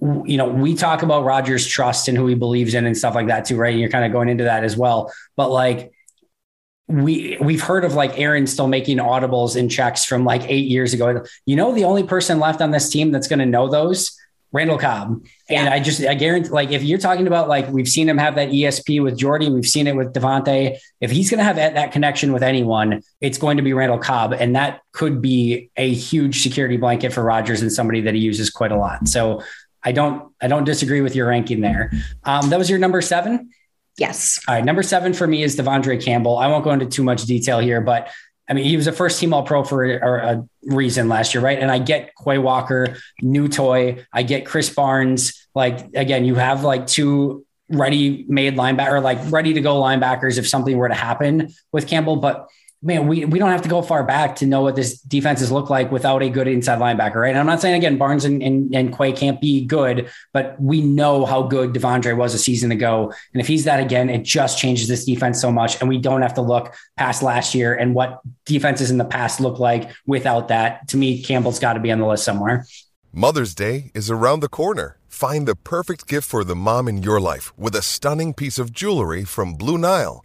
you 0.00 0.36
know, 0.36 0.48
we 0.48 0.74
talk 0.74 1.04
about 1.04 1.24
Rodgers' 1.24 1.64
trust 1.64 2.08
and 2.08 2.18
who 2.18 2.26
he 2.26 2.34
believes 2.34 2.74
in 2.74 2.84
and 2.84 2.98
stuff 2.98 3.14
like 3.14 3.28
that 3.28 3.44
too, 3.44 3.56
right? 3.56 3.70
And 3.70 3.80
you're 3.80 3.90
kind 3.90 4.04
of 4.04 4.10
going 4.10 4.28
into 4.28 4.42
that 4.42 4.64
as 4.64 4.76
well. 4.76 5.12
But 5.36 5.50
like 5.50 5.92
we 6.88 7.38
we've 7.40 7.62
heard 7.62 7.84
of 7.84 7.94
like 7.94 8.18
Aaron 8.18 8.48
still 8.48 8.66
making 8.66 8.96
audibles 8.96 9.54
and 9.54 9.70
checks 9.70 10.04
from 10.04 10.24
like 10.24 10.42
eight 10.50 10.66
years 10.66 10.94
ago. 10.94 11.24
You 11.46 11.54
know, 11.54 11.72
the 11.72 11.84
only 11.84 12.02
person 12.02 12.40
left 12.40 12.60
on 12.60 12.72
this 12.72 12.90
team 12.90 13.12
that's 13.12 13.28
going 13.28 13.38
to 13.38 13.46
know 13.46 13.68
those 13.68 14.18
Randall 14.52 14.78
Cobb. 14.78 15.24
Yeah. 15.48 15.60
And 15.60 15.68
I 15.68 15.80
just, 15.80 16.02
I 16.02 16.14
guarantee, 16.14 16.50
like, 16.50 16.70
if 16.70 16.82
you're 16.82 16.98
talking 16.98 17.26
about, 17.26 17.48
like, 17.48 17.68
we've 17.70 17.88
seen 17.88 18.08
him 18.08 18.18
have 18.18 18.34
that 18.34 18.50
ESP 18.50 19.02
with 19.02 19.16
Jordy, 19.16 19.50
we've 19.50 19.66
seen 19.66 19.86
it 19.86 19.96
with 19.96 20.12
Davante. 20.12 20.76
If 21.00 21.10
he's 21.10 21.30
going 21.30 21.38
to 21.38 21.44
have 21.44 21.56
that, 21.56 21.74
that, 21.74 21.92
connection 21.92 22.32
with 22.32 22.42
anyone, 22.42 23.02
it's 23.20 23.38
going 23.38 23.56
to 23.56 23.62
be 23.62 23.72
Randall 23.72 23.98
Cobb. 23.98 24.34
And 24.34 24.54
that 24.54 24.82
could 24.92 25.22
be 25.22 25.70
a 25.76 25.92
huge 25.92 26.42
security 26.42 26.76
blanket 26.76 27.12
for 27.12 27.24
Rodgers 27.24 27.62
and 27.62 27.72
somebody 27.72 28.02
that 28.02 28.14
he 28.14 28.20
uses 28.20 28.50
quite 28.50 28.72
a 28.72 28.76
lot. 28.76 29.08
So 29.08 29.42
I 29.82 29.92
don't, 29.92 30.32
I 30.40 30.48
don't 30.48 30.64
disagree 30.64 31.00
with 31.00 31.16
your 31.16 31.28
ranking 31.28 31.60
there. 31.60 31.90
Um, 32.24 32.50
that 32.50 32.58
was 32.58 32.68
your 32.68 32.78
number 32.78 33.00
seven. 33.00 33.50
Yes. 33.98 34.40
All 34.48 34.54
right. 34.54 34.64
Number 34.64 34.82
seven 34.82 35.12
for 35.12 35.26
me 35.26 35.42
is 35.42 35.56
De'Vondre 35.56 36.02
Campbell. 36.02 36.38
I 36.38 36.46
won't 36.46 36.64
go 36.64 36.70
into 36.70 36.86
too 36.86 37.02
much 37.02 37.24
detail 37.24 37.58
here, 37.58 37.80
but 37.80 38.08
I 38.48 38.54
mean, 38.54 38.64
he 38.64 38.76
was 38.76 38.86
a 38.86 38.92
first 38.92 39.20
team 39.20 39.32
all 39.32 39.44
pro 39.44 39.62
for 39.64 39.84
a 39.84 40.44
reason 40.64 41.08
last 41.08 41.32
year, 41.32 41.42
right? 41.42 41.58
And 41.58 41.70
I 41.70 41.78
get 41.78 42.12
Quay 42.22 42.38
Walker, 42.38 42.96
new 43.20 43.48
toy. 43.48 44.04
I 44.12 44.22
get 44.24 44.44
Krys 44.44 44.74
Barnes. 44.74 45.48
Like, 45.54 45.94
again, 45.94 46.24
you 46.24 46.34
have 46.34 46.64
like 46.64 46.86
two 46.86 47.46
ready 47.68 48.24
made 48.28 48.56
linebacker, 48.56 49.02
like 49.02 49.18
ready 49.30 49.54
to 49.54 49.60
go 49.60 49.80
linebackers 49.80 50.38
if 50.38 50.48
something 50.48 50.76
were 50.76 50.88
to 50.88 50.94
happen 50.94 51.52
with 51.72 51.88
Campbell. 51.88 52.16
But 52.16 52.48
man, 52.82 53.06
we, 53.06 53.24
we 53.24 53.38
don't 53.38 53.50
have 53.50 53.62
to 53.62 53.68
go 53.68 53.80
far 53.80 54.02
back 54.02 54.36
to 54.36 54.46
know 54.46 54.62
what 54.62 54.74
this 54.74 55.00
defenses 55.00 55.52
look 55.52 55.70
like 55.70 55.92
without 55.92 56.22
a 56.22 56.28
good 56.28 56.48
inside 56.48 56.80
linebacker, 56.80 57.14
right? 57.14 57.30
And 57.30 57.38
I'm 57.38 57.46
not 57.46 57.60
saying 57.60 57.76
again, 57.76 57.96
Barnes 57.96 58.24
and, 58.24 58.42
and, 58.42 58.74
and 58.74 58.96
Quay 58.96 59.12
can't 59.12 59.40
be 59.40 59.64
good, 59.64 60.10
but 60.32 60.60
we 60.60 60.80
know 60.80 61.24
how 61.24 61.42
good 61.42 61.72
De'Vondre 61.72 62.16
was 62.16 62.34
a 62.34 62.38
season 62.38 62.72
ago. 62.72 63.12
And 63.32 63.40
if 63.40 63.46
he's 63.46 63.64
that 63.64 63.78
again, 63.78 64.10
it 64.10 64.24
just 64.24 64.58
changes 64.58 64.88
this 64.88 65.04
defense 65.04 65.40
so 65.40 65.52
much. 65.52 65.80
And 65.80 65.88
we 65.88 65.98
don't 65.98 66.22
have 66.22 66.34
to 66.34 66.42
look 66.42 66.74
past 66.96 67.22
last 67.22 67.54
year 67.54 67.72
and 67.72 67.94
what 67.94 68.20
defenses 68.46 68.90
in 68.90 68.98
the 68.98 69.04
past 69.04 69.40
look 69.40 69.60
like 69.60 69.90
without 70.04 70.48
that. 70.48 70.88
To 70.88 70.96
me, 70.96 71.22
Campbell's 71.22 71.60
got 71.60 71.74
to 71.74 71.80
be 71.80 71.92
on 71.92 72.00
the 72.00 72.06
list 72.06 72.24
somewhere. 72.24 72.66
Mother's 73.12 73.54
Day 73.54 73.92
is 73.94 74.10
around 74.10 74.40
the 74.40 74.48
corner. 74.48 74.96
Find 75.06 75.46
the 75.46 75.54
perfect 75.54 76.08
gift 76.08 76.26
for 76.26 76.42
the 76.42 76.56
mom 76.56 76.88
in 76.88 77.02
your 77.02 77.20
life 77.20 77.56
with 77.56 77.76
a 77.76 77.82
stunning 77.82 78.34
piece 78.34 78.58
of 78.58 78.72
jewelry 78.72 79.24
from 79.24 79.54
Blue 79.54 79.78
Nile. 79.78 80.24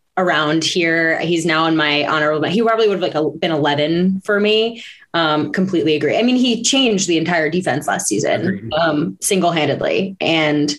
around 0.17 0.63
here. 0.63 1.19
He's 1.19 1.45
now 1.45 1.65
in 1.65 1.75
my 1.75 2.05
honorable. 2.05 2.49
He 2.49 2.61
probably 2.61 2.87
would 2.87 3.01
have 3.01 3.13
like 3.13 3.39
been 3.39 3.51
11 3.51 4.21
for 4.21 4.39
me. 4.39 4.83
Um, 5.13 5.51
completely 5.51 5.95
agree. 5.95 6.17
I 6.17 6.23
mean, 6.23 6.37
he 6.37 6.63
changed 6.63 7.07
the 7.07 7.17
entire 7.17 7.49
defense 7.49 7.87
last 7.87 8.07
season 8.07 8.71
um, 8.77 9.17
single 9.21 9.51
handedly. 9.51 10.15
And 10.21 10.73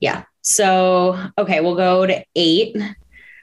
yeah. 0.00 0.24
So, 0.42 1.18
okay, 1.36 1.60
we'll 1.60 1.74
go 1.74 2.06
to 2.06 2.24
eight. 2.34 2.76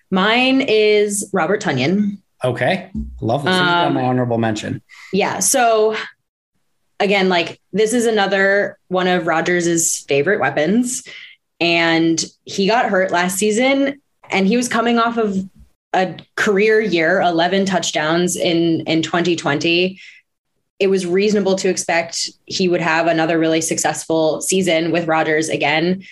Mine 0.09 0.61
is 0.61 1.29
Robert 1.33 1.61
Tonyan. 1.61 2.17
Okay. 2.43 2.91
Love 3.21 3.43
this. 3.43 3.53
Um, 3.53 3.93
my 3.93 4.03
honorable 4.03 4.37
mention. 4.37 4.81
Yeah. 5.13 5.39
So, 5.39 5.95
again, 6.99 7.29
like 7.29 7.61
this 7.73 7.93
is 7.93 8.05
another 8.05 8.79
one 8.87 9.07
of 9.07 9.27
Rodgers's 9.27 9.99
favorite 10.07 10.39
weapons. 10.39 11.03
And 11.59 12.23
he 12.45 12.67
got 12.67 12.89
hurt 12.89 13.11
last 13.11 13.37
season 13.37 14.01
and 14.29 14.47
he 14.47 14.57
was 14.57 14.67
coming 14.67 14.99
off 14.99 15.17
of 15.17 15.37
a 15.93 16.17
career 16.35 16.79
year, 16.79 17.21
11 17.21 17.65
touchdowns 17.65 18.35
in 18.35 18.81
in 18.81 19.01
2020. 19.01 19.99
It 20.79 20.87
was 20.87 21.07
reasonable 21.07 21.55
to 21.55 21.69
expect 21.69 22.29
he 22.45 22.67
would 22.67 22.81
have 22.81 23.07
another 23.07 23.39
really 23.39 23.61
successful 23.61 24.41
season 24.41 24.91
with 24.91 25.07
Rodgers 25.07 25.49
again. 25.49 26.03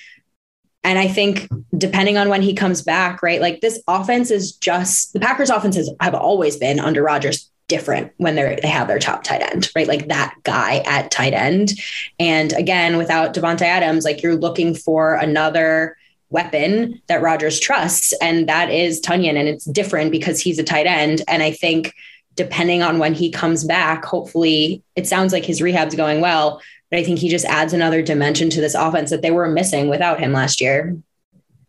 And 0.83 0.97
I 0.97 1.07
think 1.07 1.47
depending 1.77 2.17
on 2.17 2.29
when 2.29 2.41
he 2.41 2.53
comes 2.53 2.81
back, 2.81 3.21
right? 3.21 3.41
Like 3.41 3.61
this 3.61 3.81
offense 3.87 4.31
is 4.31 4.53
just 4.53 5.13
the 5.13 5.19
Packers 5.19 5.49
offenses 5.49 5.91
have 5.99 6.15
always 6.15 6.57
been 6.57 6.79
under 6.79 7.03
Rodgers 7.03 7.49
different 7.67 8.11
when 8.17 8.35
they're 8.35 8.55
they 8.61 8.67
have 8.67 8.87
their 8.87 8.99
top 8.99 9.23
tight 9.23 9.41
end, 9.41 9.69
right? 9.75 9.87
Like 9.87 10.07
that 10.07 10.35
guy 10.43 10.83
at 10.85 11.11
tight 11.11 11.33
end. 11.33 11.73
And 12.19 12.53
again, 12.53 12.97
without 12.97 13.33
Davante 13.33 13.63
Adams, 13.63 14.05
like 14.05 14.21
you're 14.21 14.35
looking 14.35 14.75
for 14.75 15.15
another 15.15 15.97
weapon 16.35 17.01
that 17.07 17.21
Rodgers 17.21 17.59
trusts, 17.61 18.13
and 18.21 18.47
that 18.49 18.69
is 18.69 18.99
Tonyan. 18.99 19.37
And 19.37 19.47
it's 19.47 19.63
different 19.63 20.11
because 20.11 20.41
he's 20.41 20.59
a 20.59 20.63
tight 20.63 20.85
end. 20.85 21.21
And 21.29 21.41
I 21.41 21.51
think 21.51 21.93
depending 22.35 22.83
on 22.83 22.99
when 22.99 23.13
he 23.13 23.31
comes 23.31 23.63
back, 23.63 24.03
hopefully 24.03 24.83
it 24.97 25.07
sounds 25.07 25.31
like 25.31 25.45
his 25.45 25.61
rehab's 25.61 25.95
going 25.95 26.19
well, 26.19 26.61
but 26.91 26.99
I 26.99 27.03
think 27.03 27.19
he 27.19 27.29
just 27.29 27.45
adds 27.45 27.71
another 27.71 28.01
dimension 28.01 28.49
to 28.49 28.59
this 28.61 28.75
offense 28.75 29.09
that 29.09 29.21
they 29.21 29.31
were 29.31 29.47
missing 29.47 29.87
without 29.87 30.19
him 30.19 30.33
last 30.33 30.59
year. 30.59 30.97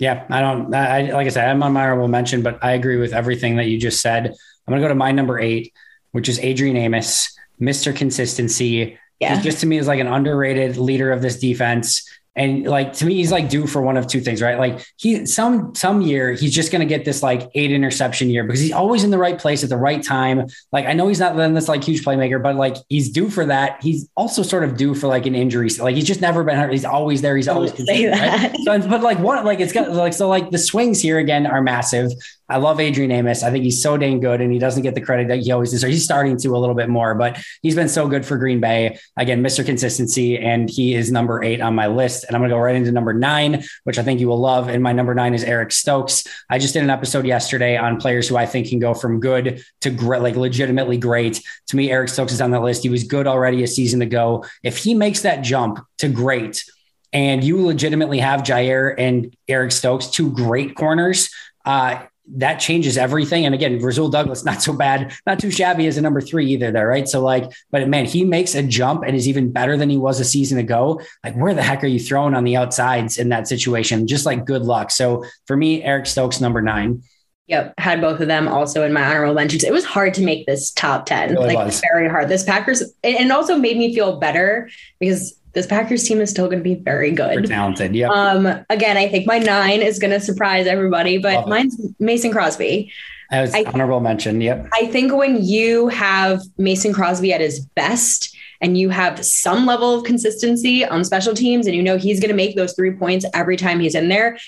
Yeah, 0.00 0.26
I 0.28 0.40
don't, 0.40 0.74
I, 0.74 1.12
like 1.12 1.26
I 1.26 1.30
said, 1.30 1.48
I'm 1.48 1.62
on 1.62 1.72
my 1.72 1.84
honorable 1.84 2.08
mention, 2.08 2.42
but 2.42 2.62
I 2.62 2.72
agree 2.72 2.96
with 2.96 3.14
everything 3.14 3.56
that 3.56 3.68
you 3.68 3.78
just 3.78 4.02
said. 4.02 4.26
I'm 4.26 4.72
going 4.72 4.82
to 4.82 4.84
go 4.84 4.88
to 4.88 4.94
my 4.94 5.12
number 5.12 5.38
eight, 5.38 5.72
which 6.10 6.28
is 6.28 6.40
Adrian 6.40 6.76
Amos, 6.76 7.34
Mr. 7.60 7.96
Consistency. 7.96 8.98
Yeah. 9.20 9.36
He 9.36 9.42
just 9.42 9.60
to 9.60 9.66
me 9.66 9.78
is 9.78 9.86
like 9.86 10.00
an 10.00 10.08
underrated 10.08 10.76
leader 10.76 11.12
of 11.12 11.22
this 11.22 11.38
defense. 11.38 12.06
And 12.36 12.66
like 12.66 12.92
to 12.94 13.06
me, 13.06 13.14
he's 13.14 13.32
like 13.32 13.48
due 13.48 13.66
for 13.66 13.80
one 13.80 13.96
of 13.96 14.06
two 14.06 14.20
things, 14.20 14.42
right? 14.42 14.58
Like 14.58 14.86
he 14.96 15.24
some 15.24 15.74
some 15.74 16.02
year 16.02 16.32
he's 16.32 16.54
just 16.54 16.70
gonna 16.70 16.84
get 16.84 17.06
this 17.06 17.22
like 17.22 17.48
eight 17.54 17.72
interception 17.72 18.28
year 18.28 18.44
because 18.44 18.60
he's 18.60 18.72
always 18.72 19.04
in 19.04 19.10
the 19.10 19.18
right 19.18 19.38
place 19.38 19.64
at 19.64 19.70
the 19.70 19.76
right 19.78 20.02
time. 20.02 20.46
Like 20.70 20.84
I 20.84 20.92
know 20.92 21.08
he's 21.08 21.18
not 21.18 21.34
then 21.36 21.54
this 21.54 21.66
like 21.66 21.82
huge 21.82 22.04
playmaker, 22.04 22.42
but 22.42 22.56
like 22.56 22.76
he's 22.90 23.10
due 23.10 23.30
for 23.30 23.46
that. 23.46 23.82
He's 23.82 24.08
also 24.16 24.42
sort 24.42 24.64
of 24.64 24.76
due 24.76 24.94
for 24.94 25.06
like 25.06 25.24
an 25.24 25.34
injury. 25.34 25.70
Like 25.70 25.94
he's 25.94 26.06
just 26.06 26.20
never 26.20 26.44
been 26.44 26.56
hurt. 26.56 26.72
He's 26.72 26.84
always 26.84 27.22
there. 27.22 27.36
He's 27.36 27.48
always 27.48 27.72
consistent, 27.72 28.12
right? 28.20 28.54
so, 28.64 28.86
but 28.86 29.02
like 29.02 29.18
what 29.18 29.44
like 29.46 29.60
it's 29.60 29.72
got 29.72 29.90
like 29.92 30.12
so 30.12 30.28
like 30.28 30.50
the 30.50 30.58
swings 30.58 31.00
here 31.00 31.18
again 31.18 31.46
are 31.46 31.62
massive. 31.62 32.12
I 32.48 32.58
love 32.58 32.80
Adrian 32.80 33.10
Amos. 33.10 33.42
I 33.42 33.50
think 33.50 33.64
he's 33.64 33.82
so 33.82 33.96
dang 33.96 34.20
good 34.20 34.40
and 34.40 34.52
he 34.52 34.58
doesn't 34.58 34.82
get 34.82 34.94
the 34.94 35.00
credit 35.00 35.28
that 35.28 35.40
he 35.40 35.50
always 35.50 35.70
deserves. 35.70 35.94
He's 35.94 36.04
starting 36.04 36.36
to 36.36 36.56
a 36.56 36.58
little 36.58 36.74
bit 36.74 36.88
more, 36.88 37.14
but 37.14 37.42
he's 37.62 37.74
been 37.74 37.88
so 37.88 38.08
good 38.08 38.24
for 38.24 38.36
Green 38.36 38.60
Bay. 38.60 38.98
Again, 39.16 39.42
Mr. 39.42 39.64
Consistency, 39.64 40.38
and 40.38 40.70
he 40.70 40.94
is 40.94 41.10
number 41.10 41.42
eight 41.42 41.60
on 41.60 41.74
my 41.74 41.88
list. 41.88 42.24
And 42.24 42.36
I'm 42.36 42.40
going 42.40 42.50
to 42.50 42.54
go 42.54 42.60
right 42.60 42.76
into 42.76 42.92
number 42.92 43.12
nine, 43.12 43.64
which 43.84 43.98
I 43.98 44.02
think 44.02 44.20
you 44.20 44.28
will 44.28 44.38
love. 44.38 44.68
And 44.68 44.82
my 44.82 44.92
number 44.92 45.14
nine 45.14 45.34
is 45.34 45.42
Eric 45.42 45.72
Stokes. 45.72 46.24
I 46.48 46.58
just 46.58 46.74
did 46.74 46.84
an 46.84 46.90
episode 46.90 47.26
yesterday 47.26 47.76
on 47.76 47.98
players 47.98 48.28
who 48.28 48.36
I 48.36 48.46
think 48.46 48.68
can 48.68 48.78
go 48.78 48.94
from 48.94 49.20
good 49.20 49.62
to 49.80 49.90
great, 49.90 50.22
like 50.22 50.36
legitimately 50.36 50.98
great. 50.98 51.42
To 51.68 51.76
me, 51.76 51.90
Eric 51.90 52.10
Stokes 52.10 52.32
is 52.32 52.40
on 52.40 52.52
that 52.52 52.62
list. 52.62 52.82
He 52.82 52.88
was 52.88 53.04
good 53.04 53.26
already 53.26 53.64
a 53.64 53.68
season 53.68 54.02
ago. 54.02 54.44
If 54.62 54.78
he 54.78 54.94
makes 54.94 55.22
that 55.22 55.42
jump 55.42 55.80
to 55.98 56.08
great, 56.08 56.64
and 57.12 57.42
you 57.42 57.64
legitimately 57.64 58.18
have 58.18 58.42
Jaire 58.42 58.94
and 58.98 59.34
Eric 59.48 59.72
Stokes, 59.72 60.08
two 60.08 60.32
great 60.32 60.74
corners, 60.74 61.30
uh, 61.64 62.02
that 62.34 62.56
changes 62.56 62.98
everything. 62.98 63.46
And 63.46 63.54
again, 63.54 63.78
Rasul 63.78 64.08
Douglas, 64.08 64.44
not 64.44 64.62
so 64.62 64.72
bad, 64.72 65.14
not 65.26 65.38
too 65.38 65.50
shabby 65.50 65.86
as 65.86 65.96
a 65.96 66.00
number 66.00 66.20
three 66.20 66.46
either 66.46 66.72
there, 66.72 66.86
right? 66.86 67.08
So 67.08 67.20
like, 67.20 67.50
but 67.70 67.88
man, 67.88 68.04
he 68.04 68.24
makes 68.24 68.54
a 68.54 68.62
jump 68.62 69.04
and 69.04 69.16
is 69.16 69.28
even 69.28 69.52
better 69.52 69.76
than 69.76 69.90
he 69.90 69.96
was 69.96 70.18
a 70.20 70.24
season 70.24 70.58
ago. 70.58 71.00
Like, 71.24 71.34
where 71.34 71.54
the 71.54 71.62
heck 71.62 71.84
are 71.84 71.88
you 71.88 72.00
throwing 72.00 72.34
on 72.34 72.44
the 72.44 72.56
outsides 72.56 73.18
in 73.18 73.28
that 73.30 73.48
situation? 73.48 74.06
Just 74.06 74.26
like 74.26 74.44
good 74.44 74.62
luck. 74.62 74.90
So 74.90 75.24
for 75.46 75.56
me, 75.56 75.82
Eric 75.82 76.06
Stokes, 76.06 76.40
number 76.40 76.60
nine. 76.60 77.02
Yep, 77.48 77.74
had 77.78 78.00
both 78.00 78.18
of 78.18 78.26
them 78.26 78.48
also 78.48 78.82
in 78.82 78.92
my 78.92 79.04
honorable 79.04 79.34
mentions. 79.34 79.62
It 79.62 79.72
was 79.72 79.84
hard 79.84 80.14
to 80.14 80.22
make 80.22 80.46
this 80.46 80.72
top 80.72 81.06
10. 81.06 81.30
Really 81.30 81.54
like 81.54 81.66
was. 81.66 81.80
very 81.92 82.08
hard. 82.08 82.28
This 82.28 82.42
Packers 82.42 82.82
and 83.04 83.30
also 83.30 83.56
made 83.56 83.76
me 83.76 83.94
feel 83.94 84.18
better 84.18 84.68
because 84.98 85.38
this 85.56 85.66
Packers 85.66 86.04
team 86.04 86.20
is 86.20 86.28
still 86.28 86.48
going 86.48 86.58
to 86.58 86.62
be 86.62 86.74
very 86.74 87.10
good. 87.10 87.34
Super 87.34 87.46
talented. 87.46 87.94
Yeah. 87.94 88.10
Um, 88.10 88.46
again, 88.68 88.98
I 88.98 89.08
think 89.08 89.26
my 89.26 89.38
nine 89.38 89.80
is 89.80 89.98
going 89.98 90.10
to 90.10 90.20
surprise 90.20 90.66
everybody, 90.66 91.16
but 91.16 91.48
mine's 91.48 91.80
Mason 91.98 92.30
Crosby. 92.30 92.92
As 93.30 93.54
I, 93.54 93.64
honorable 93.64 94.00
mention. 94.00 94.42
Yep. 94.42 94.68
I 94.74 94.86
think 94.88 95.14
when 95.14 95.42
you 95.42 95.88
have 95.88 96.42
Mason 96.58 96.92
Crosby 96.92 97.32
at 97.32 97.40
his 97.40 97.60
best 97.60 98.36
and 98.60 98.76
you 98.76 98.90
have 98.90 99.24
some 99.24 99.64
level 99.64 99.94
of 99.94 100.04
consistency 100.04 100.84
on 100.84 101.04
special 101.04 101.32
teams 101.32 101.66
and 101.66 101.74
you 101.74 101.82
know 101.82 101.96
he's 101.96 102.20
going 102.20 102.28
to 102.28 102.36
make 102.36 102.54
those 102.54 102.74
three 102.74 102.92
points 102.92 103.24
every 103.32 103.56
time 103.56 103.80
he's 103.80 103.94
in 103.94 104.10
there, 104.10 104.38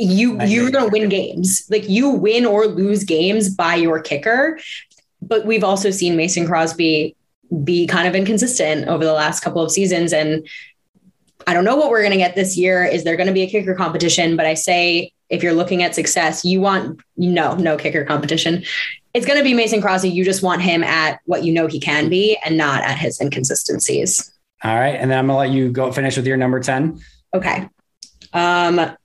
you 0.00 0.42
you're 0.42 0.72
going 0.72 0.86
to 0.86 0.90
win 0.90 1.08
games. 1.08 1.62
Like 1.70 1.88
you 1.88 2.10
win 2.10 2.44
or 2.44 2.66
lose 2.66 3.04
games 3.04 3.54
by 3.54 3.76
your 3.76 4.00
kicker. 4.00 4.58
But 5.22 5.46
we've 5.46 5.64
also 5.64 5.92
seen 5.92 6.16
Mason 6.16 6.44
Crosby 6.44 7.14
be 7.62 7.86
kind 7.86 8.08
of 8.08 8.14
inconsistent 8.14 8.88
over 8.88 9.04
the 9.04 9.12
last 9.12 9.40
couple 9.40 9.62
of 9.62 9.70
seasons. 9.70 10.12
And 10.12 10.46
I 11.46 11.54
don't 11.54 11.64
know 11.64 11.76
what 11.76 11.90
we're 11.90 12.00
going 12.00 12.12
to 12.12 12.18
get 12.18 12.34
this 12.34 12.56
year. 12.56 12.84
Is 12.84 13.04
there 13.04 13.16
going 13.16 13.26
to 13.26 13.32
be 13.32 13.42
a 13.42 13.46
kicker 13.48 13.74
competition? 13.74 14.36
But 14.36 14.46
I 14.46 14.54
say, 14.54 15.12
if 15.28 15.42
you're 15.42 15.52
looking 15.52 15.82
at 15.82 15.94
success, 15.94 16.44
you 16.44 16.60
want 16.60 17.00
no, 17.16 17.54
no 17.54 17.76
kicker 17.76 18.04
competition. 18.04 18.64
It's 19.14 19.26
going 19.26 19.38
to 19.38 19.44
be 19.44 19.54
Mason 19.54 19.80
Crosby. 19.80 20.10
You 20.10 20.24
just 20.24 20.42
want 20.42 20.62
him 20.62 20.82
at 20.82 21.20
what 21.24 21.44
you 21.44 21.52
know 21.52 21.66
he 21.66 21.80
can 21.80 22.08
be 22.08 22.36
and 22.44 22.56
not 22.56 22.82
at 22.82 22.98
his 22.98 23.20
inconsistencies. 23.20 24.32
All 24.62 24.74
right. 24.74 24.94
And 24.94 25.10
then 25.10 25.18
I'm 25.18 25.26
going 25.26 25.34
to 25.34 25.38
let 25.38 25.50
you 25.50 25.70
go 25.70 25.92
finish 25.92 26.16
with 26.16 26.26
your 26.26 26.36
number 26.36 26.60
10. 26.60 27.00
Okay. 27.34 27.68
Um, 28.32 28.96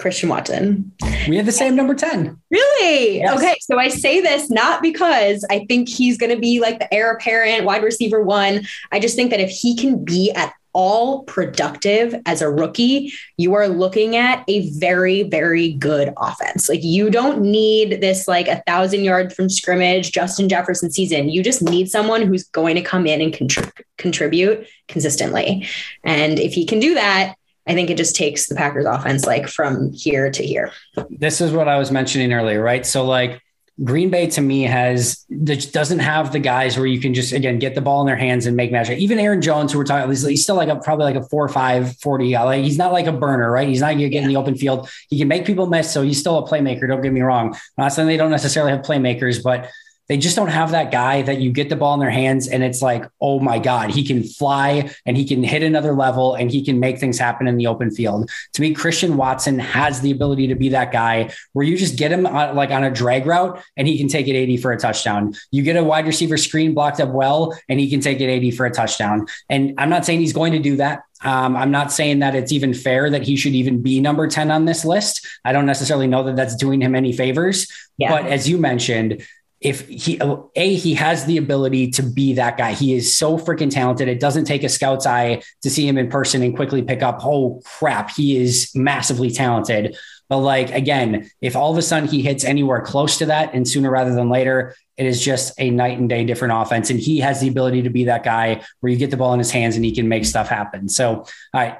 Christian 0.00 0.28
Watson. 0.28 0.92
We 1.28 1.36
have 1.36 1.46
the 1.46 1.52
same 1.52 1.76
number 1.76 1.94
10. 1.94 2.36
Really? 2.50 3.18
Yes. 3.18 3.38
Okay. 3.38 3.56
So 3.60 3.78
I 3.78 3.88
say 3.88 4.20
this 4.20 4.50
not 4.50 4.82
because 4.82 5.44
I 5.50 5.66
think 5.68 5.88
he's 5.88 6.18
going 6.18 6.34
to 6.34 6.40
be 6.40 6.60
like 6.60 6.78
the 6.78 6.92
heir 6.92 7.12
apparent 7.12 7.64
wide 7.64 7.82
receiver 7.82 8.22
one. 8.22 8.66
I 8.90 8.98
just 8.98 9.14
think 9.14 9.30
that 9.30 9.40
if 9.40 9.50
he 9.50 9.76
can 9.76 10.04
be 10.04 10.32
at 10.32 10.52
all 10.72 11.24
productive 11.24 12.14
as 12.26 12.42
a 12.42 12.48
rookie, 12.50 13.12
you 13.36 13.54
are 13.54 13.68
looking 13.68 14.16
at 14.16 14.44
a 14.48 14.70
very, 14.78 15.24
very 15.24 15.72
good 15.72 16.12
offense. 16.16 16.68
Like 16.68 16.84
you 16.84 17.10
don't 17.10 17.42
need 17.42 18.00
this 18.00 18.28
like 18.28 18.46
a 18.46 18.62
thousand 18.66 19.02
yards 19.02 19.34
from 19.34 19.48
scrimmage, 19.48 20.12
Justin 20.12 20.48
Jefferson 20.48 20.90
season. 20.92 21.28
You 21.28 21.42
just 21.42 21.62
need 21.62 21.90
someone 21.90 22.22
who's 22.22 22.44
going 22.44 22.76
to 22.76 22.82
come 22.82 23.06
in 23.06 23.20
and 23.20 23.32
contrib- 23.32 23.82
contribute 23.98 24.66
consistently. 24.88 25.66
And 26.04 26.38
if 26.38 26.54
he 26.54 26.64
can 26.64 26.78
do 26.78 26.94
that, 26.94 27.34
I 27.70 27.74
think 27.74 27.88
it 27.88 27.96
just 27.96 28.16
takes 28.16 28.48
the 28.48 28.56
Packers 28.56 28.84
offense 28.84 29.26
like 29.26 29.46
from 29.46 29.92
here 29.92 30.28
to 30.28 30.44
here. 30.44 30.72
This 31.08 31.40
is 31.40 31.52
what 31.52 31.68
I 31.68 31.78
was 31.78 31.92
mentioning 31.92 32.32
earlier, 32.32 32.60
right? 32.60 32.84
So 32.84 33.04
like 33.04 33.40
Green 33.84 34.10
Bay 34.10 34.26
to 34.26 34.40
me 34.40 34.62
has 34.62 35.24
doesn't 35.44 36.00
have 36.00 36.32
the 36.32 36.40
guys 36.40 36.76
where 36.76 36.86
you 36.86 37.00
can 37.00 37.14
just 37.14 37.32
again 37.32 37.60
get 37.60 37.76
the 37.76 37.80
ball 37.80 38.00
in 38.00 38.08
their 38.08 38.16
hands 38.16 38.46
and 38.46 38.56
make 38.56 38.72
magic. 38.72 38.98
Even 38.98 39.20
Aaron 39.20 39.40
Jones, 39.40 39.70
who 39.70 39.78
we're 39.78 39.84
talking, 39.84 40.10
he's, 40.10 40.26
he's 40.26 40.42
still 40.42 40.56
like 40.56 40.68
a 40.68 40.74
probably 40.80 41.04
like 41.04 41.14
a 41.14 41.22
four 41.22 41.44
or 41.44 41.48
five 41.48 41.96
40. 41.98 42.32
Like 42.32 42.64
he's 42.64 42.76
not 42.76 42.92
like 42.92 43.06
a 43.06 43.12
burner, 43.12 43.52
right? 43.52 43.68
He's 43.68 43.82
not 43.82 43.92
gonna 43.92 44.08
get 44.08 44.14
yeah. 44.14 44.22
in 44.22 44.28
the 44.28 44.36
open 44.36 44.56
field. 44.56 44.90
He 45.08 45.16
can 45.16 45.28
make 45.28 45.44
people 45.44 45.66
miss, 45.66 45.92
so 45.92 46.02
he's 46.02 46.18
still 46.18 46.38
a 46.38 46.48
playmaker. 46.50 46.88
Don't 46.88 47.02
get 47.02 47.12
me 47.12 47.20
wrong. 47.20 47.54
I'm 47.54 47.84
not 47.84 47.92
saying 47.92 48.08
they 48.08 48.16
don't 48.16 48.32
necessarily 48.32 48.72
have 48.72 48.82
playmakers, 48.82 49.40
but 49.44 49.70
they 50.10 50.16
just 50.16 50.34
don't 50.34 50.48
have 50.48 50.72
that 50.72 50.90
guy 50.90 51.22
that 51.22 51.40
you 51.40 51.52
get 51.52 51.68
the 51.68 51.76
ball 51.76 51.94
in 51.94 52.00
their 52.00 52.10
hands 52.10 52.48
and 52.48 52.64
it's 52.64 52.82
like, 52.82 53.08
oh 53.20 53.38
my 53.38 53.60
God, 53.60 53.90
he 53.90 54.02
can 54.02 54.24
fly 54.24 54.90
and 55.06 55.16
he 55.16 55.24
can 55.24 55.44
hit 55.44 55.62
another 55.62 55.92
level 55.92 56.34
and 56.34 56.50
he 56.50 56.64
can 56.64 56.80
make 56.80 56.98
things 56.98 57.16
happen 57.16 57.46
in 57.46 57.56
the 57.56 57.68
open 57.68 57.92
field. 57.92 58.28
To 58.54 58.60
me, 58.60 58.74
Christian 58.74 59.16
Watson 59.16 59.60
has 59.60 60.00
the 60.00 60.10
ability 60.10 60.48
to 60.48 60.56
be 60.56 60.70
that 60.70 60.90
guy 60.90 61.32
where 61.52 61.64
you 61.64 61.76
just 61.76 61.96
get 61.96 62.10
him 62.10 62.26
on, 62.26 62.56
like 62.56 62.72
on 62.72 62.82
a 62.82 62.90
drag 62.90 63.24
route 63.24 63.62
and 63.76 63.86
he 63.86 63.98
can 63.98 64.08
take 64.08 64.26
it 64.26 64.32
80 64.32 64.56
for 64.56 64.72
a 64.72 64.76
touchdown. 64.76 65.32
You 65.52 65.62
get 65.62 65.76
a 65.76 65.84
wide 65.84 66.06
receiver 66.06 66.36
screen 66.36 66.74
blocked 66.74 66.98
up 66.98 67.10
well 67.10 67.56
and 67.68 67.78
he 67.78 67.88
can 67.88 68.00
take 68.00 68.20
it 68.20 68.28
80 68.28 68.50
for 68.50 68.66
a 68.66 68.70
touchdown. 68.72 69.28
And 69.48 69.74
I'm 69.78 69.90
not 69.90 70.04
saying 70.04 70.18
he's 70.18 70.32
going 70.32 70.54
to 70.54 70.58
do 70.58 70.74
that. 70.78 71.04
Um, 71.22 71.56
I'm 71.56 71.70
not 71.70 71.92
saying 71.92 72.20
that 72.20 72.34
it's 72.34 72.50
even 72.50 72.74
fair 72.74 73.10
that 73.10 73.22
he 73.22 73.36
should 73.36 73.52
even 73.52 73.80
be 73.80 74.00
number 74.00 74.26
10 74.26 74.50
on 74.50 74.64
this 74.64 74.84
list. 74.84 75.24
I 75.44 75.52
don't 75.52 75.66
necessarily 75.66 76.08
know 76.08 76.24
that 76.24 76.34
that's 76.34 76.56
doing 76.56 76.80
him 76.80 76.96
any 76.96 77.12
favors. 77.12 77.70
Yeah. 77.98 78.08
But 78.10 78.26
as 78.26 78.48
you 78.48 78.56
mentioned, 78.56 79.22
if 79.60 79.86
he 79.88 80.18
a 80.20 80.76
he 80.76 80.94
has 80.94 81.26
the 81.26 81.36
ability 81.36 81.90
to 81.90 82.02
be 82.02 82.34
that 82.34 82.56
guy. 82.56 82.72
He 82.72 82.94
is 82.94 83.16
so 83.16 83.36
freaking 83.36 83.70
talented. 83.70 84.08
It 84.08 84.18
doesn't 84.18 84.46
take 84.46 84.64
a 84.64 84.68
scout's 84.68 85.06
eye 85.06 85.42
to 85.62 85.70
see 85.70 85.86
him 85.86 85.98
in 85.98 86.08
person 86.08 86.42
and 86.42 86.56
quickly 86.56 86.82
pick 86.82 87.02
up. 87.02 87.20
Oh 87.22 87.60
crap. 87.64 88.10
He 88.10 88.38
is 88.38 88.70
massively 88.74 89.30
talented. 89.30 89.96
But 90.30 90.38
like 90.38 90.70
again 90.70 91.30
if 91.42 91.56
all 91.56 91.70
of 91.70 91.76
a 91.76 91.82
sudden 91.82 92.08
he 92.08 92.22
hits 92.22 92.44
anywhere 92.44 92.80
close 92.80 93.18
to 93.18 93.26
that 93.26 93.52
and 93.52 93.68
sooner 93.68 93.90
rather 93.90 94.14
than 94.14 94.30
later 94.30 94.74
it 94.96 95.04
is 95.04 95.22
just 95.22 95.52
a 95.58 95.70
night 95.70 95.98
and 95.98 96.08
day 96.08 96.24
different 96.24 96.54
offense. 96.54 96.88
And 96.88 96.98
he 96.98 97.18
has 97.18 97.40
the 97.40 97.48
ability 97.48 97.82
to 97.82 97.90
be 97.90 98.04
that 98.04 98.22
guy 98.22 98.62
where 98.80 98.90
you 98.90 98.98
get 98.98 99.10
the 99.10 99.16
ball 99.18 99.34
in 99.34 99.38
his 99.38 99.50
hands 99.50 99.76
and 99.76 99.84
he 99.84 99.94
can 99.94 100.08
make 100.08 100.24
stuff 100.24 100.48
happen. 100.48 100.88
So 100.88 101.16
all 101.16 101.26
right 101.52 101.76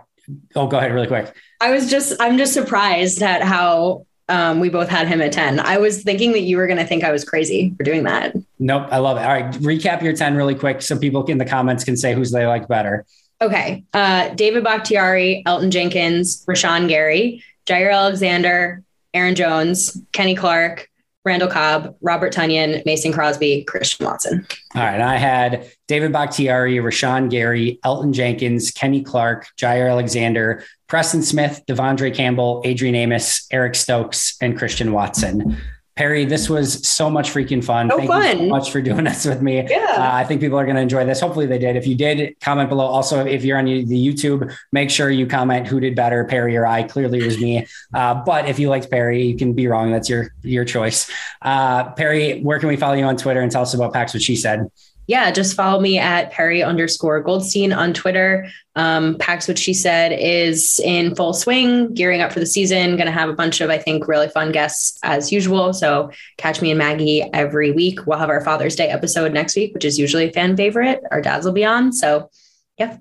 oh 0.54 0.66
go 0.66 0.76
ahead 0.76 0.92
really 0.92 1.06
quick. 1.06 1.34
I 1.62 1.70
was 1.70 1.88
just 1.88 2.20
I'm 2.20 2.36
just 2.36 2.52
surprised 2.52 3.22
at 3.22 3.42
how 3.42 4.06
um, 4.30 4.60
we 4.60 4.68
both 4.68 4.88
had 4.88 5.08
him 5.08 5.20
at 5.20 5.32
10. 5.32 5.60
I 5.60 5.78
was 5.78 6.02
thinking 6.02 6.32
that 6.32 6.40
you 6.40 6.56
were 6.56 6.66
going 6.66 6.78
to 6.78 6.86
think 6.86 7.04
I 7.04 7.10
was 7.10 7.24
crazy 7.24 7.74
for 7.76 7.82
doing 7.82 8.04
that. 8.04 8.34
Nope. 8.58 8.88
I 8.90 8.98
love 8.98 9.16
it. 9.16 9.22
All 9.22 9.28
right. 9.28 9.50
Recap 9.54 10.02
your 10.02 10.14
10 10.14 10.36
really 10.36 10.54
quick 10.54 10.82
so 10.82 10.98
people 10.98 11.24
in 11.26 11.38
the 11.38 11.44
comments 11.44 11.84
can 11.84 11.96
say 11.96 12.14
who's 12.14 12.30
they 12.30 12.46
like 12.46 12.68
better. 12.68 13.04
Okay. 13.42 13.84
Uh, 13.92 14.28
David 14.30 14.64
Bakhtiari, 14.64 15.42
Elgton 15.46 15.70
Jenkins, 15.70 16.44
Rashan 16.46 16.88
Gary, 16.88 17.42
Jaire 17.66 17.92
Alexander, 17.92 18.82
Aaron 19.14 19.34
Jones, 19.34 20.00
Kenny 20.12 20.34
Clark, 20.34 20.88
Randall 21.24 21.48
Cobb, 21.48 21.96
Robert 22.00 22.32
Tonyan, 22.32 22.84
Mason 22.86 23.12
Crosby, 23.12 23.64
Christian 23.64 24.06
Watson. 24.06 24.46
All 24.74 24.82
right. 24.82 25.00
I 25.00 25.16
had 25.16 25.70
David 25.86 26.12
Bakhtiari, 26.12 26.76
Rashan 26.76 27.30
Gary, 27.30 27.78
Elgton 27.84 28.12
Jenkins, 28.12 28.70
Kenny 28.70 29.02
Clark, 29.02 29.48
Jaire 29.58 29.90
Alexander, 29.90 30.64
Preston 30.91 31.22
Smith, 31.22 31.62
De'Vondre 31.68 32.12
Campbell, 32.12 32.62
Adrian 32.64 32.97
Amos, 32.97 33.47
Eric 33.53 33.76
Stokes, 33.76 34.36
and 34.43 34.59
Christian 34.59 34.93
Watson. 34.93 35.57
Perry, 35.95 36.24
this 36.24 36.49
was 36.49 36.88
so 36.88 37.09
much 37.11 37.30
freaking 37.30 37.62
fun. 37.62 37.91
So 37.91 37.99
Thank 37.99 38.09
fun. 38.09 38.22
you 38.22 38.45
so 38.45 38.49
much 38.49 38.70
for 38.72 38.80
doing 38.80 39.05
this 39.05 39.24
with 39.24 39.41
me. 39.43 39.66
Yeah. 39.68 39.95
Uh, 39.97 40.11
I 40.14 40.24
think 40.24 40.41
people 40.41 40.59
are 40.59 40.64
going 40.64 40.76
to 40.76 40.82
enjoy 40.82 41.05
this. 41.05 41.20
Hopefully 41.20 41.47
they 41.47 41.59
did. 41.59 41.76
If 41.76 41.86
you 41.86 41.95
did, 41.95 42.34
comment 42.41 42.70
below. 42.70 42.86
Also, 42.86 43.24
if 43.24 43.45
you're 43.45 43.59
on 43.59 43.66
the 43.66 43.84
YouTube, 43.84 44.53
make 44.72 44.91
sure 44.91 45.11
you 45.11 45.26
comment 45.26 45.66
who 45.66 45.78
did 45.78 45.95
better, 45.95 46.24
Perry 46.24 46.57
or 46.57 46.66
I. 46.66 46.84
Clearly 46.84 47.18
it 47.20 47.24
was 47.24 47.38
me. 47.38 47.66
Uh, 47.95 48.14
but 48.14 48.49
if 48.49 48.59
you 48.59 48.68
liked 48.68 48.91
Perry, 48.91 49.22
you 49.22 49.36
can 49.36 49.53
be 49.53 49.68
wrong. 49.68 49.93
That's 49.93 50.09
your 50.09 50.32
your 50.43 50.64
choice. 50.64 51.11
Uh, 51.43 51.91
Perry, 51.93 52.41
where 52.41 52.59
can 52.59 52.68
we 52.68 52.76
follow 52.76 52.95
you 52.95 53.05
on 53.05 53.16
Twitter 53.16 53.43
and 53.43 53.53
tell 53.53 53.62
us 53.62 53.74
about 53.74 53.93
Pax 53.93 54.14
what 54.14 54.22
she 54.22 54.36
said? 54.36 54.70
Yeah, 55.11 55.32
just 55.32 55.56
follow 55.56 55.80
me 55.80 55.98
at 55.98 56.30
Perry 56.30 56.62
underscore 56.62 57.20
Goldstein 57.20 57.72
on 57.72 57.92
Twitter. 57.92 58.46
Um, 58.76 59.18
Pax, 59.18 59.48
what 59.48 59.58
she 59.58 59.74
said, 59.74 60.12
is 60.12 60.80
in 60.84 61.16
full 61.16 61.34
swing, 61.34 61.92
gearing 61.94 62.20
up 62.20 62.30
for 62.30 62.38
the 62.38 62.46
season. 62.46 62.94
Going 62.94 63.06
to 63.06 63.11
have 63.11 63.28
a 63.28 63.32
bunch 63.32 63.61
of, 63.61 63.70
I 63.70 63.78
think, 63.78 64.06
really 64.06 64.28
fun 64.28 64.52
guests 64.52 65.00
as 65.02 65.32
usual. 65.32 65.72
So 65.72 66.12
catch 66.36 66.62
me 66.62 66.70
and 66.70 66.78
Maggie 66.78 67.28
every 67.34 67.72
week. 67.72 68.06
We'll 68.06 68.20
have 68.20 68.28
our 68.28 68.44
Father's 68.44 68.76
Day 68.76 68.88
episode 68.88 69.32
next 69.32 69.56
week, 69.56 69.74
which 69.74 69.84
is 69.84 69.98
usually 69.98 70.28
a 70.28 70.32
fan 70.32 70.56
favorite. 70.56 71.02
Our 71.11 71.20
dads 71.20 71.44
will 71.44 71.54
be 71.54 71.64
on. 71.64 71.92
So, 71.92 72.30
yeah. 72.78 72.98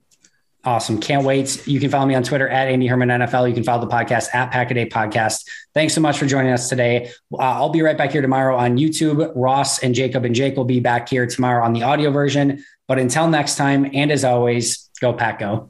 Awesome. 0.66 1.00
Can't 1.00 1.24
wait. 1.24 1.66
You 1.68 1.80
can 1.80 1.90
follow 1.90 2.06
me 2.06 2.16
on 2.16 2.24
Twitter 2.24 2.48
at 2.50 2.68
Andy 2.68 2.86
Herman 2.86 3.08
NFL. 3.08 3.48
You 3.48 3.54
can 3.56 3.64
follow 3.64 3.86
the 3.86 3.92
podcast 3.92 4.28
at 4.34 4.52
Packaday 4.52 4.92
Podcast. 4.92 5.46
Thanks 5.74 5.94
so 5.94 6.02
much 6.02 6.18
for 6.18 6.26
joining 6.26 6.52
us 6.52 6.68
today. 6.68 7.12
Uh, 7.32 7.38
I'll 7.38 7.70
be 7.70 7.82
right 7.82 7.98
back 7.98 8.12
here 8.12 8.22
tomorrow 8.22 8.58
on 8.58 8.78
YouTube. 8.78 9.32
Ross 9.36 9.80
and 9.80 9.96
Jacob 9.96 10.26
and 10.26 10.36
Jake 10.36 10.58
will 10.58 10.66
be 10.66 10.82
back 10.82 11.08
here 11.08 11.26
tomorrow 11.26 11.64
on 11.64 11.72
the 11.72 11.84
audio 11.84 12.12
version. 12.12 12.64
But 12.90 13.00
until 13.00 13.30
next 13.30 13.56
time, 13.56 13.90
and 13.94 14.12
as 14.12 14.26
always, 14.26 14.90
go 15.00 15.14
Pack 15.14 15.40
Go. 15.40 15.70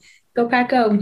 Go. 0.70 1.02